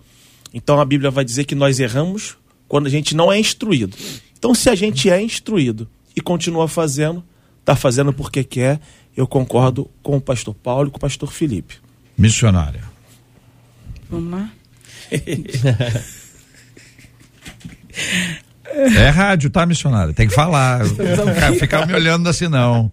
Então 0.53 0.81
a 0.81 0.85
Bíblia 0.85 1.11
vai 1.11 1.25
dizer 1.25 1.45
que 1.45 1.55
nós 1.55 1.79
erramos 1.79 2.37
quando 2.67 2.87
a 2.87 2.91
gente 2.91 3.15
não 3.15 3.31
é 3.31 3.39
instruído. 3.39 3.97
Então, 4.39 4.55
se 4.55 4.69
a 4.71 4.75
gente 4.75 5.11
é 5.11 5.21
instruído 5.21 5.89
e 6.15 6.21
continua 6.21 6.69
fazendo, 6.69 7.25
está 7.61 7.77
fazendo 7.77 8.13
porque 8.13 8.45
quer, 8.45 8.81
eu 9.17 9.27
concordo 9.27 9.91
com 10.03 10.17
o 10.17 10.21
pastor 10.21 10.55
Paulo 10.55 10.89
e 10.89 10.91
com 10.91 10.99
o 10.99 11.01
pastor 11.01 11.33
Felipe. 11.33 11.77
Missionária. 12.17 12.83
Vamos 14.09 14.31
lá. 14.33 14.51
É 18.73 19.09
rádio, 19.09 19.51
tá, 19.51 19.65
missionária? 19.65 20.13
Tem 20.13 20.29
que 20.29 20.35
falar. 20.35 20.83
Ficar 21.59 21.87
me 21.87 21.95
olhando 21.95 22.29
assim, 22.29 22.49
não. 22.49 22.91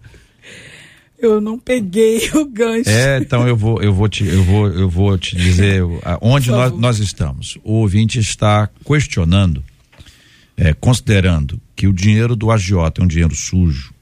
Eu 1.18 1.40
não 1.40 1.58
peguei 1.58 2.30
o 2.34 2.44
gancho. 2.44 2.90
É, 2.90 3.18
então 3.18 3.48
eu 3.48 3.56
vou, 3.56 3.82
eu 3.82 3.94
vou 3.94 4.08
te, 4.08 4.26
eu 4.26 4.44
vou, 4.44 4.68
eu 4.68 4.90
vou 4.90 5.16
te 5.16 5.34
dizer 5.36 5.82
onde 6.20 6.50
nós, 6.50 6.72
nós 6.72 6.98
estamos. 6.98 7.56
O 7.64 7.74
ouvinte 7.74 8.18
está 8.18 8.68
questionando, 8.84 9.64
é, 10.56 10.74
considerando 10.74 11.58
que 11.74 11.86
o 11.86 11.92
dinheiro 11.92 12.36
do 12.36 12.50
agiota 12.50 13.00
é 13.00 13.04
um 13.04 13.08
dinheiro 13.08 13.34
sujo, 13.34 13.94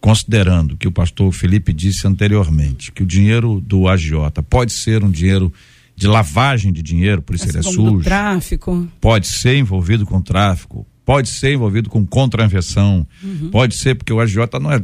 considerando 0.00 0.76
que 0.76 0.86
o 0.86 0.92
pastor 0.92 1.32
Felipe 1.32 1.72
disse 1.72 2.06
anteriormente 2.06 2.92
que 2.92 3.02
o 3.02 3.06
dinheiro 3.06 3.60
do 3.60 3.88
agiota 3.88 4.42
pode 4.42 4.72
ser 4.72 5.02
um 5.02 5.10
dinheiro 5.10 5.52
de 5.96 6.06
lavagem 6.06 6.72
de 6.72 6.82
dinheiro, 6.82 7.22
por 7.22 7.34
isso 7.34 7.48
ele 7.48 7.58
é 7.58 7.62
sujo. 7.62 8.04
Tráfico. 8.04 8.86
Pode 9.00 9.26
ser 9.26 9.56
envolvido 9.56 10.04
com 10.04 10.20
tráfico, 10.20 10.86
pode 11.04 11.28
ser 11.28 11.54
envolvido 11.54 11.88
com 11.88 12.06
contravenção, 12.06 13.06
uhum. 13.22 13.50
pode 13.50 13.74
ser 13.74 13.94
porque 13.94 14.12
o 14.12 14.20
agiota 14.20 14.60
não 14.60 14.70
é. 14.70 14.82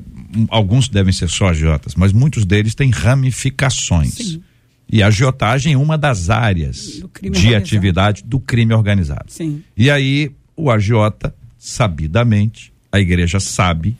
Alguns 0.48 0.88
devem 0.88 1.12
ser 1.12 1.28
só 1.28 1.48
agiotas, 1.48 1.94
mas 1.94 2.12
muitos 2.12 2.46
deles 2.46 2.74
têm 2.74 2.90
ramificações. 2.90 4.14
Sim. 4.14 4.42
E 4.90 5.02
a 5.02 5.06
agiotagem 5.06 5.74
é 5.74 5.76
uma 5.76 5.96
das 5.96 6.30
áreas 6.30 6.84
de 6.84 7.04
organizado. 7.04 7.56
atividade 7.56 8.22
do 8.24 8.40
crime 8.40 8.74
organizado. 8.74 9.26
Sim. 9.28 9.62
E 9.76 9.90
aí, 9.90 10.30
o 10.56 10.70
agiota, 10.70 11.34
sabidamente, 11.58 12.72
a 12.90 13.00
igreja 13.00 13.40
sabe 13.40 13.96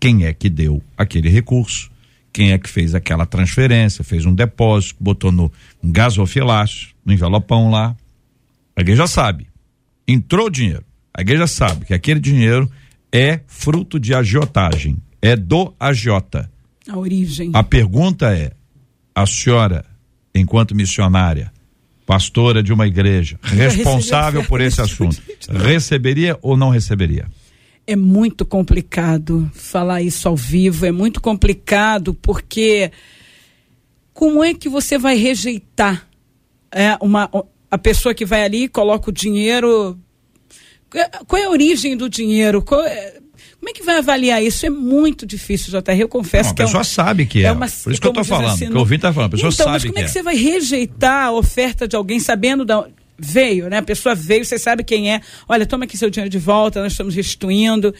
quem 0.00 0.24
é 0.24 0.32
que 0.32 0.50
deu 0.50 0.82
aquele 0.96 1.28
recurso 1.28 1.91
quem 2.32 2.52
é 2.52 2.58
que 2.58 2.68
fez 2.68 2.94
aquela 2.94 3.26
transferência, 3.26 4.02
fez 4.02 4.24
um 4.24 4.34
depósito, 4.34 4.96
botou 4.98 5.30
no 5.30 5.52
gasofilácio, 5.84 6.88
no 7.04 7.12
envelopão 7.12 7.70
lá. 7.70 7.94
A 8.74 8.80
igreja 8.80 9.06
sabe. 9.06 9.46
Entrou 10.08 10.46
o 10.46 10.50
dinheiro. 10.50 10.84
A 11.14 11.20
igreja 11.20 11.46
sabe 11.46 11.84
que 11.84 11.92
aquele 11.92 12.18
dinheiro 12.18 12.70
é 13.12 13.40
fruto 13.46 14.00
de 14.00 14.14
agiotagem, 14.14 14.96
é 15.20 15.36
do 15.36 15.74
agiota. 15.78 16.50
A 16.88 16.96
origem. 16.96 17.50
A 17.52 17.62
pergunta 17.62 18.34
é: 18.34 18.52
a 19.14 19.26
senhora, 19.26 19.84
enquanto 20.34 20.74
missionária, 20.74 21.52
pastora 22.06 22.62
de 22.62 22.72
uma 22.72 22.86
igreja, 22.86 23.38
responsável 23.42 24.42
por 24.44 24.60
esse 24.60 24.80
assunto, 24.80 25.20
receberia 25.52 26.38
ou 26.40 26.56
não 26.56 26.70
receberia? 26.70 27.28
É 27.86 27.96
muito 27.96 28.44
complicado 28.44 29.50
falar 29.54 30.02
isso 30.02 30.28
ao 30.28 30.36
vivo, 30.36 30.86
é 30.86 30.92
muito 30.92 31.20
complicado 31.20 32.14
porque 32.14 32.90
como 34.12 34.42
é 34.42 34.54
que 34.54 34.68
você 34.68 34.98
vai 34.98 35.16
rejeitar 35.16 36.08
é, 36.72 36.96
uma, 37.00 37.28
a 37.70 37.78
pessoa 37.78 38.14
que 38.14 38.24
vai 38.24 38.44
ali 38.44 38.68
coloca 38.68 39.10
o 39.10 39.12
dinheiro. 39.12 39.98
Qual 41.26 41.40
é 41.40 41.44
a 41.46 41.50
origem 41.50 41.96
do 41.96 42.08
dinheiro? 42.08 42.64
É, 42.86 43.20
como 43.58 43.70
é 43.70 43.72
que 43.72 43.82
vai 43.82 43.98
avaliar 43.98 44.42
isso? 44.42 44.66
É 44.66 44.70
muito 44.70 45.24
difícil, 45.24 45.70
JR. 45.70 45.98
Eu 45.98 46.08
confesso 46.08 46.50
não, 46.50 46.54
que. 46.54 46.62
A 46.62 46.66
pessoa 46.66 46.80
é 46.80 46.84
sabe 46.84 47.26
que 47.26 47.44
é. 47.44 47.48
é 47.48 47.52
uma, 47.52 47.66
Por 47.66 47.92
isso 47.92 48.00
que 48.00 48.06
eu 48.06 48.10
estou 48.10 48.24
falando, 48.24 48.52
assim, 48.52 48.66
que 48.66 48.74
o 48.74 48.78
ouvinte 48.78 48.96
está 48.96 49.12
falando. 49.12 49.28
A 49.28 49.30
pessoa 49.30 49.52
então, 49.52 49.66
sabe 49.66 49.72
mas 49.72 49.82
como 49.84 49.94
que 49.94 50.00
é 50.00 50.02
que 50.02 50.10
é. 50.10 50.12
você 50.12 50.22
vai 50.22 50.36
rejeitar 50.36 51.26
a 51.26 51.32
oferta 51.32 51.86
de 51.86 51.96
alguém 51.96 52.20
sabendo 52.20 52.64
da 52.64 52.86
veio, 53.18 53.68
né? 53.68 53.78
A 53.78 53.82
pessoa 53.82 54.14
veio, 54.14 54.44
você 54.44 54.58
sabe 54.58 54.82
quem 54.82 55.12
é. 55.12 55.20
Olha, 55.48 55.66
toma 55.66 55.84
aqui 55.84 55.96
seu 55.96 56.10
dinheiro 56.10 56.30
de 56.30 56.38
volta, 56.38 56.82
nós 56.82 56.92
estamos 56.92 57.14
restituindo. 57.14 57.94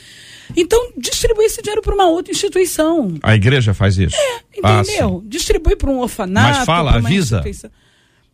Então, 0.56 0.92
distribui 0.96 1.44
esse 1.44 1.62
dinheiro 1.62 1.82
para 1.82 1.94
uma 1.94 2.08
outra 2.08 2.32
instituição. 2.32 3.14
A 3.22 3.34
igreja 3.34 3.72
faz 3.72 3.96
isso? 3.96 4.16
É, 4.16 4.40
entendeu? 4.58 5.22
Ah, 5.24 5.28
distribui 5.28 5.76
para 5.76 5.90
um 5.90 6.00
orfanato. 6.00 6.58
Mas 6.58 6.66
fala, 6.66 6.96
avisa. 6.96 7.42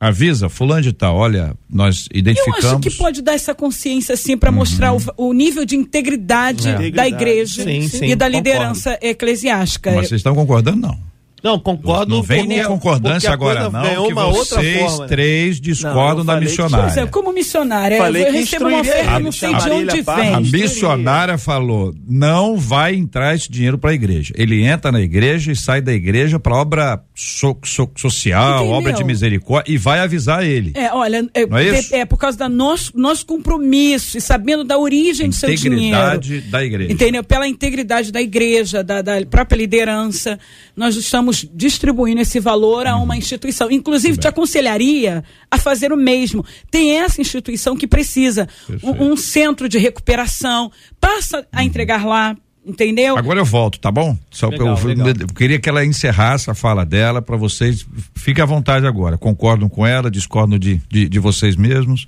Avisa, 0.00 0.48
fulano 0.48 0.82
de 0.82 0.92
tal, 0.92 1.16
olha, 1.16 1.56
nós 1.68 2.08
identificamos. 2.14 2.64
Eu 2.64 2.70
acho 2.70 2.80
que 2.80 2.90
pode 2.92 3.20
dar 3.20 3.32
essa 3.32 3.52
consciência, 3.52 4.12
assim, 4.12 4.36
para 4.36 4.48
uhum. 4.48 4.56
mostrar 4.56 4.94
o, 4.94 5.00
o, 5.16 5.32
nível 5.32 5.64
de 5.64 5.74
integridade, 5.74 6.68
é. 6.68 6.90
da 6.92 7.08
igreja 7.08 7.64
sim, 7.64 7.88
sim, 7.88 8.06
e 8.06 8.14
da 8.14 8.28
liderança 8.28 8.90
concordo. 8.90 9.06
eclesiástica. 9.06 9.90
Mas 9.90 10.08
vocês 10.08 10.20
estão 10.20 10.36
concordando, 10.36 10.78
não? 10.78 11.08
Não, 11.42 11.58
concordo. 11.58 12.14
Não 12.14 12.22
vem 12.22 12.46
com 12.62 12.78
concordância 12.78 13.30
agora, 13.30 13.70
não. 13.70 14.06
Que 14.06 14.12
uma 14.12 14.26
vocês 14.26 14.82
outra 14.82 14.88
forma, 14.88 15.06
três 15.06 15.60
discordam 15.60 16.24
não, 16.24 16.34
da 16.34 16.40
missionária. 16.40 16.92
Que, 16.92 17.00
é, 17.00 17.06
como 17.06 17.32
missionária, 17.32 17.98
falei 17.98 18.26
eu 18.26 18.32
recebo 18.32 18.68
uma 18.68 18.80
oferta, 18.80 19.20
não 19.20 19.32
sei 19.32 19.54
de 19.54 19.70
onde 19.70 20.02
vem. 20.02 20.34
A 20.34 20.40
missionária 20.40 21.38
falou: 21.38 21.94
não 22.08 22.56
vai 22.56 22.94
entrar 22.94 23.34
esse 23.34 23.50
dinheiro 23.50 23.78
para 23.78 23.90
a 23.90 23.94
igreja. 23.94 24.32
Ele 24.36 24.64
entra 24.64 24.90
na 24.90 25.00
igreja 25.00 25.52
e 25.52 25.56
sai 25.56 25.80
da 25.80 25.92
igreja 25.92 26.40
para 26.40 26.56
obra 26.56 27.00
so, 27.14 27.56
so, 27.64 27.88
social, 27.96 28.58
Entendeu? 28.58 28.72
obra 28.74 28.92
de 28.92 29.04
misericórdia 29.04 29.72
e 29.72 29.78
vai 29.78 30.00
avisar 30.00 30.44
ele. 30.44 30.72
É, 30.74 30.92
olha, 30.92 31.28
é, 31.34 31.42
é, 31.42 32.00
é, 32.00 32.04
por 32.04 32.18
causa 32.18 32.36
do 32.36 32.48
nosso, 32.48 32.92
nosso 32.96 33.24
compromisso 33.24 34.18
e 34.18 34.20
sabendo 34.20 34.64
da 34.64 34.78
origem 34.78 35.28
do 35.28 35.34
seu 35.34 35.54
dinheiro. 35.54 35.76
Integridade 35.76 36.40
da 36.42 36.64
igreja. 36.64 36.92
Entendeu? 36.92 37.22
Pela 37.22 37.46
integridade 37.46 38.10
da 38.10 38.20
igreja, 38.20 38.82
da, 38.82 39.02
da 39.02 39.24
própria 39.26 39.56
liderança, 39.56 40.38
nós 40.76 40.96
estamos 40.96 41.27
estamos 41.30 41.48
distribuindo 41.54 42.20
esse 42.20 42.40
valor 42.40 42.86
a 42.86 42.96
uma 42.96 43.14
uhum. 43.14 43.18
instituição. 43.18 43.70
Inclusive, 43.70 44.16
te 44.16 44.28
aconselharia 44.28 45.22
a 45.50 45.58
fazer 45.58 45.92
o 45.92 45.96
mesmo. 45.96 46.44
Tem 46.70 46.98
essa 46.98 47.20
instituição 47.20 47.76
que 47.76 47.86
precisa 47.86 48.48
um, 48.82 49.12
um, 49.12 49.16
centro 49.16 49.68
de 49.68 49.78
recuperação. 49.78 50.70
Passa 51.00 51.46
a 51.52 51.60
uhum. 51.60 51.64
entregar 51.64 52.06
lá. 52.06 52.36
Entendeu? 52.66 53.16
Agora 53.16 53.40
eu 53.40 53.46
volto, 53.46 53.80
tá 53.80 53.90
bom? 53.90 54.14
Só 54.30 54.48
legal, 54.48 54.76
eu, 54.76 54.86
legal. 54.86 55.08
eu, 55.08 55.28
queria 55.28 55.58
que 55.58 55.70
ela 55.70 55.86
encerrasse 55.86 56.50
a 56.50 56.54
fala 56.54 56.84
dela 56.84 57.22
para 57.22 57.34
vocês. 57.34 57.86
Fique 58.14 58.42
à 58.42 58.44
vontade 58.44 58.86
agora. 58.86 59.16
Concordam 59.16 59.70
com 59.70 59.86
ela, 59.86 60.10
discordam 60.10 60.58
de, 60.58 60.78
de, 60.88 61.08
de 61.08 61.18
vocês 61.18 61.56
mesmos 61.56 62.06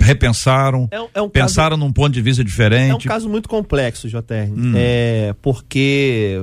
repensaram, 0.00 0.88
é, 0.90 0.96
é 1.14 1.22
um 1.22 1.28
pensaram 1.28 1.76
caso, 1.76 1.86
num 1.86 1.92
ponto 1.92 2.12
de 2.12 2.20
vista 2.20 2.42
diferente. 2.42 2.90
É 2.90 2.94
um 2.94 2.98
caso 2.98 3.28
muito 3.28 3.48
complexo, 3.48 4.08
JR. 4.08 4.50
Hum. 4.50 4.72
É, 4.74 5.32
porque 5.40 6.40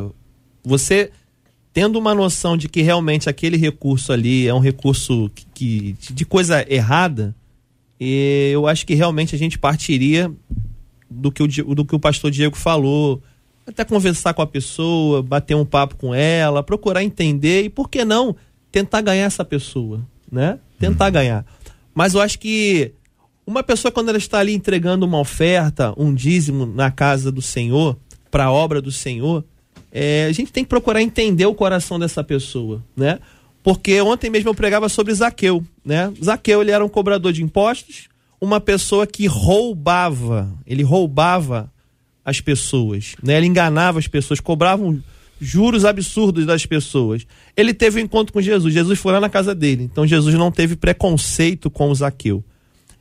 você 0.64 1.12
tendo 1.74 2.00
uma 2.00 2.14
noção 2.14 2.58
de 2.58 2.68
que 2.68 2.82
realmente 2.82 3.30
aquele 3.30 3.58
recurso 3.58 4.12
ali 4.12 4.48
é 4.48 4.54
um 4.54 4.60
recurso 4.60 5.30
que, 5.34 5.46
que 5.54 6.14
de 6.14 6.26
coisa 6.26 6.66
errada, 6.72 7.36
eu 8.00 8.68
acho 8.68 8.86
que 8.86 8.96
realmente 8.96 9.36
a 9.36 9.38
gente 9.38 9.58
partiria 9.58 10.32
do 11.10 11.32
que 11.32 11.44
o, 11.44 11.48
do 11.76 11.86
que 11.86 11.96
o 11.96 12.00
pastor 12.00 12.32
Diego 12.32 12.56
falou, 12.56 13.22
até 13.68 13.84
conversar 13.86 14.34
com 14.34 14.42
a 14.42 14.48
pessoa, 14.48 15.22
bater 15.22 15.56
um 15.56 15.66
papo 15.66 15.96
com 15.96 16.14
ela, 16.14 16.64
procurar 16.64 17.04
entender 17.04 17.64
e 17.64 17.70
por 17.70 17.90
que 17.90 18.04
não 18.04 18.36
tentar 18.72 19.02
ganhar 19.02 19.26
essa 19.26 19.46
pessoa, 19.46 20.06
né? 20.32 20.60
Tentar 20.80 21.06
uhum. 21.06 21.12
ganhar. 21.12 21.46
Mas 21.94 22.14
eu 22.14 22.22
acho 22.22 22.40
que 22.40 22.94
uma 23.46 23.64
pessoa 23.64 23.92
quando 23.92 24.10
ela 24.10 24.18
está 24.18 24.40
ali 24.40 24.54
entregando 24.54 25.06
uma 25.06 25.20
oferta, 25.20 25.94
um 25.98 26.14
dízimo 26.14 26.66
na 26.66 26.92
casa 26.92 27.32
do 27.32 27.42
Senhor, 27.42 27.98
para 28.32 28.46
a 28.46 28.52
obra 28.52 28.82
do 28.82 28.92
Senhor, 28.92 29.44
é, 29.92 30.28
a 30.30 30.32
gente 30.32 30.52
tem 30.52 30.64
que 30.64 30.70
procurar 30.70 31.02
entender 31.02 31.46
o 31.46 31.54
coração 31.54 32.00
dessa 32.00 32.24
pessoa, 32.24 32.84
né? 32.96 33.20
Porque 33.64 34.00
ontem 34.02 34.30
mesmo 34.30 34.50
eu 34.50 34.56
pregava 34.56 34.88
sobre 34.88 35.14
Zaqueu, 35.14 35.64
né? 35.84 36.14
Zaqueu, 36.24 36.62
ele 36.62 36.72
era 36.72 36.84
um 36.84 36.90
cobrador 36.90 37.34
de 37.34 37.44
impostos, 37.44 38.08
uma 38.40 38.60
pessoa 38.60 39.06
que 39.06 39.26
roubava, 39.28 40.50
ele 40.66 40.84
roubava 40.84 41.72
as 42.24 42.40
pessoas, 42.40 43.16
né? 43.22 43.38
Ele 43.38 43.48
enganava 43.48 44.00
as 44.00 44.08
pessoas, 44.08 44.40
cobrava 44.40 44.84
juros 45.42 45.86
absurdos 45.86 46.46
das 46.46 46.66
pessoas. 46.66 47.26
Ele 47.56 47.74
teve 47.74 48.00
um 48.00 48.04
encontro 48.04 48.32
com 48.32 48.42
Jesus, 48.42 48.74
Jesus 48.74 49.00
foi 49.00 49.14
lá 49.14 49.20
na 49.20 49.30
casa 49.30 49.56
dele, 49.56 49.84
então 49.84 50.06
Jesus 50.06 50.36
não 50.36 50.52
teve 50.52 50.76
preconceito 50.76 51.70
com 51.70 51.94
Zaqueu. 51.94 52.44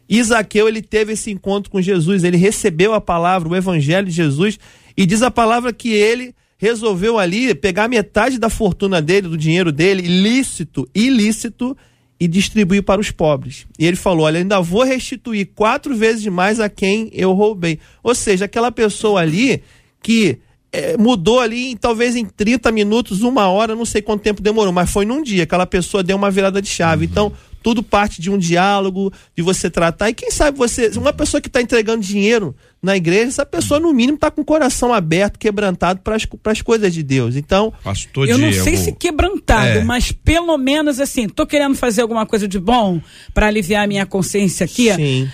E 0.08 0.22
Zaqueu, 0.22 0.66
ele 0.66 0.80
teve 0.80 1.12
esse 1.12 1.30
encontro 1.30 1.70
com 1.70 1.82
Jesus, 1.82 2.24
ele 2.24 2.38
recebeu 2.38 2.94
a 2.94 3.00
palavra, 3.00 3.48
o 3.48 3.54
evangelho 3.56 4.06
de 4.06 4.12
Jesus, 4.12 4.58
e 4.96 5.04
diz 5.04 5.22
a 5.22 5.30
palavra 5.30 5.72
que 5.72 5.90
ele 5.90 6.34
resolveu 6.58 7.18
ali 7.18 7.54
pegar 7.54 7.88
metade 7.88 8.38
da 8.38 8.50
fortuna 8.50 9.00
dele, 9.00 9.28
do 9.28 9.38
dinheiro 9.38 9.72
dele, 9.72 10.02
ilícito, 10.02 10.88
ilícito, 10.94 11.76
e 12.20 12.26
distribuir 12.26 12.82
para 12.82 13.00
os 13.00 13.10
pobres. 13.10 13.66
E 13.78 13.86
ele 13.86 13.96
falou: 13.96 14.26
Olha, 14.26 14.38
ainda 14.38 14.60
vou 14.60 14.82
restituir 14.82 15.50
quatro 15.54 15.96
vezes 15.96 16.26
mais 16.26 16.58
a 16.58 16.68
quem 16.68 17.10
eu 17.12 17.32
roubei. 17.32 17.78
Ou 18.02 18.14
seja, 18.14 18.46
aquela 18.46 18.72
pessoa 18.72 19.20
ali 19.20 19.62
que 20.02 20.38
é, 20.72 20.96
mudou 20.96 21.40
ali, 21.40 21.76
talvez 21.76 22.16
em 22.16 22.24
30 22.24 22.70
minutos, 22.72 23.22
uma 23.22 23.48
hora, 23.48 23.74
não 23.74 23.84
sei 23.84 24.02
quanto 24.02 24.22
tempo 24.22 24.42
demorou, 24.42 24.72
mas 24.72 24.90
foi 24.90 25.04
num 25.04 25.22
dia. 25.22 25.44
Aquela 25.44 25.66
pessoa 25.66 26.02
deu 26.02 26.16
uma 26.16 26.30
virada 26.30 26.60
de 26.60 26.68
chave. 26.68 27.04
Uhum. 27.04 27.10
Então, 27.10 27.32
tudo 27.68 27.82
parte 27.82 28.18
de 28.22 28.30
um 28.30 28.38
diálogo, 28.38 29.12
de 29.36 29.42
você 29.42 29.68
tratar. 29.68 30.08
E 30.08 30.14
quem 30.14 30.30
sabe 30.30 30.56
você, 30.56 30.88
uma 30.96 31.12
pessoa 31.12 31.38
que 31.38 31.48
está 31.48 31.60
entregando 31.60 32.02
dinheiro 32.02 32.56
na 32.82 32.96
igreja, 32.96 33.28
essa 33.28 33.44
pessoa, 33.44 33.78
no 33.78 33.92
mínimo, 33.92 34.14
está 34.14 34.30
com 34.30 34.40
o 34.40 34.44
coração 34.44 34.90
aberto, 34.90 35.38
quebrantado 35.38 36.00
para 36.00 36.16
as 36.16 36.62
coisas 36.62 36.94
de 36.94 37.02
Deus. 37.02 37.36
Então. 37.36 37.70
Pastor 37.84 38.26
eu 38.26 38.38
não 38.38 38.50
sei 38.54 38.74
se 38.78 38.90
quebrantado, 38.92 39.80
é. 39.80 39.84
mas 39.84 40.10
pelo 40.10 40.56
menos 40.56 40.98
assim, 40.98 41.26
estou 41.26 41.46
querendo 41.46 41.74
fazer 41.74 42.00
alguma 42.00 42.24
coisa 42.24 42.48
de 42.48 42.58
bom 42.58 43.02
para 43.34 43.48
aliviar 43.48 43.84
a 43.84 43.86
minha 43.86 44.06
consciência 44.06 44.64
aqui. 44.64 44.90
Sim. 44.94 45.28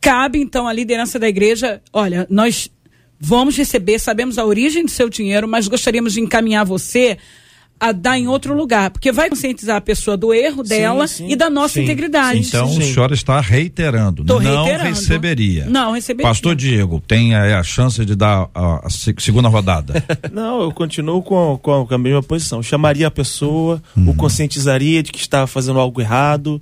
Cabe, 0.00 0.40
então, 0.40 0.68
a 0.68 0.72
liderança 0.72 1.18
da 1.18 1.28
igreja. 1.28 1.82
Olha, 1.92 2.24
nós 2.30 2.70
vamos 3.18 3.56
receber, 3.56 3.98
sabemos 3.98 4.38
a 4.38 4.44
origem 4.44 4.84
do 4.84 4.90
seu 4.92 5.08
dinheiro, 5.08 5.48
mas 5.48 5.66
gostaríamos 5.66 6.12
de 6.12 6.20
encaminhar 6.20 6.64
você 6.64 7.18
a 7.80 7.92
dar 7.92 8.18
em 8.18 8.28
outro 8.28 8.54
lugar, 8.54 8.90
porque 8.90 9.10
vai 9.10 9.30
conscientizar 9.30 9.76
a 9.76 9.80
pessoa 9.80 10.14
do 10.14 10.34
erro 10.34 10.62
dela 10.62 11.08
sim, 11.08 11.26
sim, 11.26 11.32
e 11.32 11.36
da 11.36 11.48
nossa 11.48 11.74
sim, 11.74 11.82
integridade. 11.82 12.40
Então 12.40 12.68
o 12.68 12.82
senhor 12.82 13.10
está 13.10 13.40
reiterando, 13.40 14.22
Tô 14.22 14.38
não 14.38 14.64
reiterando. 14.64 14.90
receberia. 14.90 15.64
Não 15.64 15.92
receberia. 15.92 16.28
Pastor 16.28 16.54
Diego, 16.54 17.00
tem 17.00 17.34
a, 17.34 17.58
a 17.58 17.62
chance 17.62 18.04
de 18.04 18.14
dar 18.14 18.50
a, 18.54 18.86
a, 18.86 18.90
segunda 18.90 19.48
rodada? 19.48 20.04
não, 20.30 20.60
eu 20.60 20.72
continuo 20.72 21.22
com, 21.22 21.58
com, 21.62 21.86
a 21.90 21.98
mesma 21.98 22.22
posição. 22.22 22.62
Chamaria 22.62 23.06
a 23.06 23.10
pessoa, 23.10 23.82
uhum. 23.96 24.10
o 24.10 24.14
conscientizaria 24.14 25.02
de 25.02 25.10
que 25.10 25.18
estava 25.18 25.46
fazendo 25.46 25.80
algo 25.80 26.02
errado, 26.02 26.60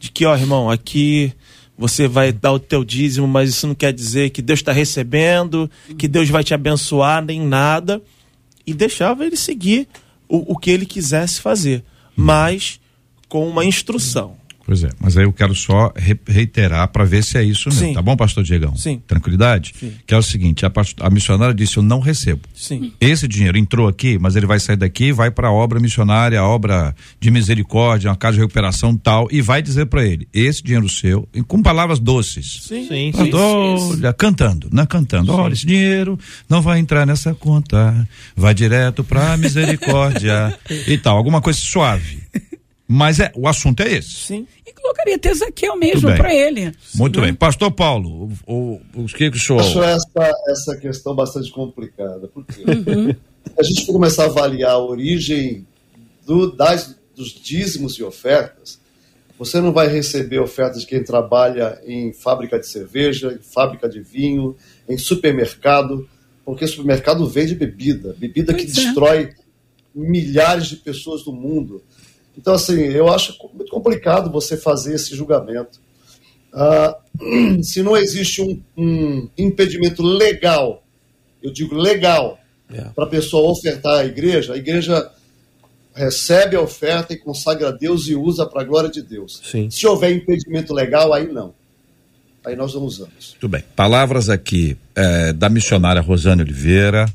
de 0.00 0.10
que, 0.10 0.24
ó, 0.24 0.34
irmão, 0.34 0.70
aqui 0.70 1.30
você 1.76 2.08
vai 2.08 2.32
dar 2.32 2.52
o 2.52 2.58
teu 2.58 2.82
dízimo, 2.82 3.28
mas 3.28 3.50
isso 3.50 3.66
não 3.66 3.74
quer 3.74 3.92
dizer 3.92 4.30
que 4.30 4.40
Deus 4.40 4.60
está 4.60 4.72
recebendo, 4.72 5.70
que 5.98 6.08
Deus 6.08 6.30
vai 6.30 6.42
te 6.42 6.54
abençoar, 6.54 7.22
nem 7.22 7.42
nada. 7.42 8.00
E 8.66 8.72
deixava 8.72 9.26
ele 9.26 9.36
seguir 9.36 9.86
o, 10.28 10.52
o 10.52 10.58
que 10.58 10.70
ele 10.70 10.86
quisesse 10.86 11.40
fazer, 11.40 11.84
mas 12.16 12.80
com 13.28 13.48
uma 13.48 13.64
instrução. 13.64 14.36
Pois 14.66 14.82
é, 14.82 14.88
mas 14.98 15.16
aí 15.16 15.24
eu 15.24 15.32
quero 15.32 15.54
só 15.54 15.92
reiterar 16.26 16.88
para 16.88 17.04
ver 17.04 17.22
se 17.22 17.36
é 17.36 17.42
isso 17.42 17.68
mesmo. 17.68 17.86
Sim. 17.88 17.92
Tá 17.92 18.00
bom, 18.00 18.16
pastor 18.16 18.42
Diegão? 18.42 18.74
Sim. 18.74 19.00
Tranquilidade? 19.06 19.74
Sim. 19.78 19.92
Que 20.06 20.14
é 20.14 20.16
o 20.16 20.22
seguinte: 20.22 20.64
a, 20.64 20.72
a, 21.00 21.10
missionária 21.10 21.54
disse: 21.54 21.76
Eu 21.76 21.82
não 21.82 22.00
recebo. 22.00 22.40
Sim. 22.54 22.92
Esse 22.98 23.28
dinheiro 23.28 23.58
entrou 23.58 23.86
aqui, 23.86 24.18
mas 24.18 24.36
ele 24.36 24.46
vai 24.46 24.58
sair 24.58 24.76
daqui 24.76 25.06
e 25.06 25.12
vai 25.12 25.30
para 25.30 25.48
a 25.48 25.52
obra 25.52 25.78
missionária, 25.78 26.40
a 26.40 26.48
obra 26.48 26.94
de 27.20 27.30
misericórdia, 27.30 28.08
uma 28.08 28.16
casa 28.16 28.34
de 28.34 28.40
recuperação 28.40 28.96
tal, 28.96 29.28
e 29.30 29.42
vai 29.42 29.60
dizer 29.60 29.86
para 29.86 30.02
ele: 30.02 30.26
Esse 30.32 30.62
dinheiro 30.62 30.88
seu, 30.88 31.28
com 31.46 31.62
palavras 31.62 31.98
doces. 31.98 32.60
Sim, 32.62 32.88
sim. 32.88 33.12
sim, 33.12 33.30
olha, 33.34 34.14
cantando, 34.14 34.70
né? 34.72 34.86
Cantando. 34.86 35.30
Olha, 35.30 35.52
esse 35.52 35.66
dinheiro 35.66 36.18
não 36.48 36.62
vai 36.62 36.78
entrar 36.78 37.06
nessa 37.06 37.34
conta, 37.34 38.08
vai 38.34 38.54
direto 38.54 39.04
para 39.04 39.36
misericórdia 39.36 40.58
e 40.88 40.96
tal. 40.96 41.18
Alguma 41.18 41.42
coisa 41.42 41.58
suave. 41.58 42.22
Mas 42.94 43.18
é, 43.18 43.32
o 43.34 43.48
assunto 43.48 43.82
é 43.82 43.92
esse. 43.92 44.10
Sim. 44.10 44.46
E 44.64 44.72
colocaria 44.72 45.16
até 45.16 45.30
Ezequiel 45.30 45.76
mesmo 45.76 46.14
para 46.14 46.32
ele. 46.32 46.72
Muito 46.94 47.20
bem. 47.20 47.34
Pastor 47.34 47.72
Paulo, 47.72 48.30
o, 48.46 48.80
o, 48.94 49.02
o 49.02 49.06
que, 49.06 49.32
que 49.32 49.36
o 49.36 49.40
senhor. 49.40 49.60
Acho 49.60 49.82
essa, 49.82 50.32
essa 50.46 50.76
questão 50.76 51.12
bastante 51.12 51.50
complicada. 51.50 52.28
Porque 52.28 52.62
uhum. 52.62 53.12
a 53.58 53.62
gente 53.64 53.84
for 53.84 53.94
começar 53.94 54.22
a 54.22 54.26
avaliar 54.26 54.70
a 54.70 54.78
origem 54.78 55.66
do, 56.24 56.52
das, 56.54 56.96
dos 57.16 57.30
dízimos 57.30 57.94
e 57.94 58.04
ofertas, 58.04 58.78
você 59.36 59.60
não 59.60 59.72
vai 59.72 59.88
receber 59.88 60.38
ofertas 60.38 60.82
de 60.82 60.86
quem 60.86 61.02
trabalha 61.02 61.80
em 61.84 62.12
fábrica 62.12 62.60
de 62.60 62.68
cerveja, 62.68 63.32
em 63.32 63.42
fábrica 63.42 63.88
de 63.88 64.00
vinho, 64.00 64.54
em 64.88 64.96
supermercado, 64.96 66.08
porque 66.44 66.64
supermercado 66.68 67.26
vende 67.26 67.56
bebida, 67.56 68.14
bebida 68.16 68.52
pois 68.52 68.64
que 68.64 68.70
é. 68.70 68.84
destrói 68.84 69.32
milhares 69.92 70.66
de 70.66 70.76
pessoas 70.76 71.24
do 71.24 71.32
mundo. 71.32 71.82
Então, 72.36 72.54
assim, 72.54 72.80
eu 72.80 73.08
acho 73.08 73.36
muito 73.54 73.70
complicado 73.70 74.30
você 74.30 74.56
fazer 74.56 74.94
esse 74.94 75.14
julgamento. 75.14 75.80
Uh, 76.52 77.62
se 77.62 77.82
não 77.82 77.96
existe 77.96 78.42
um, 78.42 78.62
um, 78.76 79.28
impedimento 79.36 80.02
legal, 80.02 80.84
eu 81.42 81.52
digo 81.52 81.74
legal, 81.74 82.38
é. 82.72 82.82
para 82.94 83.04
a 83.04 83.08
pessoa 83.08 83.50
ofertar 83.50 84.00
à 84.00 84.04
igreja, 84.04 84.54
a 84.54 84.56
igreja 84.56 85.10
recebe 85.94 86.56
a 86.56 86.60
oferta 86.60 87.12
e 87.12 87.16
consagra 87.16 87.68
a 87.68 87.72
Deus 87.72 88.08
e 88.08 88.14
usa 88.14 88.46
para 88.46 88.62
a 88.62 88.64
glória 88.64 88.90
de 88.90 89.00
Deus. 89.00 89.40
Sim. 89.44 89.70
Se 89.70 89.86
houver 89.86 90.10
impedimento 90.10 90.74
legal, 90.74 91.12
aí 91.12 91.30
não. 91.30 91.54
Aí 92.44 92.56
nós 92.56 92.74
não 92.74 92.82
usamos. 92.82 93.30
Muito 93.32 93.48
bem. 93.48 93.62
Palavras 93.74 94.28
aqui 94.28 94.76
é, 94.94 95.32
da 95.32 95.48
missionária 95.48 96.02
Rosane 96.02 96.42
Oliveira, 96.42 97.06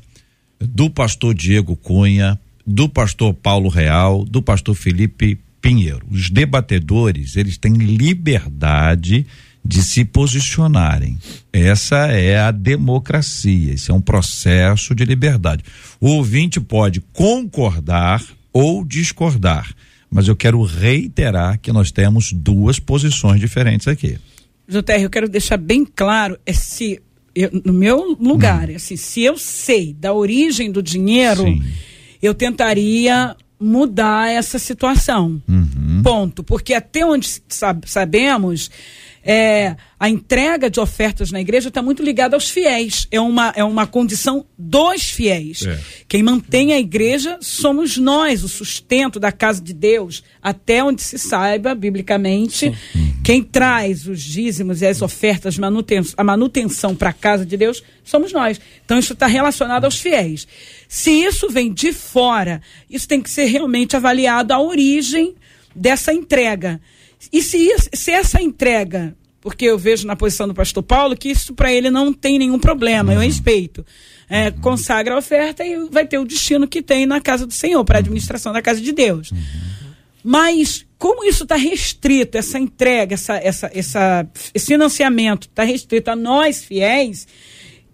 do 0.58 0.90
pastor 0.90 1.34
Diego 1.34 1.76
Cunha, 1.76 2.38
do 2.66 2.88
pastor 2.88 3.34
Paulo 3.34 3.68
Real, 3.68 4.24
do 4.24 4.42
pastor 4.42 4.74
Felipe 4.74 5.38
Pinheiro. 5.60 6.06
Os 6.10 6.30
debatedores, 6.30 7.36
eles 7.36 7.56
têm 7.58 7.72
liberdade 7.72 9.26
de 9.64 9.82
se 9.82 10.04
posicionarem. 10.04 11.18
Essa 11.52 12.06
é 12.08 12.38
a 12.38 12.50
democracia, 12.50 13.74
isso 13.74 13.92
é 13.92 13.94
um 13.94 14.00
processo 14.00 14.94
de 14.94 15.04
liberdade. 15.04 15.64
O 16.00 16.08
ouvinte 16.08 16.60
pode 16.60 17.00
concordar 17.12 18.24
ou 18.52 18.84
discordar, 18.84 19.72
mas 20.10 20.28
eu 20.28 20.34
quero 20.34 20.62
reiterar 20.62 21.58
que 21.60 21.72
nós 21.72 21.92
temos 21.92 22.32
duas 22.32 22.78
posições 22.78 23.38
diferentes 23.40 23.86
aqui. 23.86 24.18
Jotério, 24.66 25.04
eu 25.04 25.10
quero 25.10 25.28
deixar 25.28 25.56
bem 25.56 25.84
claro, 25.84 26.38
é 26.46 26.52
se 26.52 27.00
eu, 27.34 27.50
no 27.64 27.72
meu 27.72 28.16
lugar, 28.20 28.70
hum. 28.70 28.76
assim, 28.76 28.96
se 28.96 29.22
eu 29.22 29.36
sei 29.36 29.92
da 29.92 30.12
origem 30.12 30.70
do 30.70 30.82
dinheiro, 30.82 31.42
Sim. 31.42 31.62
Eu 32.22 32.34
tentaria 32.34 33.36
mudar 33.60 34.30
essa 34.30 34.58
situação. 34.58 35.40
Uhum. 35.46 36.00
Ponto. 36.02 36.42
Porque 36.42 36.72
até 36.72 37.04
onde 37.04 37.28
sabemos, 37.84 38.70
é, 39.22 39.76
a 39.98 40.08
entrega 40.08 40.70
de 40.70 40.80
ofertas 40.80 41.30
na 41.30 41.42
igreja 41.42 41.68
está 41.68 41.82
muito 41.82 42.02
ligada 42.02 42.34
aos 42.34 42.48
fiéis. 42.48 43.06
É 43.10 43.20
uma, 43.20 43.52
é 43.54 43.62
uma 43.62 43.86
condição 43.86 44.46
dos 44.56 45.10
fiéis. 45.10 45.66
É. 45.66 45.78
Quem 46.08 46.22
mantém 46.22 46.72
a 46.72 46.78
igreja 46.78 47.36
somos 47.42 47.98
nós, 47.98 48.42
o 48.42 48.48
sustento 48.48 49.20
da 49.20 49.30
casa 49.30 49.60
de 49.60 49.74
Deus, 49.74 50.24
até 50.42 50.82
onde 50.82 51.02
se 51.02 51.18
saiba, 51.18 51.74
biblicamente. 51.74 52.68
Uhum. 52.94 53.14
Quem 53.22 53.42
traz 53.42 54.06
os 54.06 54.22
dízimos 54.22 54.80
e 54.80 54.86
as 54.86 55.02
ofertas, 55.02 55.58
manutenção, 55.58 56.14
a 56.16 56.24
manutenção 56.24 56.96
para 56.96 57.10
a 57.10 57.14
casa 57.14 57.44
de 57.44 57.58
Deus, 57.58 57.82
somos 58.02 58.32
nós. 58.32 58.58
Então 58.82 58.98
isso 58.98 59.12
está 59.12 59.26
relacionado 59.26 59.84
aos 59.84 60.00
fiéis. 60.00 60.48
Se 60.92 61.12
isso 61.12 61.48
vem 61.48 61.72
de 61.72 61.92
fora, 61.92 62.60
isso 62.90 63.06
tem 63.06 63.22
que 63.22 63.30
ser 63.30 63.44
realmente 63.44 63.94
avaliado 63.94 64.52
a 64.52 64.60
origem 64.60 65.36
dessa 65.72 66.12
entrega. 66.12 66.80
E 67.32 67.40
se, 67.40 67.68
se 67.92 68.10
essa 68.10 68.42
entrega, 68.42 69.14
porque 69.40 69.66
eu 69.66 69.78
vejo 69.78 70.04
na 70.04 70.16
posição 70.16 70.48
do 70.48 70.52
pastor 70.54 70.82
Paulo 70.82 71.16
que 71.16 71.30
isso 71.30 71.54
para 71.54 71.72
ele 71.72 71.90
não 71.90 72.12
tem 72.12 72.40
nenhum 72.40 72.58
problema, 72.58 73.12
uhum. 73.12 73.18
eu 73.18 73.24
respeito. 73.24 73.86
É, 74.28 74.48
uhum. 74.48 74.60
Consagra 74.62 75.14
a 75.14 75.18
oferta 75.18 75.64
e 75.64 75.76
vai 75.88 76.08
ter 76.08 76.18
o 76.18 76.24
destino 76.24 76.66
que 76.66 76.82
tem 76.82 77.06
na 77.06 77.20
casa 77.20 77.46
do 77.46 77.54
Senhor, 77.54 77.84
para 77.84 77.98
a 77.98 78.00
administração 78.00 78.52
da 78.52 78.60
casa 78.60 78.80
de 78.80 78.90
Deus. 78.90 79.30
Uhum. 79.30 79.38
Mas 80.24 80.84
como 80.98 81.24
isso 81.24 81.44
está 81.44 81.54
restrito, 81.54 82.36
essa 82.36 82.58
entrega, 82.58 83.14
essa, 83.14 83.36
essa, 83.36 83.70
essa, 83.72 84.28
esse 84.52 84.66
financiamento 84.66 85.44
está 85.44 85.62
restrito 85.62 86.10
a 86.10 86.16
nós 86.16 86.64
fiéis 86.64 87.28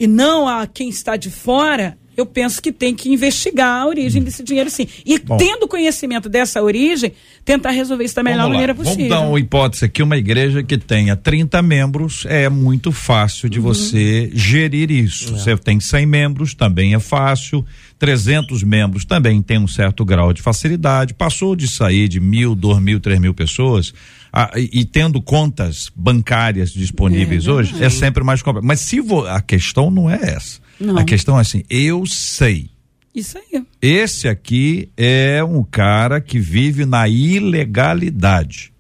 e 0.01 0.07
não 0.07 0.49
a 0.49 0.67
quem 0.67 0.89
está 0.89 1.15
de 1.15 1.31
fora, 1.31 1.99
eu 2.17 2.25
penso 2.25 2.63
que 2.63 2.73
tem 2.73 2.95
que 2.95 3.11
investigar 3.11 3.83
a 3.83 3.87
origem 3.87 4.23
desse 4.23 4.43
dinheiro 4.43 4.71
sim. 4.71 4.87
E 5.05 5.19
Bom, 5.19 5.37
tendo 5.37 5.69
conhecimento 5.69 6.29
dessa 6.29 6.63
origem, 6.63 7.13
tentar 7.45 7.71
resolver 7.71 8.05
isso 8.05 8.15
da 8.17 8.23
melhor 8.23 8.49
maneira 8.49 8.75
possível. 8.75 9.09
Vamos 9.09 9.25
dar 9.25 9.29
uma 9.29 9.39
hipótese 9.39 9.85
aqui, 9.85 10.03
uma 10.03 10.17
igreja 10.17 10.63
que 10.63 10.79
tenha 10.79 11.15
30 11.17 11.61
membros, 11.63 12.25
é 12.29 12.49
muito 12.49 12.91
fácil 12.91 13.49
de 13.49 13.59
uhum. 13.59 13.65
você 13.65 14.31
gerir 14.33 14.91
isso. 14.91 15.35
É. 15.35 15.39
Você 15.39 15.57
tem 15.57 15.79
100 15.79 16.07
membros, 16.07 16.55
também 16.55 16.95
é 16.95 17.01
fácil. 17.01 17.65
300 17.99 18.63
membros 18.63 19.05
também 19.05 19.41
tem 19.41 19.59
um 19.59 19.67
certo 19.67 20.05
grau 20.05 20.33
de 20.33 20.43
facilidade. 20.43 21.15
Passou 21.15 21.57
de 21.57 21.67
sair 21.67 22.09
de 22.09 22.21
mil, 22.21 22.55
dois 22.55 22.79
mil, 22.81 23.01
três 23.01 23.19
mil 23.19 23.33
pessoas, 23.33 23.93
ah, 24.33 24.51
e, 24.55 24.81
e, 24.81 24.85
tendo 24.85 25.23
contas 25.23 25.91
bancárias 25.97 26.71
disponíveis 26.71 27.47
é, 27.47 27.51
hoje, 27.51 27.83
é 27.83 27.89
sempre 27.89 28.23
mais 28.23 28.43
complexo. 28.43 28.67
Mas 28.67 28.81
se 28.81 29.01
vo, 29.01 29.27
a 29.27 29.41
questão 29.41 29.91
não 29.91 30.11
é 30.11 30.19
essa. 30.23 30.66
Não. 30.79 30.99
A 30.99 31.05
questão 31.05 31.39
é 31.39 31.41
assim, 31.41 31.65
eu 31.71 32.05
sei. 32.07 32.71
Isso 33.15 33.39
aí. 33.39 33.65
Esse 33.81 34.29
aqui 34.29 34.91
é 34.97 35.43
um 35.43 35.63
cara 35.63 36.21
que 36.21 36.39
vive 36.39 36.85
na 36.85 37.09
ilegalidade. 37.09 38.73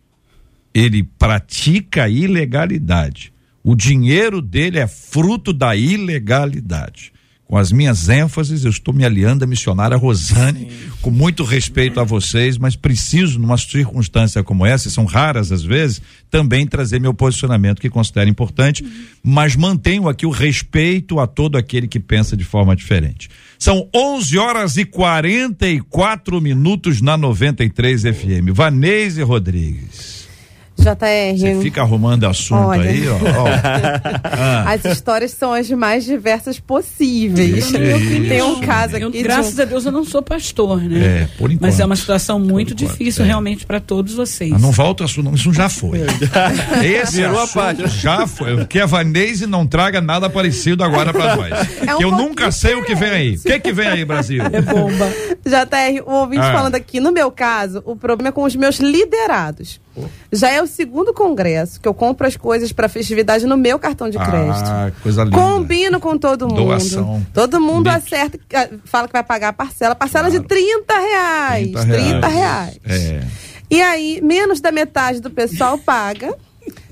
Ele 0.75 1.03
pratica 1.03 2.05
a 2.05 2.09
ilegalidade. 2.09 3.33
O 3.65 3.75
dinheiro 3.75 4.43
dele 4.43 4.79
é 4.79 4.87
fruto 4.87 5.53
da 5.53 5.75
ilegalidade 5.75 7.13
com 7.47 7.57
as 7.57 7.71
minhas 7.71 8.09
ênfases, 8.09 8.65
eu 8.65 8.71
estou 8.71 8.93
me 8.93 9.05
aliando 9.05 9.45
à 9.45 9.47
missionária 9.47 9.97
Rosane, 9.97 10.69
Sim. 10.69 10.91
com 11.01 11.11
muito 11.11 11.45
respeito 11.45 12.01
a 12.01 12.05
vocês, 12.05 12.59
mas 12.59 12.75
preciso, 12.75 13.39
numa 13.39 13.57
circunstância 13.57 14.43
como 14.43 14.67
essa, 14.67 14.91
são 14.91 15.05
raras 15.05 15.53
às 15.53 15.63
vezes, 15.63 16.03
também 16.29 16.67
trazer 16.67 17.01
meu 17.01 17.15
posicionamento 17.15 17.81
que 17.81 17.89
considero 17.89 18.29
importante, 18.29 18.83
uhum. 18.83 18.91
mas 19.23 19.55
mantenho 19.55 20.09
aqui 20.09 20.27
o 20.27 20.31
respeito 20.31 21.21
a 21.21 21.27
todo 21.27 21.57
aquele 21.57 21.87
que 21.87 22.01
pensa 22.01 22.37
de 22.37 22.43
forma 22.43 22.75
diferente. 22.75 23.31
São 23.59 23.89
11 23.95 24.39
horas 24.39 24.77
e 24.77 24.85
44 24.85 26.41
minutos 26.41 27.01
na 27.01 27.17
93 27.17 28.03
FM. 28.03 28.51
Vanese 28.53 29.23
Rodrigues. 29.23 30.26
JR. 30.79 31.37
Você 31.37 31.61
fica 31.63 31.81
arrumando 31.81 32.25
assunto 32.25 32.69
Olha. 32.69 32.89
aí, 32.89 33.09
ó. 33.09 33.17
ah. 34.25 34.73
As 34.73 34.85
histórias 34.85 35.31
são 35.33 35.53
as 35.53 35.69
mais 35.71 36.05
diversas 36.05 36.61
possíveis. 36.61 37.57
Isso, 37.57 37.73
Tem 38.29 38.43
um 38.43 38.61
caso 38.61 38.97
aqui. 38.97 39.05
Eu, 39.05 39.11
graças 39.11 39.55
de 39.55 39.61
um... 39.61 39.65
a 39.65 39.67
Deus 39.67 39.87
eu 39.87 39.93
não 39.93 40.05
sou 40.05 40.23
pastor, 40.23 40.81
né? 40.83 41.23
É, 41.23 41.29
por 41.39 41.51
enquanto. 41.51 41.71
Mas 41.71 41.81
é 41.81 41.85
uma 41.85 41.97
situação 41.97 42.39
muito 42.39 42.75
difícil 42.75 43.25
é. 43.25 43.29
realmente 43.29 43.65
para 43.65 43.81
todos 43.81 44.15
vocês. 44.15 44.53
Ah, 44.53 44.59
não 44.59 44.71
volta 44.71 45.05
assunto, 45.05 45.35
isso 45.35 45.53
já 45.53 45.69
foi. 45.69 46.01
Esse 46.85 47.17
Virou 47.17 47.41
a 47.41 47.49
página. 47.49 47.89
já 47.89 48.27
foi. 48.27 48.65
Que 48.67 48.79
a 48.79 48.87
Vanese 48.87 49.47
não 49.47 49.67
traga 49.67 50.01
nada 50.01 50.29
parecido 50.29 50.85
agora 50.85 51.13
para 51.13 51.37
nós. 51.37 51.53
É 51.87 51.95
um 51.95 51.99
que 51.99 52.05
eu 52.05 52.11
nunca 52.11 52.51
sei 52.51 52.75
diferente. 52.75 52.83
o 52.83 52.87
que 52.87 52.95
vem 52.95 53.11
aí. 53.11 53.35
O 53.37 53.43
que 53.43 53.61
que 53.61 53.73
vem 53.73 53.89
aí, 53.89 54.05
Brasil? 54.05 54.43
É 54.45 54.61
bomba. 54.61 55.07
JR, 55.45 56.03
o 56.05 56.13
ouvinte 56.13 56.43
ah. 56.43 56.53
falando 56.53 56.75
aqui, 56.75 57.01
no 57.01 57.13
meu 57.13 57.31
caso, 57.31 57.83
o 57.85 57.97
problema 57.97 58.29
é 58.29 58.33
com 58.33 58.45
os 58.45 58.55
meus 58.55 58.79
liderados. 58.79 59.81
Já 60.33 60.51
é 60.51 60.63
o 60.67 60.69
segundo 60.69 61.15
congresso 61.15 61.81
que 61.81 61.89
eu 61.89 61.95
compro 61.95 62.27
as 62.27 62.37
coisas 62.37 62.73
para 62.73 62.89
festividade 62.89 63.47
no 63.47 63.57
meu 63.57 63.79
cartão 63.79 64.11
de 64.11 64.19
crédito. 64.19 64.65
Ah, 64.65 64.93
coisa 65.03 65.25
linda. 65.25 65.37
Combino 65.37 65.99
com 65.99 66.19
todo 66.19 66.49
mundo. 66.49 66.65
Doação. 66.65 67.27
Todo 67.33 67.61
mundo 67.61 67.85
Bic. 67.85 67.97
acerta, 67.97 68.39
ah, 68.55 68.69
fala 68.85 69.07
que 69.07 69.13
vai 69.13 69.23
pagar 69.23 69.49
a 69.49 69.53
parcela. 69.53 69.95
Parcela 69.95 70.29
claro. 70.29 70.43
de 70.43 70.49
30 70.49 70.99
reais. 70.99 71.73
30 71.73 71.85
reais. 71.85 72.11
30 72.11 72.29
reais. 72.29 72.81
É. 72.85 73.25
E 73.71 73.83
aí, 73.83 74.21
menos 74.23 74.61
da 74.61 74.71
metade 74.71 75.21
do 75.21 75.31
pessoal 75.31 75.79
paga. 75.79 76.35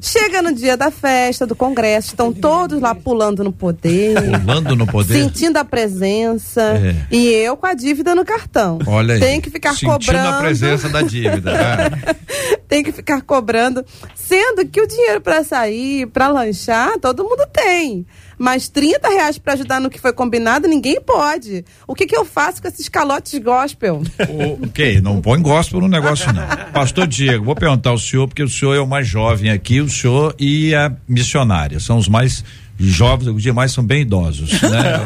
Chega 0.04 0.42
no 0.42 0.52
dia 0.52 0.76
da 0.76 0.90
festa, 0.90 1.46
do 1.46 1.56
congresso, 1.56 2.08
estão 2.08 2.30
todos 2.30 2.78
lá 2.78 2.94
pulando 2.94 3.42
no 3.42 3.50
poder. 3.50 4.14
Pulando 4.20 4.76
no 4.76 4.86
poder? 4.86 5.14
Sentindo 5.14 5.56
a 5.56 5.64
presença. 5.64 6.60
É. 6.60 6.94
E 7.10 7.28
eu 7.28 7.56
com 7.56 7.66
a 7.66 7.72
dívida 7.72 8.14
no 8.14 8.22
cartão. 8.22 8.80
Olha 8.86 9.14
aí. 9.14 9.20
Tem 9.20 9.40
que 9.40 9.48
ficar 9.48 9.70
sentindo 9.70 9.92
cobrando. 9.92 10.18
Sentindo 10.18 10.34
a 10.34 10.40
presença 10.40 10.88
da 10.90 11.00
dívida. 11.00 11.52
Né? 11.52 12.14
Tem 12.68 12.82
que 12.82 12.92
ficar 12.92 13.22
cobrando. 13.22 13.82
Sendo 14.14 14.66
que 14.66 14.80
o 14.80 14.86
dinheiro 14.86 15.22
para 15.22 15.42
sair, 15.42 16.06
para 16.08 16.28
lanchar, 16.28 16.98
todo 16.98 17.24
mundo 17.24 17.46
tem. 17.52 18.06
Mas 18.38 18.68
30 18.68 19.08
reais 19.08 19.38
para 19.38 19.52
ajudar 19.52 19.80
no 19.80 19.90
que 19.90 20.00
foi 20.00 20.12
combinado, 20.12 20.66
ninguém 20.66 21.00
pode. 21.00 21.64
O 21.86 21.94
que, 21.94 22.06
que 22.06 22.16
eu 22.16 22.24
faço 22.24 22.60
com 22.60 22.68
esses 22.68 22.88
calotes 22.88 23.38
gospel? 23.38 24.02
O, 24.28 24.66
ok, 24.66 25.00
não 25.00 25.20
põe 25.20 25.40
gospel 25.40 25.80
no 25.80 25.88
negócio, 25.88 26.32
não. 26.32 26.44
Pastor 26.72 27.06
Diego, 27.06 27.44
vou 27.44 27.54
perguntar 27.54 27.90
ao 27.90 27.98
senhor, 27.98 28.26
porque 28.26 28.42
o 28.42 28.48
senhor 28.48 28.74
é 28.74 28.80
o 28.80 28.86
mais 28.86 29.06
jovem 29.06 29.50
aqui, 29.50 29.80
o 29.80 29.88
senhor 29.94 30.34
e 30.38 30.74
a 30.74 30.92
missionária. 31.08 31.80
São 31.80 31.98
os 31.98 32.08
mais 32.08 32.44
jovens, 32.78 33.28
os 33.28 33.42
demais 33.42 33.72
são 33.72 33.84
bem 33.84 34.02
idosos, 34.02 34.50
né? 34.62 35.00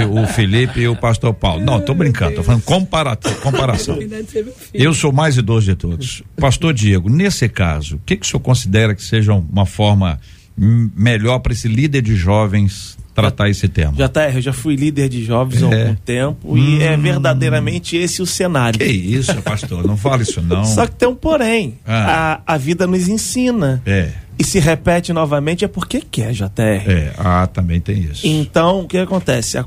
o, 0.08 0.22
o, 0.22 0.26
Felipe 0.26 0.80
e 0.80 0.88
o 0.88 0.96
pastor 0.96 1.34
Paulo. 1.34 1.64
Não, 1.64 1.80
tô 1.80 1.94
brincando, 1.94 2.36
tô 2.36 2.42
falando 2.42 2.62
comparação. 2.62 3.98
Eu 4.72 4.94
sou 4.94 5.12
mais 5.12 5.36
idoso 5.36 5.66
de 5.66 5.74
todos. 5.74 6.22
Pastor 6.36 6.72
Diego, 6.72 7.08
nesse 7.08 7.48
caso, 7.48 7.96
o 7.96 8.00
que, 8.06 8.16
que 8.16 8.24
o 8.24 8.28
senhor 8.28 8.40
considera 8.40 8.94
que 8.94 9.02
seja 9.02 9.32
uma 9.34 9.66
forma 9.66 10.20
melhor 10.56 11.40
para 11.40 11.52
esse 11.52 11.66
líder 11.66 12.02
de 12.02 12.14
jovens 12.14 12.96
tratar 13.14 13.48
esse 13.48 13.68
tema? 13.68 13.94
Já 13.96 14.08
tá, 14.08 14.30
eu 14.30 14.40
já 14.40 14.52
fui 14.52 14.74
líder 14.76 15.08
de 15.08 15.24
jovens 15.24 15.62
é. 15.62 15.64
há 15.64 15.68
algum 15.68 15.94
tempo 15.94 16.52
hum. 16.52 16.58
e 16.58 16.82
é 16.82 16.96
verdadeiramente 16.96 17.96
esse 17.96 18.20
o 18.20 18.26
cenário. 18.26 18.78
Que 18.78 18.84
isso, 18.84 19.40
pastor, 19.42 19.86
não 19.86 19.96
fala 19.96 20.22
isso 20.22 20.42
não. 20.42 20.64
Só 20.64 20.86
que 20.86 20.96
tem 20.96 21.08
um 21.08 21.14
porém. 21.14 21.78
Ah. 21.86 22.40
A, 22.46 22.54
a 22.54 22.56
vida 22.58 22.86
nos 22.86 23.08
ensina. 23.08 23.82
É. 23.86 24.10
E 24.36 24.42
se 24.42 24.58
repete 24.58 25.12
novamente 25.12 25.64
é 25.64 25.68
porque 25.68 26.00
quer, 26.00 26.32
JR. 26.32 26.50
É, 26.58 27.14
ah, 27.16 27.46
também 27.46 27.80
tem 27.80 28.00
isso. 28.00 28.26
Então, 28.26 28.80
o 28.80 28.88
que 28.88 28.98
acontece? 28.98 29.56
A, 29.56 29.64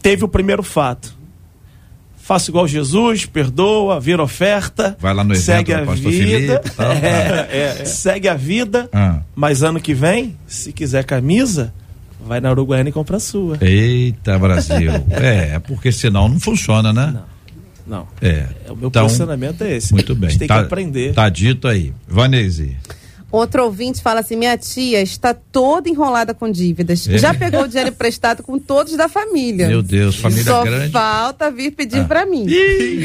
teve 0.00 0.24
o 0.24 0.28
primeiro 0.28 0.62
fato 0.62 1.22
faça 2.22 2.50
igual 2.50 2.68
Jesus, 2.68 3.26
perdoa, 3.26 3.98
vira 4.00 4.22
oferta. 4.22 4.96
Vai 5.00 5.12
lá 5.12 5.24
no 5.24 5.34
segue 5.34 5.74
a 5.74 5.84
Pastor 5.84 6.12
vida. 6.12 6.60
Felipe, 6.62 6.70
tal. 6.70 6.92
É, 7.02 7.48
é, 7.50 7.76
é. 7.80 7.84
segue 7.84 8.28
a 8.28 8.34
vida. 8.34 8.88
Ah. 8.92 9.20
Mas 9.34 9.62
ano 9.62 9.80
que 9.80 9.92
vem, 9.92 10.38
se 10.46 10.72
quiser 10.72 11.04
camisa, 11.04 11.74
vai 12.26 12.40
na 12.40 12.50
Uruguaiana 12.50 12.88
e 12.88 12.92
compra 12.92 13.16
a 13.16 13.20
sua. 13.20 13.58
Eita, 13.60 14.38
Brasil. 14.38 14.92
é, 15.10 15.58
porque 15.58 15.90
senão 15.92 16.28
não 16.28 16.40
funciona, 16.40 16.92
né? 16.92 17.12
Não. 17.14 17.32
Não. 17.84 18.06
É. 18.20 18.46
O 18.68 18.76
meu 18.76 18.88
Então, 18.88 19.02
posicionamento 19.02 19.62
é 19.62 19.76
esse. 19.76 19.92
Muito 19.92 20.12
A 20.12 20.14
bem. 20.14 20.30
gente 20.30 20.38
tem 20.38 20.48
tá, 20.48 20.58
que 20.60 20.64
aprender. 20.66 21.14
Tá 21.14 21.28
dito 21.28 21.66
aí. 21.66 21.92
Vanese. 22.08 22.76
Outro 23.32 23.64
ouvinte 23.64 24.02
fala 24.02 24.20
assim: 24.20 24.36
minha 24.36 24.56
tia 24.58 25.00
está 25.00 25.32
toda 25.32 25.88
enrolada 25.88 26.34
com 26.34 26.50
dívidas. 26.50 27.08
É. 27.08 27.16
Já 27.16 27.32
pegou 27.32 27.62
o 27.62 27.66
dinheiro 27.68 27.88
emprestado 27.90 28.42
com 28.42 28.58
todos 28.58 28.94
da 28.94 29.08
família. 29.08 29.66
Meu 29.68 29.82
Deus, 29.82 30.16
família 30.16 30.44
Só 30.44 30.62
grande. 30.62 30.92
falta 30.92 31.50
vir 31.50 31.70
pedir 31.70 32.00
Ah. 32.00 32.04
pra 32.04 32.26
mim. 32.26 32.44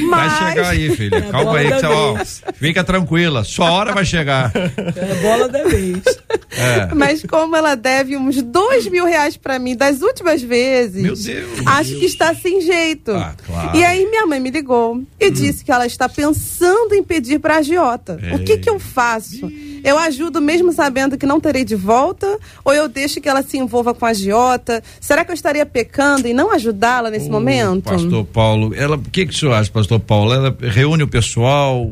Vai 0.09 0.27
Mas- 0.27 0.37
chegar 0.49 0.69
aí, 0.69 0.95
filha. 0.95 1.15
É 1.15 1.21
Calma 1.31 1.57
aí, 1.57 1.71
que 1.71 1.79
você, 1.79 1.85
ó, 1.85 2.51
fica 2.53 2.83
tranquila. 2.83 3.43
Sua 3.45 3.71
hora 3.71 3.93
vai 3.93 4.03
chegar. 4.05 4.51
É 4.53 5.15
bola 5.21 5.47
da 5.47 5.63
vez. 5.63 6.01
É. 6.59 6.91
Mas 6.95 7.21
como 7.23 7.55
ela 7.55 7.75
deve 7.75 8.17
uns 8.17 8.41
dois 8.41 8.87
mil 8.87 9.05
reais 9.05 9.37
pra 9.37 9.59
mim 9.59 9.75
das 9.75 10.01
últimas 10.01 10.41
vezes, 10.41 11.03
Meu 11.03 11.13
Deus. 11.15 11.67
acho 11.67 11.95
que 11.99 12.05
está 12.05 12.33
sem 12.33 12.61
jeito. 12.61 13.11
Ah, 13.11 13.35
claro. 13.45 13.77
E 13.77 13.83
aí 13.83 14.09
minha 14.09 14.25
mãe 14.25 14.39
me 14.39 14.49
ligou 14.49 15.03
e 15.19 15.29
disse 15.29 15.63
que 15.63 15.71
ela 15.71 15.85
está 15.85 16.09
pensando 16.09 16.95
em 16.95 17.03
pedir 17.03 17.39
pra 17.39 17.57
agiota. 17.57 18.17
O 18.33 18.39
que 18.43 18.57
que 18.57 18.69
eu 18.69 18.79
faço? 18.79 19.51
Eu 19.83 19.97
ajudo 19.97 20.41
mesmo 20.41 20.71
sabendo 20.71 21.17
que 21.17 21.25
não 21.25 21.39
terei 21.39 21.63
de 21.63 21.75
volta? 21.75 22.39
Ou 22.63 22.73
eu 22.73 22.87
deixo 22.87 23.19
que 23.21 23.29
ela 23.29 23.41
se 23.41 23.57
envolva 23.57 23.93
com 23.93 24.05
a 24.05 24.09
agiota? 24.09 24.83
Será 24.99 25.23
que 25.23 25.31
eu 25.31 25.35
estaria 25.35 25.65
pecando 25.65 26.27
em 26.27 26.33
não 26.33 26.51
ajudá-la 26.51 27.09
nesse 27.09 27.27
Ô, 27.29 27.31
momento? 27.31 27.85
Pastor 27.85 28.25
Paulo, 28.25 28.73
ela, 28.75 28.95
o 28.95 29.01
que 29.01 29.25
que 29.25 29.33
o 29.33 29.35
senhor 29.37 29.53
acha, 29.53 29.71
pastor 29.71 29.99
Paulo? 29.99 30.33
Ela 30.33 30.55
reúne 30.61 31.03
o 31.03 31.07
pessoal, 31.07 31.91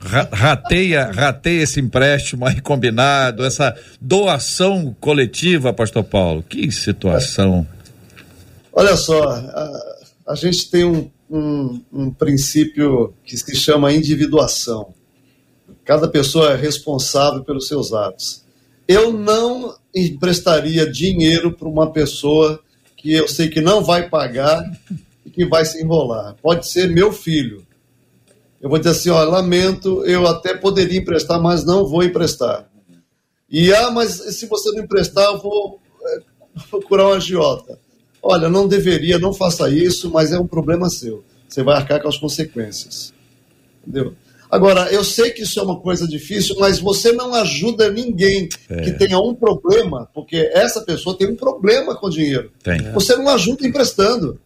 ra- 0.00 0.28
rateia, 0.32 1.10
rateia 1.12 1.62
esse 1.62 1.80
empréstimo 1.80 2.46
aí 2.46 2.60
combinado, 2.60 3.44
essa 3.44 3.76
doação 4.00 4.94
coletiva, 5.00 5.72
pastor 5.72 6.04
Paulo. 6.04 6.42
Que 6.42 6.70
situação. 6.70 7.66
Olha 8.72 8.96
só, 8.96 9.22
a, 9.30 9.82
a 10.28 10.34
gente 10.34 10.70
tem 10.70 10.84
um, 10.84 11.10
um, 11.30 11.80
um 11.92 12.10
princípio 12.10 13.14
que 13.24 13.36
se 13.36 13.54
chama 13.56 13.92
individuação. 13.92 14.93
Cada 15.84 16.08
pessoa 16.08 16.52
é 16.52 16.56
responsável 16.56 17.44
pelos 17.44 17.68
seus 17.68 17.92
atos. 17.92 18.42
Eu 18.88 19.12
não 19.12 19.76
emprestaria 19.94 20.90
dinheiro 20.90 21.52
para 21.52 21.68
uma 21.68 21.90
pessoa 21.90 22.60
que 22.96 23.12
eu 23.12 23.28
sei 23.28 23.48
que 23.48 23.60
não 23.60 23.84
vai 23.84 24.08
pagar 24.08 24.62
e 25.24 25.30
que 25.30 25.44
vai 25.44 25.64
se 25.64 25.82
enrolar. 25.82 26.36
Pode 26.42 26.68
ser 26.68 26.88
meu 26.88 27.12
filho. 27.12 27.66
Eu 28.60 28.70
vou 28.70 28.78
dizer 28.78 28.92
assim, 28.92 29.10
ó, 29.10 29.22
lamento, 29.24 30.04
eu 30.06 30.26
até 30.26 30.54
poderia 30.56 30.98
emprestar, 30.98 31.40
mas 31.40 31.64
não 31.64 31.86
vou 31.86 32.02
emprestar. 32.02 32.66
E 33.50 33.72
ah, 33.74 33.90
mas 33.90 34.12
se 34.12 34.46
você 34.46 34.70
não 34.72 34.84
emprestar, 34.84 35.24
eu 35.26 35.38
vou 35.38 35.80
procurar 36.70 37.08
um 37.08 37.12
agiota. 37.12 37.78
Olha, 38.22 38.48
não 38.48 38.66
deveria, 38.66 39.18
não 39.18 39.34
faça 39.34 39.68
isso, 39.68 40.10
mas 40.10 40.32
é 40.32 40.38
um 40.38 40.46
problema 40.46 40.88
seu. 40.88 41.22
Você 41.46 41.62
vai 41.62 41.76
arcar 41.76 42.00
com 42.00 42.08
as 42.08 42.16
consequências. 42.16 43.12
Entendeu? 43.82 44.14
Agora, 44.54 44.82
eu 44.92 45.02
sei 45.02 45.32
que 45.32 45.42
isso 45.42 45.58
é 45.58 45.62
uma 45.64 45.80
coisa 45.80 46.06
difícil, 46.06 46.54
mas 46.60 46.78
você 46.78 47.10
não 47.10 47.34
ajuda 47.34 47.90
ninguém 47.90 48.48
que 48.84 48.92
tenha 48.92 49.18
um 49.18 49.34
problema, 49.34 50.08
porque 50.14 50.48
essa 50.54 50.80
pessoa 50.80 51.18
tem 51.18 51.28
um 51.28 51.34
problema 51.34 51.96
com 51.96 52.06
o 52.06 52.10
dinheiro. 52.10 52.52
Tem. 52.62 52.92
Você 52.92 53.16
não 53.16 53.28
ajuda 53.30 53.66
emprestando. 53.66 54.38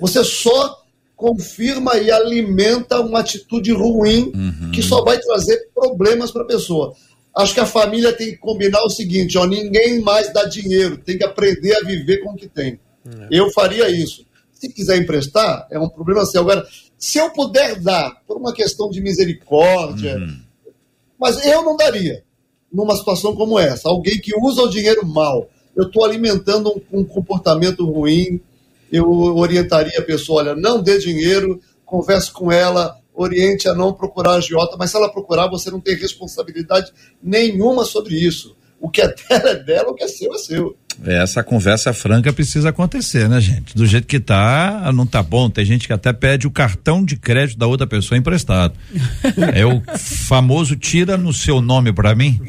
Você 0.00 0.24
só 0.24 0.78
confirma 1.14 1.98
e 1.98 2.10
alimenta 2.10 3.02
uma 3.02 3.20
atitude 3.20 3.70
ruim 3.70 4.32
que 4.72 4.82
só 4.82 5.04
vai 5.04 5.18
trazer 5.18 5.68
problemas 5.74 6.30
para 6.30 6.40
a 6.40 6.46
pessoa. 6.46 6.94
Acho 7.36 7.52
que 7.52 7.60
a 7.60 7.66
família 7.66 8.14
tem 8.14 8.30
que 8.30 8.38
combinar 8.38 8.82
o 8.82 8.88
seguinte: 8.88 9.36
ó, 9.36 9.44
ninguém 9.44 10.00
mais 10.00 10.32
dá 10.32 10.44
dinheiro, 10.44 10.96
tem 10.96 11.18
que 11.18 11.24
aprender 11.24 11.76
a 11.76 11.84
viver 11.84 12.22
com 12.22 12.30
o 12.30 12.34
que 12.34 12.48
tem. 12.48 12.80
Eu 13.30 13.50
faria 13.50 13.90
isso. 13.90 14.24
Se 14.54 14.72
quiser 14.72 14.96
emprestar, 14.96 15.66
é 15.70 15.78
um 15.78 15.88
problema 15.88 16.24
seu. 16.24 16.40
Agora, 16.40 16.66
se 17.00 17.16
eu 17.16 17.30
puder 17.30 17.80
dar, 17.80 18.22
por 18.26 18.36
uma 18.36 18.52
questão 18.52 18.90
de 18.90 19.00
misericórdia, 19.00 20.18
mas 21.18 21.42
eu 21.46 21.64
não 21.64 21.74
daria 21.74 22.22
numa 22.70 22.94
situação 22.94 23.34
como 23.34 23.58
essa. 23.58 23.88
Alguém 23.88 24.20
que 24.20 24.38
usa 24.38 24.62
o 24.62 24.68
dinheiro 24.68 25.06
mal. 25.06 25.48
Eu 25.74 25.86
estou 25.86 26.04
alimentando 26.04 26.70
um, 26.92 27.00
um 27.00 27.04
comportamento 27.04 27.90
ruim. 27.90 28.38
Eu 28.92 29.08
orientaria 29.10 29.98
a 29.98 30.02
pessoa: 30.02 30.42
olha, 30.42 30.54
não 30.54 30.82
dê 30.82 30.98
dinheiro, 30.98 31.58
converse 31.86 32.30
com 32.30 32.52
ela, 32.52 33.00
oriente 33.14 33.66
a 33.66 33.74
não 33.74 33.94
procurar 33.94 34.34
agiota, 34.34 34.76
mas 34.76 34.90
se 34.90 34.96
ela 34.96 35.10
procurar, 35.10 35.48
você 35.48 35.70
não 35.70 35.80
tem 35.80 35.96
responsabilidade 35.96 36.92
nenhuma 37.22 37.86
sobre 37.86 38.14
isso. 38.14 38.54
O 38.78 38.90
que 38.90 39.00
é 39.00 39.08
dela 39.28 39.50
é 39.50 39.54
dela, 39.54 39.90
o 39.90 39.94
que 39.94 40.04
é 40.04 40.08
seu 40.08 40.34
é 40.34 40.38
seu. 40.38 40.76
Essa 41.04 41.42
conversa 41.42 41.92
franca 41.92 42.32
precisa 42.32 42.68
acontecer, 42.68 43.28
né, 43.28 43.40
gente? 43.40 43.74
Do 43.74 43.86
jeito 43.86 44.06
que 44.06 44.20
tá, 44.20 44.90
não 44.94 45.06
tá 45.06 45.22
bom. 45.22 45.48
Tem 45.48 45.64
gente 45.64 45.86
que 45.86 45.92
até 45.92 46.12
pede 46.12 46.46
o 46.46 46.50
cartão 46.50 47.04
de 47.04 47.16
crédito 47.16 47.58
da 47.58 47.66
outra 47.66 47.86
pessoa 47.86 48.18
emprestado. 48.18 48.74
é 49.54 49.64
o 49.64 49.82
famoso 49.96 50.76
tira 50.76 51.16
no 51.16 51.32
seu 51.32 51.60
nome 51.60 51.92
pra 51.92 52.14
mim. 52.14 52.40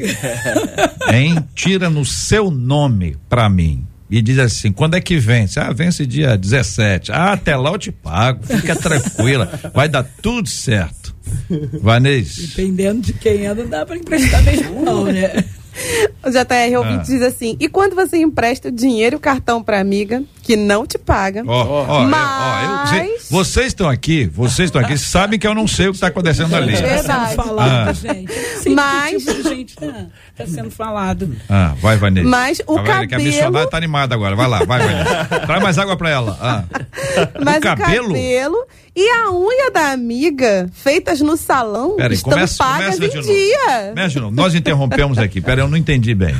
Hein? 1.11 1.35
Tira 1.53 1.89
no 1.89 2.05
seu 2.05 2.49
nome 2.49 3.17
pra 3.27 3.49
mim. 3.49 3.85
E 4.09 4.21
diz 4.21 4.37
assim, 4.39 4.73
quando 4.73 4.95
é 4.95 5.01
que 5.01 5.17
vence? 5.17 5.59
Ah, 5.59 5.71
vence 5.71 6.05
dia 6.05 6.37
17. 6.37 7.11
Ah, 7.13 7.31
até 7.31 7.55
lá 7.55 7.71
eu 7.71 7.77
te 7.77 7.91
pago. 7.91 8.45
Fica 8.45 8.75
tranquila. 8.75 9.49
Vai 9.73 9.87
dar 9.87 10.03
tudo 10.21 10.49
certo. 10.49 11.15
Vanessa. 11.81 12.41
Dependendo 12.41 13.01
de 13.01 13.13
quem 13.13 13.45
é, 13.45 13.53
não 13.53 13.67
dá 13.67 13.85
pra 13.85 13.95
emprestar 13.95 14.43
mesmo, 14.43 14.83
não, 14.83 15.05
né? 15.05 15.45
O 16.23 16.29
JR 16.29 16.77
ouvinte 16.77 16.99
Ah. 16.99 17.03
diz 17.03 17.21
assim: 17.23 17.57
e 17.59 17.67
quando 17.67 17.95
você 17.95 18.17
empresta 18.17 18.67
o 18.67 18.71
dinheiro 18.71 19.15
e 19.15 19.17
o 19.17 19.19
cartão 19.19 19.63
pra 19.63 19.79
amiga 19.79 20.21
que 20.43 20.55
não 20.55 20.85
te 20.85 20.97
paga? 20.97 21.43
Ó, 21.47 21.51
ó, 21.63 21.85
ó, 21.87 22.03
eu- 22.03 22.07
Mas- 22.09 22.89
gente, 22.91 23.23
vocês 23.29 23.67
estão 23.67 23.89
aqui, 23.89 24.25
vocês 24.25 24.67
estão 24.67 24.79
aqui, 24.81 24.97
sabem 24.97 25.39
que 25.39 25.47
eu 25.47 25.55
não 25.55 25.67
sei 25.67 25.87
o 25.87 25.91
que 25.91 25.97
está 25.97 26.07
acontecendo 26.07 26.55
ali. 26.55 26.75
É. 26.75 26.81
Tá 26.81 26.87
Verdade. 26.87 27.29
sendo 27.31 27.43
falado, 27.43 27.89
Ah. 27.89 27.93
gente. 27.93 28.33
Sim, 28.61 28.75
Mas- 28.75 29.23
tipo 29.25 29.43
gente 29.49 29.75
tá, 29.75 30.05
tá 30.37 30.45
sendo 30.45 30.69
falado. 30.71 31.35
Ah, 31.49 31.73
vai, 31.81 31.97
Vanessa. 31.97 32.27
Mas 32.27 32.61
o 32.67 32.77
A 32.77 32.81
Vanessa, 32.81 32.99
que 32.99 33.05
a 33.05 33.17
cabelo- 33.17 33.23
missionária 33.29 33.69
tá 33.69 33.77
animada 33.77 34.13
agora. 34.15 34.35
Vai 34.35 34.47
lá, 34.47 34.63
vai, 34.63 34.79
Vanessa. 34.79 35.25
Traz 35.47 35.63
mais 35.63 35.77
água 35.79 35.95
pra 35.97 36.09
ela. 36.09 36.37
Ah. 36.41 36.63
Mas 37.43 37.57
o 37.57 37.61
cabelo? 37.61 38.07
cabelo? 38.09 38.57
e 38.95 39.09
a 39.09 39.31
unha 39.31 39.71
da 39.71 39.91
amiga, 39.93 40.69
feitas 40.73 41.21
no 41.21 41.37
salão, 41.37 41.95
Peraí, 41.95 42.13
estão 42.13 42.33
começa, 42.33 42.57
pagas 42.57 42.95
começa 42.95 42.99
de 42.99 43.05
em 43.05 43.21
novo. 43.21 43.33
dia. 43.33 43.89
Começa 43.89 44.09
de 44.09 44.19
novo. 44.19 44.35
Nós 44.35 44.53
interrompemos 44.53 45.17
aqui. 45.17 45.39
Peraí, 45.39 45.60
eu 45.61 45.67
não 45.67 45.77
entendi 45.77 46.13
bem. 46.13 46.35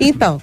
Então, 0.00 0.40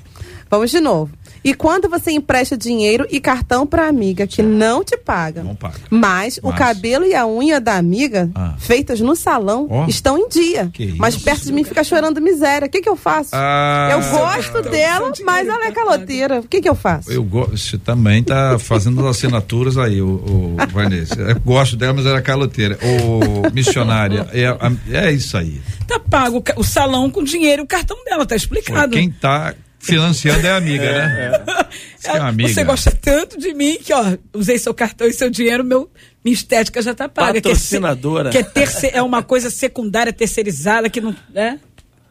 vamos 0.49 0.71
de 0.71 0.79
novo. 0.79 1.11
E 1.43 1.53
quando 1.53 1.89
você 1.89 2.11
empresta 2.11 2.57
dinheiro 2.57 3.05
e 3.11 3.19
cartão 3.19 3.67
pra 3.67 3.87
amiga 3.87 4.25
que 4.25 4.41
não 4.41 4.83
te 4.83 4.97
paga, 4.97 5.43
Não 5.43 5.55
paga. 5.55 5.75
mas, 5.89 6.37
o 6.41 6.49
Mas- 6.49 6.57
cabelo 6.57 7.05
e 7.05 7.13
a 7.13 7.27
unha 7.27 7.59
da 7.59 7.75
amiga, 7.75 8.29
Ah. 8.33 8.55
feitas 8.57 8.99
no 9.01 9.15
salão, 9.15 9.67
Ó. 9.69 9.85
estão 9.87 10.17
em 10.17 10.27
dia. 10.29 10.69
Que 10.73 10.93
Mas 10.97 11.15
isso. 11.15 11.23
perto 11.25 11.43
de 11.45 11.51
mim 11.51 11.63
fica 11.63 11.83
chorando 11.83 12.21
miséria. 12.21 12.67
O 12.67 12.69
que, 12.69 12.81
que 12.81 12.89
eu 12.89 12.95
faço? 12.95 13.31
Ah, 13.33 13.89
eu 13.91 13.99
gosto 14.17 14.61
dela, 14.69 15.11
mas 15.25 15.47
ela 15.47 15.65
é 15.65 15.71
caloteira. 15.71 16.39
O 16.39 16.47
que, 16.47 16.61
que 16.61 16.69
eu 16.69 16.75
faço? 16.75 17.11
Eu 17.11 17.23
gosto, 17.23 17.57
você 17.57 17.77
também 17.77 18.23
tá 18.23 18.57
fazendo 18.59 19.01
as 19.07 19.17
assinaturas 19.17 19.77
aí, 19.77 20.01
o, 20.01 20.07
o 20.07 20.55
Vanessa. 20.71 21.15
Eu 21.21 21.39
gosto 21.41 21.75
dela, 21.75 21.93
mas 21.93 22.05
ela 22.05 22.19
é 22.19 22.21
caloteira. 22.21 22.77
O 22.81 23.51
missionária, 23.53 24.27
é, 24.31 24.97
é 25.07 25.11
isso 25.11 25.35
aí. 25.37 25.61
Tá 25.87 25.99
pago 25.99 26.37
o 26.57 26.63
o 26.63 26.63
salão 26.63 27.09
com 27.09 27.23
dinheiro 27.23 27.63
e 27.63 27.65
o 27.65 27.67
cartão 27.67 27.97
dela, 28.05 28.25
tá 28.25 28.35
explicado. 28.35 28.93
Quem 28.93 29.09
tá 29.09 29.53
financiando 29.83 30.47
é 30.47 30.51
amiga, 30.51 30.83
né? 30.91 31.31
Diz 31.69 32.01
que 32.03 32.07
é 32.07 32.13
uma 32.13 32.29
amiga. 32.29 32.49
Você 32.49 32.63
gosta 32.63 32.91
tanto 32.91 33.37
de 33.37 33.53
mim 33.53 33.77
que, 33.83 33.93
ó, 33.93 34.17
usei 34.33 34.57
seu 34.57 34.73
cartão 34.73 35.05
e 35.07 35.13
seu 35.13 35.29
dinheiro, 35.29 35.63
meu, 35.63 35.91
minha 36.23 36.33
estética 36.33 36.81
já 36.81 36.93
tá 36.95 37.09
paga. 37.09 37.33
Que 37.41 37.49
é 37.49 37.51
Patrocinadora. 37.51 38.29
Que 38.29 38.37
é, 38.39 38.43
terce- 38.43 38.91
é 38.93 39.01
uma 39.01 39.21
coisa 39.21 39.49
secundária, 39.49 40.13
terceirizada, 40.13 40.89
que 40.89 41.01
não. 41.01 41.15
Né? 41.33 41.59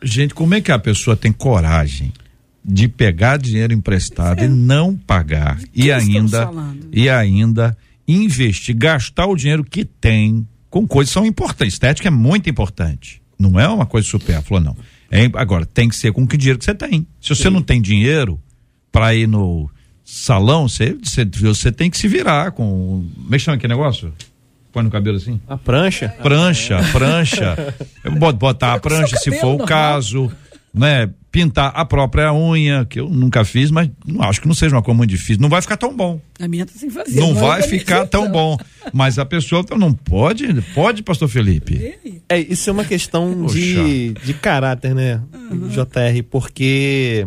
Gente, 0.03 0.35
como 0.35 0.55
é 0.55 0.61
que 0.61 0.71
a 0.71 0.79
pessoa 0.79 1.17
tem 1.17 1.33
coragem 1.33 2.13
de 2.65 2.87
pegar 2.89 3.39
dinheiro 3.39 3.73
emprestado 3.73 4.45
e 4.45 4.49
não 4.49 4.95
pagar 4.95 5.59
e 5.75 5.91
ainda 5.91 6.49
e 6.93 7.09
ainda 7.09 7.77
investir, 8.07 8.77
gastar 8.77 9.27
o 9.27 9.35
dinheiro 9.35 9.65
que 9.65 9.85
tem 9.85 10.47
com 10.71 10.87
coisas 10.87 11.11
que 11.11 11.15
são 11.15 11.27
importantes. 11.27 11.75
Estética 11.75 12.09
é 12.09 12.11
muito 12.11 12.49
importante. 12.49 13.21
Não 13.39 13.59
é 13.59 13.67
uma 13.69 13.85
coisa 13.87 14.07
supérflua, 14.07 14.61
não. 14.61 14.77
É, 15.13 15.31
agora, 15.35 15.67
tem 15.67 15.91
que 15.91 15.95
ser 15.95 16.11
com 16.11 16.27
que 16.27 16.39
dinheiro 16.39 16.59
que 16.59 16.65
você 16.65 16.75
tem. 16.75 17.07
Se 17.21 17.29
você 17.29 17.51
não 17.51 17.61
tem 17.63 17.83
dinheiro 17.83 18.41
para 18.91 19.15
ir 19.15 19.29
no 19.29 19.71
salão, 20.03 20.67
você, 20.67 20.97
você, 21.03 21.27
você 21.27 21.71
tem 21.71 21.91
que 21.91 21.99
se 21.99 22.09
virar 22.09 22.53
com. 22.53 23.07
Como 23.15 23.35
é 23.35 23.39
que 23.39 23.45
chama 23.45 23.57
aquele 23.57 23.75
negócio? 23.75 24.11
Põe 24.73 24.83
no 24.83 24.91
cabelo 24.91 25.19
assim? 25.19 25.39
A 25.47 25.59
prancha. 25.59 26.09
Prancha, 26.23 26.79
prancha. 26.93 27.75
Botar 28.39 28.73
a 28.73 28.81
prancha 28.81 29.19
se 29.19 29.31
for 29.39 29.61
o 29.61 29.67
caso. 29.67 30.33
Né? 30.73 31.11
Pintar 31.31 31.73
a 31.75 31.85
própria 31.85 32.33
unha, 32.35 32.85
que 32.85 33.01
eu 33.01 33.09
nunca 33.09 33.43
fiz, 33.43 33.71
mas 33.71 33.91
não 34.07 34.23
acho 34.23 34.41
que 34.41 34.47
não 34.47 34.55
seja 34.55 34.77
uma 34.77 34.83
coisa 34.83 34.99
muito 34.99 35.09
difícil. 35.09 35.41
Não 35.41 35.49
vai 35.49 35.63
ficar 35.63 35.79
tão 35.79 35.97
bom. 35.97 36.21
A 36.39 36.47
minha 36.47 36.67
tá 36.67 36.73
sem 36.77 36.91
fazer. 36.91 37.19
Não 37.19 37.35
vai 37.35 37.63
ficar 37.63 38.07
tão 38.07 38.31
bom. 38.31 38.59
Mas 38.93 39.19
a 39.19 39.25
pessoa 39.25 39.63
então, 39.63 39.79
não 39.79 39.95
pode, 39.95 40.47
pode, 40.75 41.03
pastor 41.03 41.29
Felipe. 41.29 42.23
É, 42.29 42.39
isso 42.39 42.69
é 42.69 42.73
uma 42.73 42.85
questão 42.85 43.47
de, 43.47 44.13
de 44.13 44.35
caráter, 44.35 44.95
né, 44.95 45.23
uhum. 45.51 45.69
JR, 45.69 46.23
porque 46.31 47.27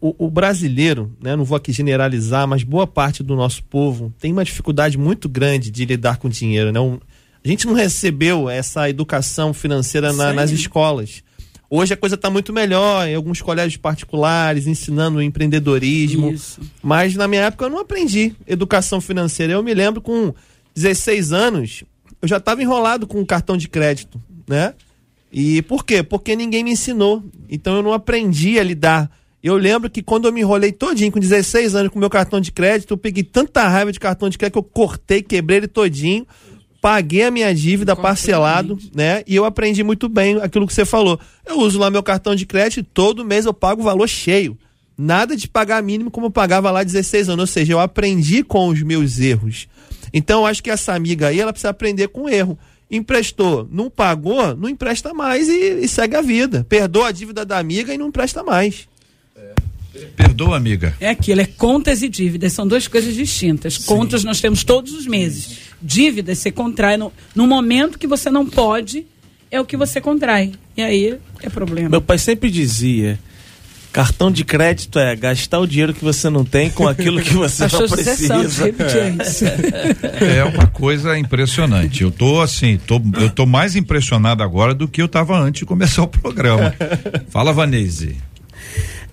o, 0.00 0.26
o, 0.26 0.30
brasileiro, 0.30 1.12
né, 1.20 1.34
não 1.34 1.44
vou 1.44 1.56
aqui 1.56 1.72
generalizar, 1.72 2.46
mas 2.46 2.62
boa 2.62 2.86
parte 2.86 3.22
do 3.22 3.34
nosso 3.34 3.62
povo 3.64 4.14
tem 4.20 4.32
uma 4.32 4.44
dificuldade 4.44 4.96
muito 4.96 5.28
grande 5.28 5.70
de 5.70 5.84
lidar 5.84 6.18
com 6.18 6.28
dinheiro. 6.28 6.70
Né? 6.70 6.78
Um, 6.78 6.98
a 7.44 7.48
gente 7.48 7.66
não 7.66 7.74
recebeu 7.74 8.48
essa 8.48 8.88
educação 8.88 9.52
financeira 9.52 10.12
na, 10.12 10.32
nas 10.32 10.50
escolas. 10.50 11.22
Hoje 11.68 11.94
a 11.94 11.96
coisa 11.96 12.14
está 12.14 12.30
muito 12.30 12.52
melhor, 12.52 13.08
em 13.08 13.14
alguns 13.14 13.42
colégios 13.42 13.76
particulares, 13.76 14.66
ensinando 14.66 15.20
empreendedorismo. 15.20 16.30
Isso. 16.30 16.60
Mas 16.82 17.16
na 17.16 17.26
minha 17.26 17.42
época 17.42 17.64
eu 17.64 17.70
não 17.70 17.80
aprendi 17.80 18.34
educação 18.46 19.00
financeira. 19.00 19.52
Eu 19.52 19.62
me 19.62 19.74
lembro 19.74 20.00
com 20.00 20.32
16 20.74 21.32
anos, 21.32 21.84
eu 22.22 22.28
já 22.28 22.36
estava 22.36 22.62
enrolado 22.62 23.06
com 23.06 23.18
um 23.18 23.26
cartão 23.26 23.56
de 23.56 23.68
crédito, 23.68 24.22
né? 24.48 24.74
E 25.32 25.60
por 25.62 25.84
quê? 25.84 26.02
Porque 26.02 26.36
ninguém 26.36 26.62
me 26.62 26.70
ensinou. 26.70 27.22
Então 27.48 27.76
eu 27.76 27.82
não 27.82 27.92
aprendi 27.92 28.58
a 28.60 28.62
lidar 28.62 29.10
eu 29.46 29.56
lembro 29.56 29.88
que 29.88 30.02
quando 30.02 30.26
eu 30.26 30.32
me 30.32 30.40
enrolei 30.40 30.72
todinho, 30.72 31.12
com 31.12 31.20
16 31.20 31.76
anos, 31.76 31.92
com 31.92 32.00
meu 32.00 32.10
cartão 32.10 32.40
de 32.40 32.50
crédito, 32.50 32.94
eu 32.94 32.98
peguei 32.98 33.22
tanta 33.22 33.68
raiva 33.68 33.92
de 33.92 34.00
cartão 34.00 34.28
de 34.28 34.36
crédito 34.36 34.54
que 34.54 34.58
eu 34.58 34.62
cortei, 34.64 35.22
quebrei 35.22 35.58
ele 35.58 35.68
todinho, 35.68 36.26
paguei 36.86 37.24
a 37.24 37.32
minha 37.32 37.52
dívida 37.52 37.96
parcelado, 37.96 38.78
né? 38.94 39.24
E 39.26 39.34
eu 39.34 39.44
aprendi 39.44 39.82
muito 39.82 40.08
bem 40.08 40.36
aquilo 40.40 40.68
que 40.68 40.72
você 40.72 40.84
falou. 40.84 41.18
Eu 41.44 41.58
uso 41.58 41.80
lá 41.80 41.90
meu 41.90 42.00
cartão 42.00 42.32
de 42.32 42.46
crédito 42.46 42.78
e 42.78 42.82
todo 42.84 43.24
mês 43.24 43.44
eu 43.44 43.52
pago 43.52 43.80
o 43.80 43.84
valor 43.84 44.06
cheio. 44.06 44.56
Nada 44.96 45.36
de 45.36 45.48
pagar 45.48 45.82
mínimo 45.82 46.12
como 46.12 46.26
eu 46.26 46.30
pagava 46.30 46.70
lá 46.70 46.84
16 46.84 47.28
anos. 47.28 47.40
Ou 47.40 47.46
seja, 47.48 47.72
eu 47.72 47.80
aprendi 47.80 48.44
com 48.44 48.68
os 48.68 48.80
meus 48.82 49.18
erros. 49.18 49.66
Então, 50.12 50.42
eu 50.42 50.46
acho 50.46 50.62
que 50.62 50.70
essa 50.70 50.94
amiga 50.94 51.26
aí, 51.26 51.40
ela 51.40 51.52
precisa 51.52 51.70
aprender 51.70 52.06
com 52.06 52.22
o 52.22 52.28
erro 52.28 52.56
emprestou, 52.88 53.68
não 53.68 53.90
pagou, 53.90 54.54
não 54.54 54.68
empresta 54.68 55.12
mais 55.12 55.48
e, 55.48 55.80
e, 55.80 55.88
segue 55.88 56.14
a 56.14 56.22
vida. 56.22 56.64
Perdoa 56.68 57.08
a 57.08 57.12
dívida 57.12 57.44
da 57.44 57.58
amiga 57.58 57.92
e 57.92 57.98
não 57.98 58.06
empresta 58.06 58.44
mais. 58.44 58.86
Perdoa, 60.16 60.56
amiga. 60.56 60.94
É 61.00 61.08
aquilo, 61.08 61.40
é 61.40 61.46
contas 61.46 62.02
e 62.02 62.08
dívidas, 62.08 62.52
são 62.52 62.66
duas 62.66 62.86
coisas 62.86 63.14
distintas. 63.14 63.74
Sim. 63.74 63.86
Contas 63.86 64.22
nós 64.22 64.40
temos 64.40 64.62
todos 64.62 64.92
os 64.92 65.06
meses. 65.06 65.65
Dívidas 65.80 66.38
você 66.38 66.50
contrai 66.50 66.96
no, 66.96 67.12
no 67.34 67.46
momento 67.46 67.98
que 67.98 68.06
você 68.06 68.30
não 68.30 68.46
pode, 68.46 69.06
é 69.50 69.60
o 69.60 69.64
que 69.64 69.76
você 69.76 70.00
contrai. 70.00 70.52
E 70.76 70.82
aí 70.82 71.18
é 71.42 71.48
problema. 71.48 71.88
Meu 71.88 72.00
pai 72.00 72.18
sempre 72.18 72.50
dizia: 72.50 73.18
cartão 73.92 74.30
de 74.30 74.44
crédito 74.44 74.98
é 74.98 75.16
gastar 75.16 75.58
o 75.58 75.66
dinheiro 75.66 75.94
que 75.94 76.04
você 76.04 76.28
não 76.28 76.44
tem 76.44 76.68
com 76.68 76.86
aquilo 76.86 77.20
que 77.22 77.32
você 77.32 77.66
não 77.66 77.88
precisa. 77.88 78.64
é 80.20 80.44
uma 80.44 80.66
coisa 80.66 81.18
impressionante. 81.18 82.02
Eu 82.02 82.10
tô 82.10 82.40
assim, 82.42 82.78
tô, 82.86 83.00
eu 83.18 83.30
tô 83.30 83.46
mais 83.46 83.74
impressionado 83.74 84.42
agora 84.42 84.74
do 84.74 84.86
que 84.86 85.00
eu 85.00 85.06
estava 85.06 85.38
antes 85.38 85.60
de 85.60 85.66
começar 85.66 86.02
o 86.02 86.08
programa. 86.08 86.74
Fala, 87.30 87.54
Vanese. 87.54 88.16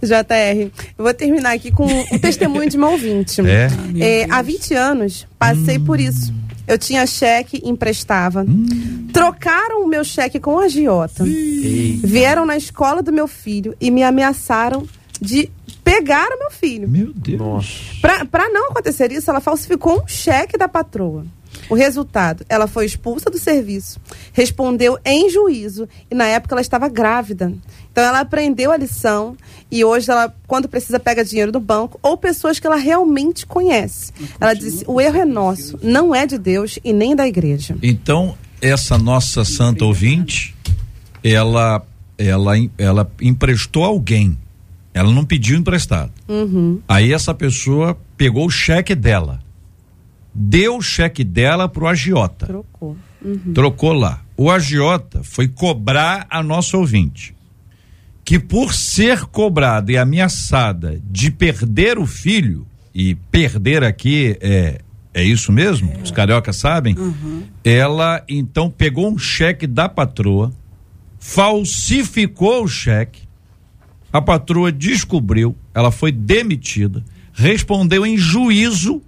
JR, 0.01 0.69
eu 0.97 1.03
vou 1.03 1.13
terminar 1.13 1.53
aqui 1.53 1.71
com 1.71 1.85
um 1.85 2.19
testemunho 2.19 2.69
de 2.69 2.75
uma 2.75 2.89
ouvinte. 2.89 3.39
É? 3.41 3.69
é 3.99 4.27
há 4.29 4.41
20 4.41 4.73
anos, 4.73 5.25
passei 5.39 5.77
hum. 5.77 5.85
por 5.85 5.97
isso. 5.97 6.33
Eu 6.67 6.77
tinha 6.77 7.05
cheque, 7.05 7.61
emprestava. 7.63 8.43
Hum. 8.43 9.07
Trocaram 9.11 9.83
o 9.83 9.87
meu 9.87 10.03
cheque 10.03 10.39
com 10.39 10.57
a 10.59 10.63
agiota. 10.63 11.23
Vieram 12.03 12.45
na 12.45 12.57
escola 12.57 13.01
do 13.01 13.11
meu 13.11 13.27
filho 13.27 13.75
e 13.79 13.91
me 13.91 14.03
ameaçaram 14.03 14.87
de 15.19 15.49
pegar 15.83 16.27
o 16.31 16.39
meu 16.39 16.51
filho. 16.51 16.87
Meu 16.87 17.13
Deus. 17.13 17.99
Para 18.01 18.49
não 18.49 18.71
acontecer 18.71 19.11
isso, 19.11 19.29
ela 19.29 19.39
falsificou 19.39 20.01
um 20.01 20.07
cheque 20.07 20.57
da 20.57 20.67
patroa. 20.67 21.25
O 21.69 21.75
resultado, 21.75 22.45
ela 22.49 22.67
foi 22.67 22.85
expulsa 22.85 23.29
do 23.29 23.37
serviço, 23.37 23.99
respondeu 24.33 24.97
em 25.05 25.29
juízo 25.29 25.87
e 26.09 26.15
na 26.15 26.25
época 26.25 26.55
ela 26.55 26.61
estava 26.61 26.89
grávida. 26.89 27.53
Então 27.93 28.03
ela 28.03 28.21
aprendeu 28.21 28.71
a 28.71 28.77
lição 28.77 29.37
e 29.71 29.85
hoje 29.85 30.09
ela, 30.09 30.35
quando 30.47 30.67
precisa, 30.67 30.99
pega 30.99 31.23
dinheiro 31.23 31.51
do 31.51 31.59
banco 31.59 31.99
ou 32.01 32.17
pessoas 32.17 32.59
que 32.59 32.65
ela 32.65 32.75
realmente 32.75 33.45
conhece. 33.45 34.11
Ela 34.41 34.55
disse: 34.55 34.83
o 34.87 34.99
erro 34.99 35.17
é 35.17 35.25
nosso, 35.25 35.79
não 35.81 36.13
é 36.13 36.25
de 36.25 36.39
Deus 36.39 36.79
e 36.83 36.91
nem 36.91 37.15
da 37.15 37.27
igreja. 37.27 37.77
Então 37.83 38.35
essa 38.59 38.97
nossa 38.97 39.45
santa 39.45 39.85
ouvinte, 39.85 40.55
ela, 41.23 41.85
ela, 42.17 42.53
ela 42.79 43.11
emprestou 43.21 43.83
alguém. 43.83 44.39
Ela 44.91 45.11
não 45.11 45.23
pediu 45.23 45.57
emprestado. 45.57 46.11
Uhum. 46.27 46.79
Aí 46.87 47.13
essa 47.13 47.33
pessoa 47.33 47.95
pegou 48.17 48.47
o 48.47 48.51
cheque 48.51 48.95
dela, 48.95 49.39
deu 50.33 50.77
o 50.77 50.81
cheque 50.81 51.23
dela 51.23 51.69
pro 51.69 51.85
agiota. 51.85 52.47
Trocou. 52.47 52.97
Uhum. 53.23 53.53
Trocou 53.53 53.93
lá. 53.93 54.21
O 54.35 54.49
agiota 54.49 55.21
foi 55.23 55.47
cobrar 55.47 56.25
a 56.27 56.41
nossa 56.41 56.75
ouvinte 56.75 57.35
que 58.23 58.39
por 58.39 58.73
ser 58.73 59.25
cobrada 59.25 59.91
e 59.91 59.97
ameaçada 59.97 61.01
de 61.09 61.29
perder 61.29 61.97
o 61.97 62.05
filho, 62.05 62.65
e 62.93 63.15
perder 63.15 63.83
aqui 63.83 64.37
é, 64.39 64.79
é 65.13 65.23
isso 65.23 65.51
mesmo? 65.51 65.91
É. 65.91 66.01
Os 66.03 66.11
cariocas 66.11 66.55
sabem? 66.55 66.95
Uhum. 66.97 67.43
Ela 67.63 68.23
então 68.29 68.69
pegou 68.69 69.11
um 69.11 69.17
cheque 69.17 69.65
da 69.65 69.89
patroa, 69.89 70.53
falsificou 71.19 72.63
o 72.63 72.67
cheque, 72.67 73.21
a 74.11 74.21
patroa 74.21 74.71
descobriu, 74.71 75.55
ela 75.73 75.89
foi 75.89 76.11
demitida, 76.11 77.03
respondeu 77.33 78.05
em 78.05 78.15
juízo 78.15 79.01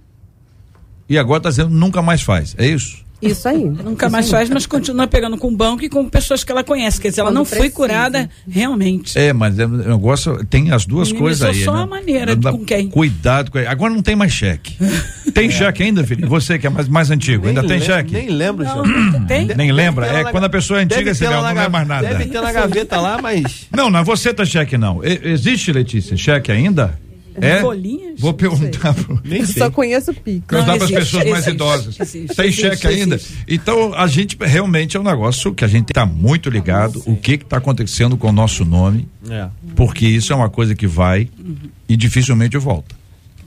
e 1.08 1.16
agora 1.16 1.38
está 1.38 1.50
dizendo 1.50 1.70
nunca 1.70 2.02
mais 2.02 2.22
faz. 2.22 2.56
É 2.58 2.66
isso? 2.66 3.05
Isso 3.26 3.48
aí. 3.48 3.64
Nunca 3.64 4.06
isso 4.06 4.12
mais 4.12 4.26
aí. 4.26 4.30
faz, 4.30 4.50
mas 4.50 4.66
continua 4.66 5.06
pegando 5.06 5.36
com 5.36 5.48
o 5.48 5.56
banco 5.56 5.84
e 5.84 5.88
com 5.88 6.08
pessoas 6.08 6.44
que 6.44 6.52
ela 6.52 6.64
conhece. 6.64 7.00
Quer 7.00 7.10
dizer, 7.10 7.20
ela 7.20 7.30
Quando 7.30 7.36
não 7.36 7.44
precisa. 7.44 7.62
foi 7.62 7.70
curada 7.70 8.28
realmente. 8.48 9.18
É, 9.18 9.32
mas 9.32 9.58
o 9.58 9.68
negócio 9.68 10.44
tem 10.46 10.70
as 10.72 10.86
duas 10.86 11.12
coisas 11.12 11.42
aí. 11.42 11.64
só 11.64 11.74
né? 11.74 11.82
a 11.82 11.86
maneira 11.86 12.36
da, 12.36 12.52
com 12.52 12.64
quem. 12.64 12.88
Cuidado 12.88 13.50
com 13.50 13.58
Agora 13.58 13.92
não 13.92 14.02
tem 14.02 14.16
mais 14.16 14.32
cheque. 14.32 14.76
Tem 15.36 15.48
é. 15.48 15.50
cheque 15.50 15.82
ainda, 15.82 16.02
filho? 16.02 16.26
Você 16.28 16.58
que 16.58 16.66
é 16.66 16.70
mais, 16.70 16.88
mais 16.88 17.10
antigo, 17.10 17.44
nem 17.44 17.54
ainda 17.54 17.68
tem 17.68 17.78
cheque? 17.78 18.10
Nem 18.10 18.30
lembro, 18.30 18.64
não, 18.64 18.82
não 18.82 19.26
tem? 19.26 19.46
Nem 19.54 19.70
lembra? 19.70 20.06
É 20.06 20.24
quando 20.24 20.44
a 20.44 20.48
pessoa 20.48 20.80
é 20.80 20.84
antiga, 20.84 21.14
você 21.14 21.24
não, 21.26 21.42
não 21.42 21.42
lembra 21.42 21.68
mais 21.68 21.86
nada. 21.86 22.08
Deve 22.08 22.24
ter 22.24 22.40
na 22.40 22.52
gaveta 22.52 22.98
lá, 22.98 23.18
mas. 23.20 23.66
Não, 23.70 23.90
não, 23.90 24.02
você 24.02 24.32
tá 24.32 24.46
cheque 24.46 24.78
não. 24.78 25.02
existe, 25.04 25.72
Letícia, 25.72 26.16
cheque 26.16 26.50
ainda? 26.50 26.98
É? 27.40 27.60
Bolinhas? 27.60 28.20
Vou 28.20 28.32
perguntar. 28.34 28.94
Pro... 28.94 29.20
Nem 29.24 29.44
sei. 29.44 29.62
Só 29.62 29.70
conheço 29.70 30.10
o 30.10 30.14
pico. 30.14 30.46
Perguntar 30.48 30.76
para 30.76 30.84
as 30.84 30.90
pessoas 30.90 31.22
existe, 31.22 31.30
mais 31.30 31.46
idosas. 31.46 32.00
Existe, 32.00 32.36
Tem 32.36 32.52
cheque 32.52 32.86
ainda? 32.86 33.20
Então, 33.46 33.94
a 33.94 34.06
gente 34.06 34.36
realmente 34.40 34.96
é 34.96 35.00
um 35.00 35.04
negócio 35.04 35.54
que 35.54 35.64
a 35.64 35.68
gente 35.68 35.90
está 35.90 36.06
muito 36.06 36.48
ligado. 36.50 37.02
O 37.06 37.16
que 37.16 37.32
está 37.32 37.58
acontecendo 37.58 38.16
com 38.16 38.28
o 38.28 38.32
nosso 38.32 38.64
nome? 38.64 39.08
É. 39.28 39.48
Porque 39.74 40.06
isso 40.06 40.32
é 40.32 40.36
uma 40.36 40.50
coisa 40.50 40.74
que 40.74 40.86
vai 40.86 41.28
uhum. 41.38 41.56
e 41.88 41.96
dificilmente 41.96 42.56
volta. 42.58 42.94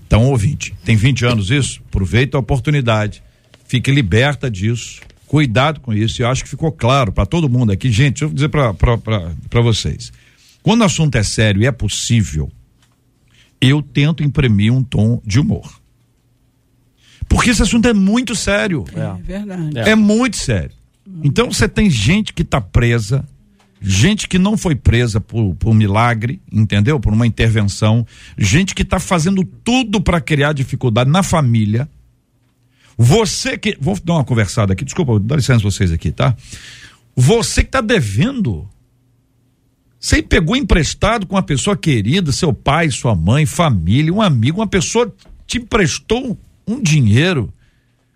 Então, 0.06 0.26
ouvinte, 0.26 0.74
tem 0.84 0.96
20 0.96 1.26
anos 1.26 1.52
isso? 1.52 1.82
Aproveita 1.88 2.38
a 2.38 2.40
oportunidade. 2.40 3.22
Fique 3.68 3.92
liberta 3.92 4.50
disso. 4.50 5.02
Cuidado 5.28 5.80
com 5.80 5.94
isso. 5.94 6.24
Eu 6.24 6.28
acho 6.28 6.44
que 6.44 6.50
ficou 6.50 6.72
claro 6.72 7.12
para 7.12 7.28
todo 7.28 7.48
mundo 7.48 7.72
aqui. 7.72 7.92
Gente, 7.92 8.22
deixa 8.22 8.26
eu 8.26 8.30
dizer 8.30 8.50
para 8.50 9.62
vocês. 9.62 10.12
Quando 10.64 10.82
o 10.82 10.86
assunto 10.86 11.16
é 11.16 11.24
sério 11.24 11.62
e 11.62 11.68
é 11.68 11.72
possível, 11.72 12.52
eu 13.62 13.82
tento 13.82 14.24
imprimir 14.24 14.74
um 14.74 14.84
tom 14.84 15.22
de 15.26 15.39
humor. 15.39 15.80
Porque 17.28 17.51
esse 17.51 17.62
assunto 17.62 17.88
é 17.88 17.93
muito 17.93 18.36
sério. 18.36 18.86
É, 18.95 18.99
é 18.99 19.22
verdade. 19.22 19.78
É. 19.78 19.89
é 19.89 19.95
muito 19.95 20.38
sério. 20.38 20.72
Então 21.24 21.51
você 21.51 21.68
tem 21.68 21.89
gente 21.89 22.34
que 22.34 22.43
está 22.43 22.62
presa, 22.62 23.26
gente 23.82 24.28
que 24.28 24.38
não 24.38 24.57
foi 24.57 24.76
presa 24.76 25.20
por, 25.20 25.55
por 25.55 25.74
milagre, 25.74 26.41
entendeu? 26.51 26.99
Por 26.99 27.14
uma 27.14 27.28
intervenção, 27.28 28.05
gente 28.38 28.76
que 28.76 28.84
está 28.84 28.99
fazendo 28.99 29.43
tudo 29.43 30.01
para 30.01 30.22
criar 30.22 30.53
dificuldade 30.53 31.10
na 31.10 31.24
família. 31.24 31.89
Você 32.97 33.57
que. 33.57 33.78
Vou 33.80 33.97
dar 34.03 34.16
uma 34.16 34.26
conversada 34.26 34.74
aqui, 34.74 34.84
desculpa, 34.84 35.20
dá 35.20 35.36
licença 35.36 35.64
vocês 35.64 35.91
aqui, 35.91 36.12
tá? 36.12 36.36
Você 37.16 37.64
que 37.64 37.70
está 37.70 37.82
devendo 37.82 38.68
você 40.00 40.24
pegou 40.24 40.56
emprestado 40.56 41.28
com 41.28 41.36
uma 41.36 41.43
pessoa 41.43 41.76
querida, 41.76 42.32
seu 42.32 42.54
pai, 42.54 42.89
sua 42.89 43.14
mãe, 43.14 43.45
família, 43.45 44.14
um 44.14 44.22
amigo, 44.22 44.62
uma 44.62 44.68
pessoa 44.68 45.14
te 45.45 45.58
emprestou 45.58 46.39
um 46.66 46.82
dinheiro. 46.82 47.54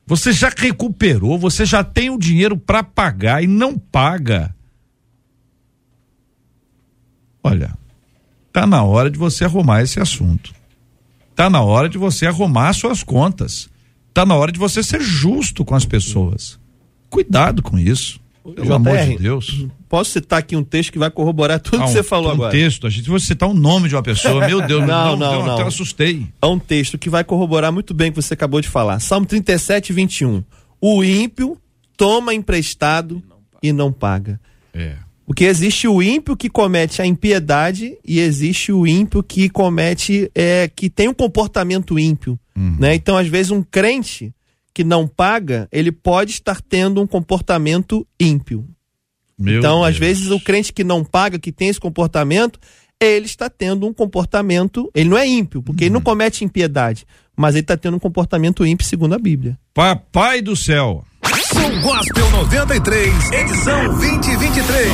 Você 0.07 0.31
já 0.31 0.49
recuperou, 0.55 1.37
você 1.37 1.65
já 1.65 1.83
tem 1.83 2.09
o 2.09 2.17
dinheiro 2.17 2.57
para 2.57 2.83
pagar 2.83 3.43
e 3.43 3.47
não 3.47 3.77
paga. 3.77 4.55
Olha, 7.43 7.77
tá 8.53 8.65
na 8.65 8.83
hora 8.83 9.11
de 9.11 9.17
você 9.17 9.43
arrumar 9.43 9.81
esse 9.81 9.99
assunto. 9.99 10.53
Tá 11.35 11.49
na 11.49 11.61
hora 11.61 11.89
de 11.89 11.97
você 11.97 12.25
arrumar 12.25 12.71
suas 12.71 13.03
contas. 13.03 13.69
Tá 14.13 14.25
na 14.25 14.35
hora 14.35 14.51
de 14.51 14.59
você 14.59 14.81
ser 14.81 15.01
justo 15.01 15.65
com 15.65 15.75
as 15.75 15.83
pessoas. 15.83 16.57
Cuidado 17.09 17.61
com 17.61 17.77
isso. 17.77 18.21
Pelo 18.55 18.73
amor 18.73 18.97
de 18.99 19.17
Deus 19.17 19.67
posso 19.93 20.09
citar 20.09 20.39
aqui 20.39 20.55
um 20.55 20.63
texto 20.63 20.91
que 20.91 20.97
vai 20.97 21.11
corroborar 21.11 21.59
tudo 21.59 21.83
ah, 21.83 21.85
que 21.85 21.91
você 21.91 22.01
falou 22.01 22.31
um 22.31 22.33
agora. 22.33 22.49
Um 22.49 22.51
texto, 22.51 22.87
a 22.87 22.89
gente 22.89 23.07
vai 23.07 23.19
citar 23.19 23.47
o 23.47 23.53
nome 23.53 23.87
de 23.87 23.95
uma 23.95 24.01
pessoa, 24.01 24.47
meu 24.47 24.59
Deus, 24.65 24.81
não, 24.81 24.87
não, 24.87 25.17
não, 25.17 25.31
não, 25.33 25.45
não. 25.45 25.53
Até 25.53 25.61
assustei. 25.67 26.25
É 26.41 26.47
um 26.47 26.57
texto 26.57 26.97
que 26.97 27.11
vai 27.11 27.23
corroborar 27.23 27.71
muito 27.71 27.93
bem 27.93 28.09
o 28.09 28.11
que 28.11 28.19
você 28.19 28.33
acabou 28.33 28.59
de 28.59 28.67
falar. 28.67 28.99
Salmo 28.99 29.27
37, 29.27 29.93
21. 29.93 30.43
O 30.81 31.03
ímpio 31.03 31.59
toma 31.95 32.33
emprestado 32.33 33.21
e 33.61 33.71
não 33.71 33.93
paga. 33.93 34.41
É. 34.73 34.95
Porque 35.27 35.43
existe 35.43 35.87
o 35.87 36.01
ímpio 36.01 36.35
que 36.35 36.49
comete 36.49 36.99
a 36.99 37.05
impiedade 37.05 37.95
e 38.03 38.19
existe 38.19 38.71
o 38.71 38.87
ímpio 38.87 39.21
que 39.21 39.47
comete, 39.47 40.27
é, 40.33 40.71
que 40.75 40.89
tem 40.89 41.07
um 41.07 41.13
comportamento 41.13 41.99
ímpio. 41.99 42.39
Uhum. 42.57 42.77
Né? 42.79 42.95
Então, 42.95 43.15
às 43.15 43.27
vezes, 43.27 43.51
um 43.51 43.61
crente 43.61 44.33
que 44.73 44.83
não 44.83 45.07
paga, 45.07 45.67
ele 45.71 45.91
pode 45.91 46.31
estar 46.31 46.59
tendo 46.61 46.99
um 46.99 47.05
comportamento 47.05 48.07
ímpio. 48.19 48.67
Meu 49.43 49.59
então, 49.59 49.81
Deus. 49.81 49.87
às 49.87 49.97
vezes, 49.97 50.31
o 50.31 50.39
crente 50.39 50.71
que 50.71 50.83
não 50.83 51.03
paga, 51.03 51.37
que 51.37 51.51
tem 51.51 51.67
esse 51.67 51.79
comportamento, 51.79 52.57
ele 52.99 53.25
está 53.25 53.49
tendo 53.49 53.85
um 53.85 53.93
comportamento. 53.93 54.89
Ele 54.95 55.09
não 55.09 55.17
é 55.17 55.27
ímpio, 55.27 55.61
porque 55.61 55.83
uhum. 55.83 55.87
ele 55.87 55.93
não 55.93 56.01
comete 56.01 56.45
impiedade, 56.45 57.05
mas 57.35 57.53
ele 57.53 57.61
está 57.61 57.75
tendo 57.75 57.97
um 57.97 57.99
comportamento 57.99 58.65
ímpio 58.65 58.85
segundo 58.85 59.13
a 59.13 59.19
Bíblia. 59.19 59.57
Papai 59.73 60.41
do 60.41 60.55
céu. 60.55 61.03
Som 61.53 61.81
Gospel 61.81 62.29
93, 62.31 63.31
edição 63.31 63.83
2023. 63.95 64.87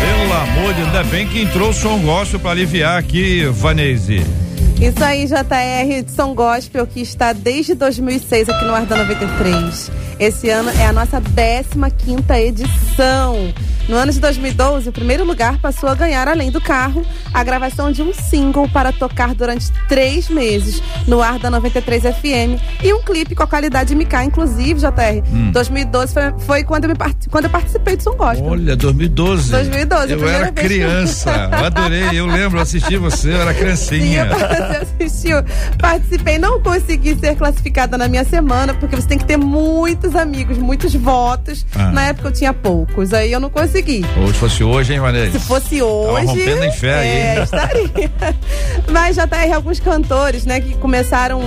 Pelo 0.00 0.32
amor 0.32 0.74
de 0.74 0.80
Deus, 0.80 0.86
ainda 0.88 1.04
bem 1.04 1.28
que 1.28 1.42
entrou 1.42 1.70
o 1.70 1.74
som 1.74 2.00
gospel 2.00 2.40
para 2.40 2.52
aliviar 2.52 2.98
aqui, 2.98 3.44
Vanese. 3.46 4.47
Isso 4.80 5.02
aí, 5.02 5.26
JR 5.26 6.04
de 6.04 6.12
São 6.12 6.36
Gospel, 6.36 6.86
que 6.86 7.00
está 7.00 7.32
desde 7.32 7.74
2006 7.74 8.48
aqui 8.48 8.64
no 8.64 8.72
Arda 8.72 8.96
93. 8.96 9.90
Esse 10.20 10.48
ano 10.50 10.70
é 10.70 10.86
a 10.86 10.92
nossa 10.92 11.20
15 11.20 12.32
edição. 12.32 13.52
No 13.88 13.96
ano 13.96 14.12
de 14.12 14.20
2012, 14.20 14.90
o 14.90 14.92
primeiro 14.92 15.24
lugar 15.24 15.58
passou 15.58 15.88
a 15.88 15.94
ganhar, 15.94 16.28
além 16.28 16.50
do 16.50 16.60
carro, 16.60 17.04
a 17.32 17.42
gravação 17.42 17.90
de 17.90 18.02
um 18.02 18.12
single 18.12 18.68
para 18.68 18.92
tocar 18.92 19.34
durante 19.34 19.72
três 19.88 20.28
meses 20.28 20.82
no 21.06 21.22
ar 21.22 21.38
da 21.38 21.50
93 21.50 22.02
FM 22.02 22.60
e 22.84 22.92
um 22.92 23.00
clipe 23.00 23.34
com 23.34 23.44
a 23.44 23.46
qualidade 23.46 23.94
MK, 23.94 24.24
inclusive, 24.26 24.80
JR. 24.80 25.24
Hum. 25.32 25.50
2012 25.52 26.12
foi, 26.12 26.22
foi 26.40 26.64
quando, 26.64 26.84
eu 26.84 26.90
me, 26.90 26.96
quando 27.30 27.44
eu 27.44 27.50
participei 27.50 27.96
do 27.96 28.02
Som 28.02 28.14
Gospel. 28.14 28.44
Olha, 28.44 28.76
2012. 28.76 29.50
2012, 29.50 30.12
Eu 30.12 30.28
era 30.28 30.52
criança, 30.52 31.48
eu 31.50 31.64
adorei, 31.64 32.10
eu 32.12 32.26
lembro, 32.26 32.60
assisti 32.60 32.98
você, 32.98 33.32
eu 33.32 33.40
era 33.40 33.54
criancinha. 33.54 34.28
Você 34.68 35.04
assistiu. 35.04 35.36
Participei, 35.78 36.38
não 36.38 36.60
consegui 36.60 37.16
ser 37.18 37.36
classificada 37.36 37.96
na 37.96 38.08
minha 38.08 38.24
semana, 38.24 38.74
porque 38.74 38.96
você 38.96 39.08
tem 39.08 39.18
que 39.18 39.24
ter 39.24 39.36
muitos 39.36 40.14
amigos, 40.14 40.58
muitos 40.58 40.94
votos. 40.94 41.66
Ah. 41.74 41.90
Na 41.90 42.08
época 42.08 42.28
eu 42.28 42.32
tinha 42.32 42.52
poucos, 42.52 43.12
aí 43.12 43.32
eu 43.32 43.40
não 43.40 43.50
consegui. 43.50 44.04
Ou 44.20 44.28
se 44.28 44.34
fosse 44.34 44.64
hoje, 44.64 44.92
hein, 44.92 45.00
Vanessa? 45.00 45.38
Se 45.38 45.46
fosse 45.46 45.82
hoje. 45.82 46.26
Tava 46.26 46.38
rompendo 46.38 46.64
em 46.64 46.72
fé 46.72 46.88
é, 46.88 47.32
aí. 47.32 47.42
Estaria. 47.42 48.12
Mas 48.90 49.16
já 49.16 49.26
tá 49.26 49.38
aí 49.38 49.52
alguns 49.52 49.80
cantores, 49.80 50.44
né, 50.44 50.60
que 50.60 50.74
começaram. 50.76 51.40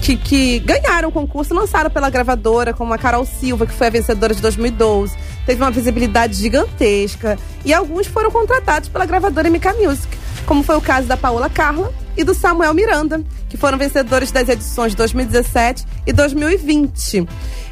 Que, 0.00 0.16
que 0.16 0.58
ganharam 0.60 1.10
o 1.10 1.12
concurso, 1.12 1.54
lançaram 1.54 1.88
pela 1.88 2.10
gravadora, 2.10 2.74
como 2.74 2.92
a 2.92 2.98
Carol 2.98 3.24
Silva, 3.24 3.66
que 3.66 3.72
foi 3.72 3.86
a 3.86 3.90
vencedora 3.90 4.34
de 4.34 4.42
2012. 4.42 5.16
Teve 5.46 5.62
uma 5.62 5.70
visibilidade 5.70 6.34
gigantesca. 6.34 7.38
E 7.64 7.72
alguns 7.72 8.06
foram 8.06 8.30
contratados 8.30 8.88
pela 8.88 9.06
gravadora 9.06 9.48
MK 9.48 9.68
Music, 9.80 10.18
como 10.46 10.62
foi 10.62 10.76
o 10.76 10.80
caso 10.80 11.08
da 11.08 11.16
Paola 11.16 11.50
Carla 11.50 11.92
e 12.16 12.24
do 12.24 12.32
Samuel 12.32 12.72
Miranda, 12.72 13.22
que 13.48 13.56
foram 13.56 13.76
vencedores 13.76 14.30
das 14.30 14.48
edições 14.48 14.94
2017 14.94 15.84
e 16.06 16.12
2020. 16.12 17.26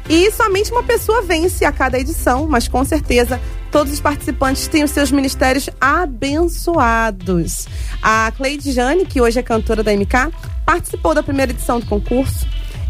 E 0.07 0.31
somente 0.31 0.71
uma 0.71 0.83
pessoa 0.83 1.21
vence 1.23 1.65
a 1.65 1.71
cada 1.71 1.97
edição, 1.97 2.47
mas 2.47 2.67
com 2.67 2.83
certeza 2.83 3.39
todos 3.71 3.91
os 3.91 3.99
participantes 3.99 4.67
têm 4.67 4.83
os 4.83 4.91
seus 4.91 5.11
ministérios 5.11 5.69
abençoados. 5.81 7.67
A 8.01 8.31
Cleide 8.35 8.71
Jane, 8.71 9.05
que 9.05 9.19
hoje 9.19 9.39
é 9.39 9.43
cantora 9.43 9.81
da 9.81 9.91
MK, 9.91 10.31
participou 10.65 11.15
da 11.15 11.23
primeira 11.23 11.51
edição 11.51 11.79
do 11.79 11.85
concurso. 11.85 12.45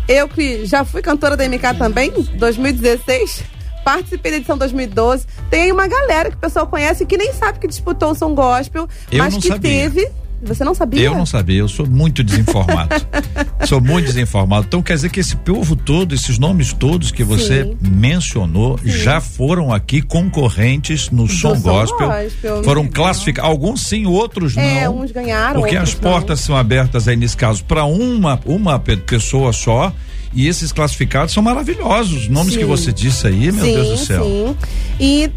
Eu 0.07 0.27
que 0.27 0.65
já 0.65 0.83
fui 0.83 1.01
cantora 1.01 1.37
da 1.37 1.47
MK 1.47 1.77
também, 1.77 2.11
2016 2.11 3.54
participei 3.85 4.31
da 4.31 4.37
edição 4.37 4.57
2012. 4.57 5.27
Tem 5.49 5.71
uma 5.71 5.87
galera 5.87 6.31
que 6.31 6.35
o 6.35 6.39
pessoal 6.39 6.65
conhece 6.65 7.05
que 7.05 7.15
nem 7.15 7.31
sabe 7.31 7.59
que 7.59 7.67
disputou 7.67 8.11
o 8.11 8.15
Som 8.15 8.33
Gospel, 8.33 8.89
eu 9.11 9.19
mas 9.19 9.37
que 9.37 9.47
sabia. 9.47 9.59
teve 9.71 10.11
você 10.41 10.63
não 10.63 10.75
sabia? 10.75 11.01
Eu 11.01 11.15
não 11.15 11.25
sabia, 11.25 11.59
eu 11.59 11.67
sou 11.67 11.87
muito 11.87 12.23
desinformado. 12.23 12.89
sou 13.65 13.81
muito 13.81 14.05
desinformado. 14.05 14.65
Então 14.67 14.81
quer 14.81 14.93
dizer 14.93 15.09
que 15.09 15.19
esse 15.19 15.35
povo 15.35 15.75
todo, 15.75 16.13
esses 16.13 16.37
nomes 16.37 16.71
todos 16.73 17.11
que 17.11 17.23
você 17.23 17.63
Sim. 17.63 17.77
mencionou, 17.81 18.77
Sim. 18.77 18.89
já 18.89 19.19
foram 19.19 19.73
aqui 19.73 20.01
concorrentes 20.01 21.09
no 21.09 21.27
Som 21.27 21.59
Gospel. 21.59 22.07
gospel. 22.07 22.63
Foram 22.63 22.87
classificados. 22.87 23.49
Alguns 23.49 23.87
sim, 23.87 24.05
outros 24.05 24.55
é, 24.57 24.83
não. 24.83 24.99
uns 24.99 25.11
ganharam. 25.11 25.61
Porque 25.61 25.77
as 25.77 25.93
portas 25.93 26.39
não. 26.41 26.47
são 26.47 26.57
abertas 26.57 27.07
aí 27.07 27.15
nesse 27.15 27.37
caso 27.37 27.63
para 27.63 27.85
uma, 27.85 28.39
uma 28.45 28.77
pessoa 28.77 29.51
só. 29.51 29.91
E 30.35 30.47
esses 30.47 30.73
classificados 30.73 31.33
são 31.33 31.41
maravilhosos. 31.41 32.27
Nomes 32.27 32.53
sim. 32.53 32.59
que 32.59 32.65
você 32.65 32.91
disse 32.91 33.25
aí, 33.25 33.51
meu 33.51 33.63
sim, 33.65 33.73
Deus 33.73 33.87
do 33.87 33.97
céu. 33.97 34.23
Sim. 34.25 34.57
E 34.99 35.31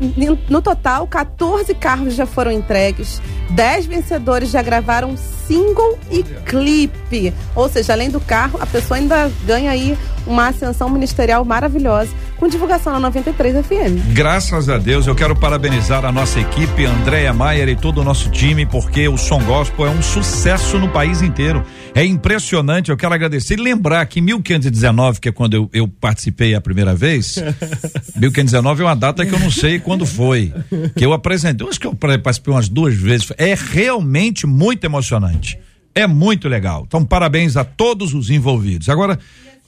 no 0.50 0.60
total, 0.60 1.06
14 1.06 1.72
carros 1.74 2.14
já 2.14 2.26
foram 2.26 2.50
entregues. 2.50 3.22
10 3.50 3.86
vencedores 3.86 4.50
já 4.50 4.60
gravaram 4.60 5.16
single 5.16 5.98
e 6.10 6.24
clipe. 6.44 7.32
Ou 7.54 7.68
seja, 7.68 7.92
além 7.92 8.10
do 8.10 8.20
carro, 8.20 8.58
a 8.60 8.66
pessoa 8.66 8.98
ainda 8.98 9.30
ganha 9.46 9.70
aí 9.70 9.96
uma 10.26 10.48
ascensão 10.48 10.90
ministerial 10.90 11.44
maravilhosa 11.44 12.10
com 12.38 12.48
divulgação 12.48 12.92
na 12.92 13.00
93 13.00 13.66
FM. 13.66 14.14
Graças 14.14 14.68
a 14.68 14.78
Deus, 14.78 15.06
eu 15.06 15.14
quero 15.14 15.34
parabenizar 15.34 16.04
a 16.04 16.12
nossa 16.12 16.38
equipe, 16.38 16.84
Andréia 16.84 17.32
Maier 17.32 17.68
e 17.68 17.76
todo 17.76 18.00
o 18.00 18.04
nosso 18.04 18.30
time, 18.30 18.64
porque 18.64 19.08
o 19.08 19.18
Som 19.18 19.42
Gospel 19.42 19.86
é 19.86 19.90
um 19.90 20.00
sucesso 20.00 20.78
no 20.78 20.88
país 20.88 21.20
inteiro. 21.20 21.64
É 21.94 22.04
impressionante, 22.04 22.90
eu 22.90 22.96
quero 22.96 23.12
agradecer 23.12 23.58
e 23.58 23.62
lembrar 23.62 24.06
que 24.06 24.20
1519, 24.20 25.20
que 25.20 25.28
é 25.28 25.32
quando 25.32 25.54
eu, 25.54 25.70
eu 25.72 25.88
participei 25.88 26.54
a 26.54 26.60
primeira 26.60 26.94
vez, 26.94 27.36
1519 28.14 28.82
é 28.82 28.84
uma 28.84 28.94
data 28.94 29.26
que 29.26 29.34
eu 29.34 29.40
não 29.40 29.50
sei 29.50 29.80
quando 29.80 30.06
foi, 30.06 30.52
que 30.96 31.04
eu 31.04 31.12
apresentei, 31.12 31.66
eu 31.66 31.70
acho 31.70 31.80
que 31.80 31.86
eu 31.88 31.94
participei 31.94 32.54
umas 32.54 32.68
duas 32.68 32.94
vezes, 32.94 33.32
é 33.36 33.54
realmente 33.54 34.46
muito 34.46 34.84
emocionante. 34.84 35.58
É 35.94 36.06
muito 36.06 36.48
legal. 36.48 36.84
Então, 36.86 37.04
parabéns 37.04 37.56
a 37.56 37.64
todos 37.64 38.14
os 38.14 38.30
envolvidos. 38.30 38.88
Agora, 38.88 39.18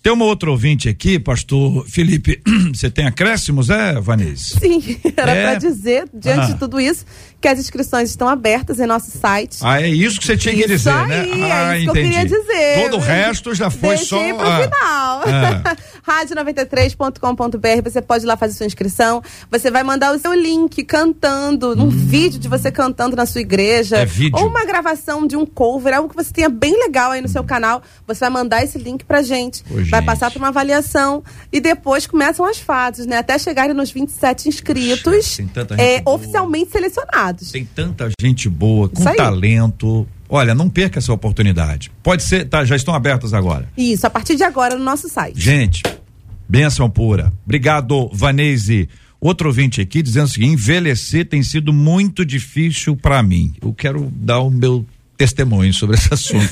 tem 0.02 0.12
uma 0.12 0.24
outra 0.24 0.50
ouvinte 0.50 0.88
aqui, 0.88 1.18
pastor 1.18 1.86
Felipe. 1.86 2.40
Você 2.74 2.90
tem 2.90 3.06
acréscimos, 3.06 3.68
é, 3.68 4.00
Vanessa? 4.00 4.58
Sim, 4.58 4.98
era 5.16 5.32
é... 5.32 5.42
para 5.42 5.54
dizer, 5.58 6.08
diante 6.14 6.40
ah. 6.40 6.46
de 6.46 6.58
tudo 6.58 6.80
isso, 6.80 7.04
que 7.40 7.46
as 7.46 7.58
inscrições 7.58 8.10
estão 8.10 8.28
abertas 8.28 8.80
em 8.80 8.86
nosso 8.86 9.10
site. 9.10 9.58
Ah, 9.62 9.80
é 9.80 9.88
isso 9.88 10.18
que 10.18 10.26
você 10.26 10.36
tinha 10.36 10.54
que 10.54 10.66
dizer, 10.66 10.90
aí, 10.90 11.08
né? 11.08 11.48
É 11.48 11.52
ah, 11.52 11.78
isso 11.78 11.90
entendi. 11.90 12.08
que 12.08 12.16
eu 12.16 12.22
queria 12.22 12.24
dizer. 12.24 12.82
Todo 12.82 12.96
o 12.96 13.00
resto 13.00 13.54
já 13.54 13.70
foi 13.70 13.96
Deixei 13.96 14.30
só. 14.30 14.34
Pro 14.34 14.46
ah, 14.46 14.62
final. 14.62 15.22
Ah. 15.26 15.76
Rádio93.com.br, 16.24 17.82
você 17.90 18.02
pode 18.02 18.24
ir 18.24 18.26
lá 18.26 18.36
fazer 18.36 18.54
sua 18.54 18.66
inscrição. 18.66 19.22
Você 19.50 19.70
vai 19.70 19.82
mandar 19.82 20.14
o 20.14 20.18
seu 20.18 20.34
link 20.34 20.82
cantando, 20.84 21.72
hum. 21.72 21.84
um 21.84 21.88
vídeo 21.88 22.38
de 22.38 22.48
você 22.48 22.70
cantando 22.70 23.16
na 23.16 23.26
sua 23.26 23.40
igreja. 23.40 23.98
É 23.98 24.06
vídeo. 24.06 24.38
Ou 24.38 24.48
uma 24.48 24.64
gravação 24.64 25.26
de 25.26 25.36
um 25.36 25.46
cover, 25.46 25.94
algo 25.94 26.08
que 26.08 26.16
você 26.16 26.32
tenha 26.32 26.48
bem 26.48 26.72
legal 26.78 27.10
aí 27.10 27.20
no 27.20 27.26
hum. 27.26 27.30
seu 27.30 27.44
canal. 27.44 27.82
Você 28.06 28.20
vai 28.20 28.30
mandar 28.30 28.64
esse 28.64 28.78
link 28.78 29.04
pra 29.04 29.22
gente. 29.22 29.62
Ô, 29.70 29.89
vai 29.90 30.02
passar 30.02 30.30
por 30.30 30.38
uma 30.38 30.48
avaliação 30.48 31.22
e 31.52 31.60
depois 31.60 32.06
começam 32.06 32.46
as 32.46 32.58
fases, 32.58 33.06
né? 33.06 33.18
Até 33.18 33.38
chegarem 33.38 33.74
nos 33.74 33.90
27 33.90 34.48
inscritos 34.48 35.38
é, 35.78 36.02
oficialmente 36.04 36.70
selecionados. 36.70 37.50
Tem 37.50 37.64
tanta 37.64 38.08
gente 38.20 38.48
boa, 38.48 38.88
com 38.88 39.02
talento. 39.14 40.06
Olha, 40.28 40.54
não 40.54 40.70
perca 40.70 40.98
essa 40.98 41.12
oportunidade. 41.12 41.90
Pode 42.02 42.22
ser, 42.22 42.48
tá, 42.48 42.64
já 42.64 42.76
estão 42.76 42.94
abertas 42.94 43.34
agora. 43.34 43.68
Isso, 43.76 44.06
a 44.06 44.10
partir 44.10 44.36
de 44.36 44.44
agora 44.44 44.76
no 44.76 44.84
nosso 44.84 45.08
site. 45.08 45.40
Gente, 45.40 45.82
benção 46.48 46.88
pura. 46.88 47.32
Obrigado, 47.44 48.08
Vanese. 48.12 48.88
Outro 49.20 49.48
ouvinte 49.48 49.80
aqui 49.80 50.02
dizendo 50.02 50.26
o 50.26 50.28
seguinte: 50.28 50.52
envelhecer 50.52 51.28
tem 51.28 51.42
sido 51.42 51.72
muito 51.72 52.24
difícil 52.24 52.96
para 52.96 53.22
mim. 53.22 53.54
Eu 53.60 53.74
quero 53.74 54.10
dar 54.14 54.40
o 54.40 54.50
meu 54.50 54.86
testemunho 55.20 55.72
sobre 55.74 55.96
esse 55.96 56.08
assunto. 56.14 56.48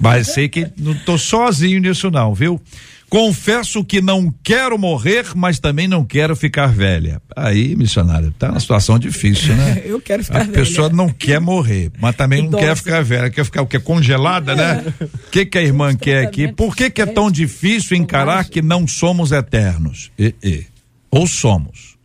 Mas 0.00 0.28
sei 0.28 0.50
que 0.50 0.68
não 0.76 0.94
tô 0.94 1.16
sozinho 1.16 1.80
nisso, 1.80 2.10
não, 2.10 2.34
viu? 2.34 2.60
Confesso 3.08 3.82
que 3.84 4.02
não 4.02 4.34
quero 4.42 4.76
morrer, 4.78 5.26
mas 5.34 5.58
também 5.58 5.86
não 5.88 6.04
quero 6.04 6.34
ficar 6.36 6.66
velha. 6.66 7.22
Aí, 7.34 7.74
missionário, 7.74 8.32
tá 8.38 8.50
uma 8.50 8.60
situação 8.60 8.98
difícil, 8.98 9.54
né? 9.56 9.80
Eu 9.86 9.98
quero 10.00 10.22
ficar 10.24 10.40
A 10.40 10.44
velha. 10.44 10.52
pessoa 10.52 10.88
não 10.90 11.08
quer 11.08 11.40
morrer, 11.40 11.90
mas 12.00 12.14
também 12.16 12.40
Idosa. 12.40 12.52
não 12.52 12.58
quer 12.58 12.76
ficar 12.76 13.02
velha, 13.04 13.30
quer 13.30 13.44
ficar 13.44 13.62
o 13.62 13.66
que 13.66 13.78
congelada, 13.78 14.54
né? 14.56 14.84
O 15.00 15.30
que 15.30 15.46
que 15.46 15.56
a 15.56 15.62
irmã 15.62 15.94
quer 15.96 16.26
aqui? 16.26 16.52
Por 16.52 16.76
que 16.76 16.90
que 16.90 17.00
é 17.00 17.06
tão 17.06 17.30
difícil 17.30 17.96
encarar 17.96 18.44
que 18.44 18.60
não 18.60 18.86
somos 18.86 19.32
eternos? 19.32 20.10
E, 20.18 20.34
e. 20.42 20.66
Ou 21.10 21.26
somos? 21.26 21.96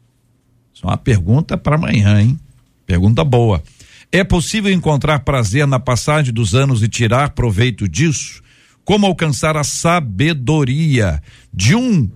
Isso 0.73 0.83
é 0.85 0.87
uma 0.87 0.97
pergunta 0.97 1.57
para 1.57 1.75
amanhã, 1.75 2.21
hein? 2.21 2.39
Pergunta 2.85 3.23
boa. 3.23 3.61
É 4.11 4.25
possível 4.25 4.71
encontrar 4.71 5.19
prazer 5.19 5.65
na 5.65 5.79
passagem 5.79 6.33
dos 6.33 6.53
anos 6.53 6.83
e 6.83 6.89
tirar 6.89 7.29
proveito 7.29 7.87
disso? 7.87 8.41
Como 8.83 9.05
alcançar 9.05 9.55
a 9.55 9.63
sabedoria 9.63 11.21
de 11.53 11.75
um 11.75 12.09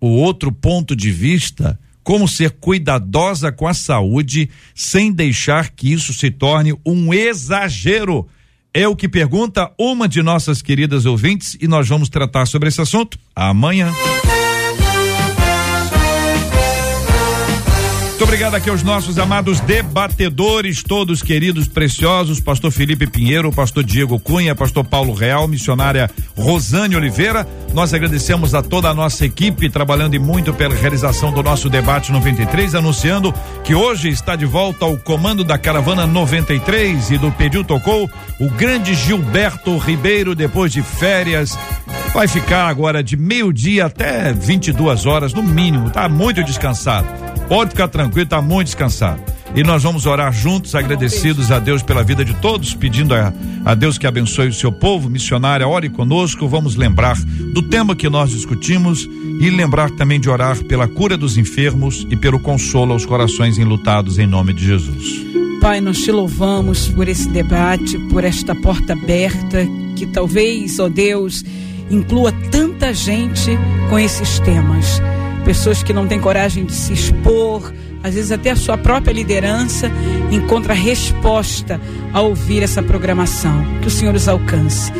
ou 0.00 0.12
outro 0.12 0.50
ponto 0.50 0.96
de 0.96 1.10
vista 1.10 1.78
como 2.02 2.26
ser 2.26 2.52
cuidadosa 2.52 3.52
com 3.52 3.68
a 3.68 3.74
saúde 3.74 4.48
sem 4.74 5.12
deixar 5.12 5.70
que 5.70 5.92
isso 5.92 6.14
se 6.14 6.30
torne 6.30 6.74
um 6.84 7.12
exagero. 7.12 8.26
É 8.74 8.88
o 8.88 8.96
que 8.96 9.08
pergunta 9.08 9.70
uma 9.78 10.08
de 10.08 10.22
nossas 10.22 10.62
queridas 10.62 11.04
ouvintes 11.04 11.56
e 11.60 11.68
nós 11.68 11.86
vamos 11.86 12.08
tratar 12.08 12.46
sobre 12.46 12.70
esse 12.70 12.80
assunto 12.80 13.18
amanhã. 13.36 13.92
Muito 18.22 18.30
obrigado 18.30 18.54
aqui 18.54 18.70
aos 18.70 18.84
nossos 18.84 19.18
amados 19.18 19.58
debatedores, 19.58 20.80
todos 20.80 21.24
queridos, 21.24 21.66
preciosos, 21.66 22.38
pastor 22.38 22.70
Felipe 22.70 23.04
Pinheiro, 23.04 23.50
pastor 23.50 23.82
Diego 23.82 24.16
Cunha, 24.20 24.54
pastor 24.54 24.84
Paulo 24.84 25.12
Real, 25.12 25.48
missionária 25.48 26.08
Rosane 26.38 26.94
Oliveira. 26.94 27.44
Nós 27.74 27.92
agradecemos 27.92 28.54
a 28.54 28.62
toda 28.62 28.88
a 28.88 28.94
nossa 28.94 29.26
equipe 29.26 29.68
trabalhando 29.68 30.14
e 30.14 30.20
muito 30.20 30.54
pela 30.54 30.72
realização 30.72 31.32
do 31.32 31.42
nosso 31.42 31.68
debate 31.68 32.12
93, 32.12 32.76
anunciando 32.76 33.34
que 33.64 33.74
hoje 33.74 34.08
está 34.08 34.36
de 34.36 34.46
volta 34.46 34.84
ao 34.84 34.96
comando 34.96 35.42
da 35.42 35.58
caravana 35.58 36.06
93 36.06 37.10
e 37.10 37.18
do 37.18 37.32
Pediu 37.32 37.64
Tocou 37.64 38.08
o 38.38 38.48
grande 38.50 38.94
Gilberto 38.94 39.76
Ribeiro 39.78 40.36
depois 40.36 40.70
de 40.70 40.80
férias. 40.80 41.58
Vai 42.14 42.28
ficar 42.28 42.68
agora 42.68 43.02
de 43.02 43.16
meio-dia 43.16 43.86
até 43.86 44.32
22 44.32 45.06
horas 45.06 45.34
no 45.34 45.42
mínimo, 45.42 45.90
tá 45.90 46.08
muito 46.08 46.44
descansado. 46.44 47.08
Pode 47.48 47.70
ficar 47.70 47.88
tranquilo, 47.88 48.11
tá 48.26 48.42
muito 48.42 48.66
descansado. 48.66 49.22
E 49.54 49.62
nós 49.62 49.82
vamos 49.82 50.06
orar 50.06 50.32
juntos, 50.32 50.74
agradecidos 50.74 51.50
a 51.50 51.58
Deus 51.58 51.82
pela 51.82 52.02
vida 52.02 52.24
de 52.24 52.34
todos, 52.34 52.74
pedindo 52.74 53.14
a, 53.14 53.32
a 53.64 53.74
Deus 53.74 53.98
que 53.98 54.06
abençoe 54.06 54.48
o 54.48 54.52
seu 54.52 54.72
povo. 54.72 55.10
Missionária, 55.10 55.66
ore 55.66 55.88
conosco. 55.88 56.48
Vamos 56.48 56.76
lembrar 56.76 57.16
do 57.52 57.62
tema 57.62 57.94
que 57.94 58.08
nós 58.08 58.30
discutimos 58.30 59.08
e 59.40 59.50
lembrar 59.50 59.90
também 59.90 60.18
de 60.20 60.30
orar 60.30 60.62
pela 60.64 60.88
cura 60.88 61.16
dos 61.16 61.36
enfermos 61.36 62.06
e 62.10 62.16
pelo 62.16 62.38
consolo 62.38 62.92
aos 62.92 63.04
corações 63.04 63.58
enlutados, 63.58 64.18
em 64.18 64.26
nome 64.26 64.52
de 64.52 64.64
Jesus. 64.64 65.22
Pai, 65.60 65.80
nós 65.80 65.98
te 65.98 66.10
louvamos 66.10 66.88
por 66.88 67.06
esse 67.06 67.28
debate, 67.28 67.98
por 68.10 68.24
esta 68.24 68.54
porta 68.54 68.94
aberta, 68.94 69.66
que 69.96 70.06
talvez, 70.06 70.78
ó 70.78 70.88
Deus, 70.88 71.44
inclua 71.90 72.32
tanta 72.50 72.92
gente 72.92 73.50
com 73.88 73.98
esses 73.98 74.38
temas 74.40 75.00
pessoas 75.44 75.82
que 75.82 75.92
não 75.92 76.06
têm 76.06 76.20
coragem 76.20 76.64
de 76.64 76.72
se 76.72 76.92
expor, 76.92 77.72
às 78.02 78.14
vezes 78.14 78.32
até 78.32 78.50
a 78.50 78.56
sua 78.56 78.76
própria 78.76 79.12
liderança 79.12 79.90
encontra 80.30 80.74
resposta 80.74 81.80
ao 82.12 82.30
ouvir 82.30 82.62
essa 82.62 82.82
programação. 82.82 83.64
Que 83.80 83.88
o 83.88 83.90
Senhor 83.90 84.14
os 84.14 84.28
alcance. 84.28 84.92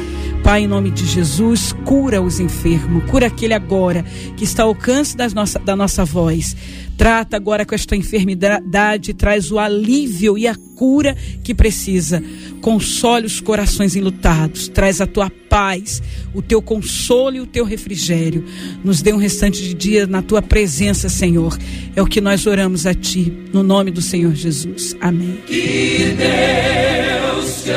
Pai, 0.43 0.63
em 0.63 0.67
nome 0.67 0.91
de 0.91 1.07
Jesus, 1.07 1.73
cura 1.85 2.21
os 2.21 2.41
enfermos, 2.41 3.05
cura 3.09 3.29
aquele 3.29 3.55
agora 3.55 4.05
que 4.37 4.43
está 4.43 4.65
ao 4.65 4.71
alcance 4.71 5.17
das 5.17 5.33
nossa, 5.33 5.59
da 5.61 5.77
nossa 5.77 6.05
voz. 6.05 6.57
Trata 7.03 7.37
agora 7.37 7.67
com 7.67 7.75
esta 7.75 7.97
enfermidade, 7.97 9.13
traz 9.13 9.51
o 9.51 9.59
alívio 9.59 10.39
e 10.39 10.47
a 10.47 10.55
cura 10.77 11.17
que 11.43 11.53
precisa. 11.53 12.23
Console 12.61 13.27
os 13.27 13.41
corações 13.41 13.97
enlutados, 13.97 14.69
traz 14.69 15.01
a 15.01 15.07
tua 15.07 15.29
paz, 15.51 16.01
o 16.33 16.41
teu 16.41 16.63
consolo 16.63 17.35
e 17.35 17.41
o 17.41 17.47
teu 17.47 17.65
refrigério. 17.65 18.45
Nos 18.85 19.03
dê 19.03 19.13
um 19.13 19.17
restante 19.17 19.61
de 19.61 19.75
dia 19.75 20.07
na 20.07 20.23
tua 20.23 20.41
presença, 20.41 21.09
Senhor. 21.09 21.59
É 21.97 22.01
o 22.01 22.07
que 22.07 22.21
nós 22.21 22.47
oramos 22.47 22.87
a 22.87 22.95
ti, 22.95 23.33
no 23.53 23.65
nome 23.65 23.91
do 23.91 24.01
Senhor 24.01 24.37
Jesus. 24.37 24.95
Amém. 25.01 25.41
Que 25.45 26.15
Deus 26.17 27.65
te 27.65 27.73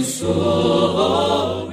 abençoe. 0.00 1.69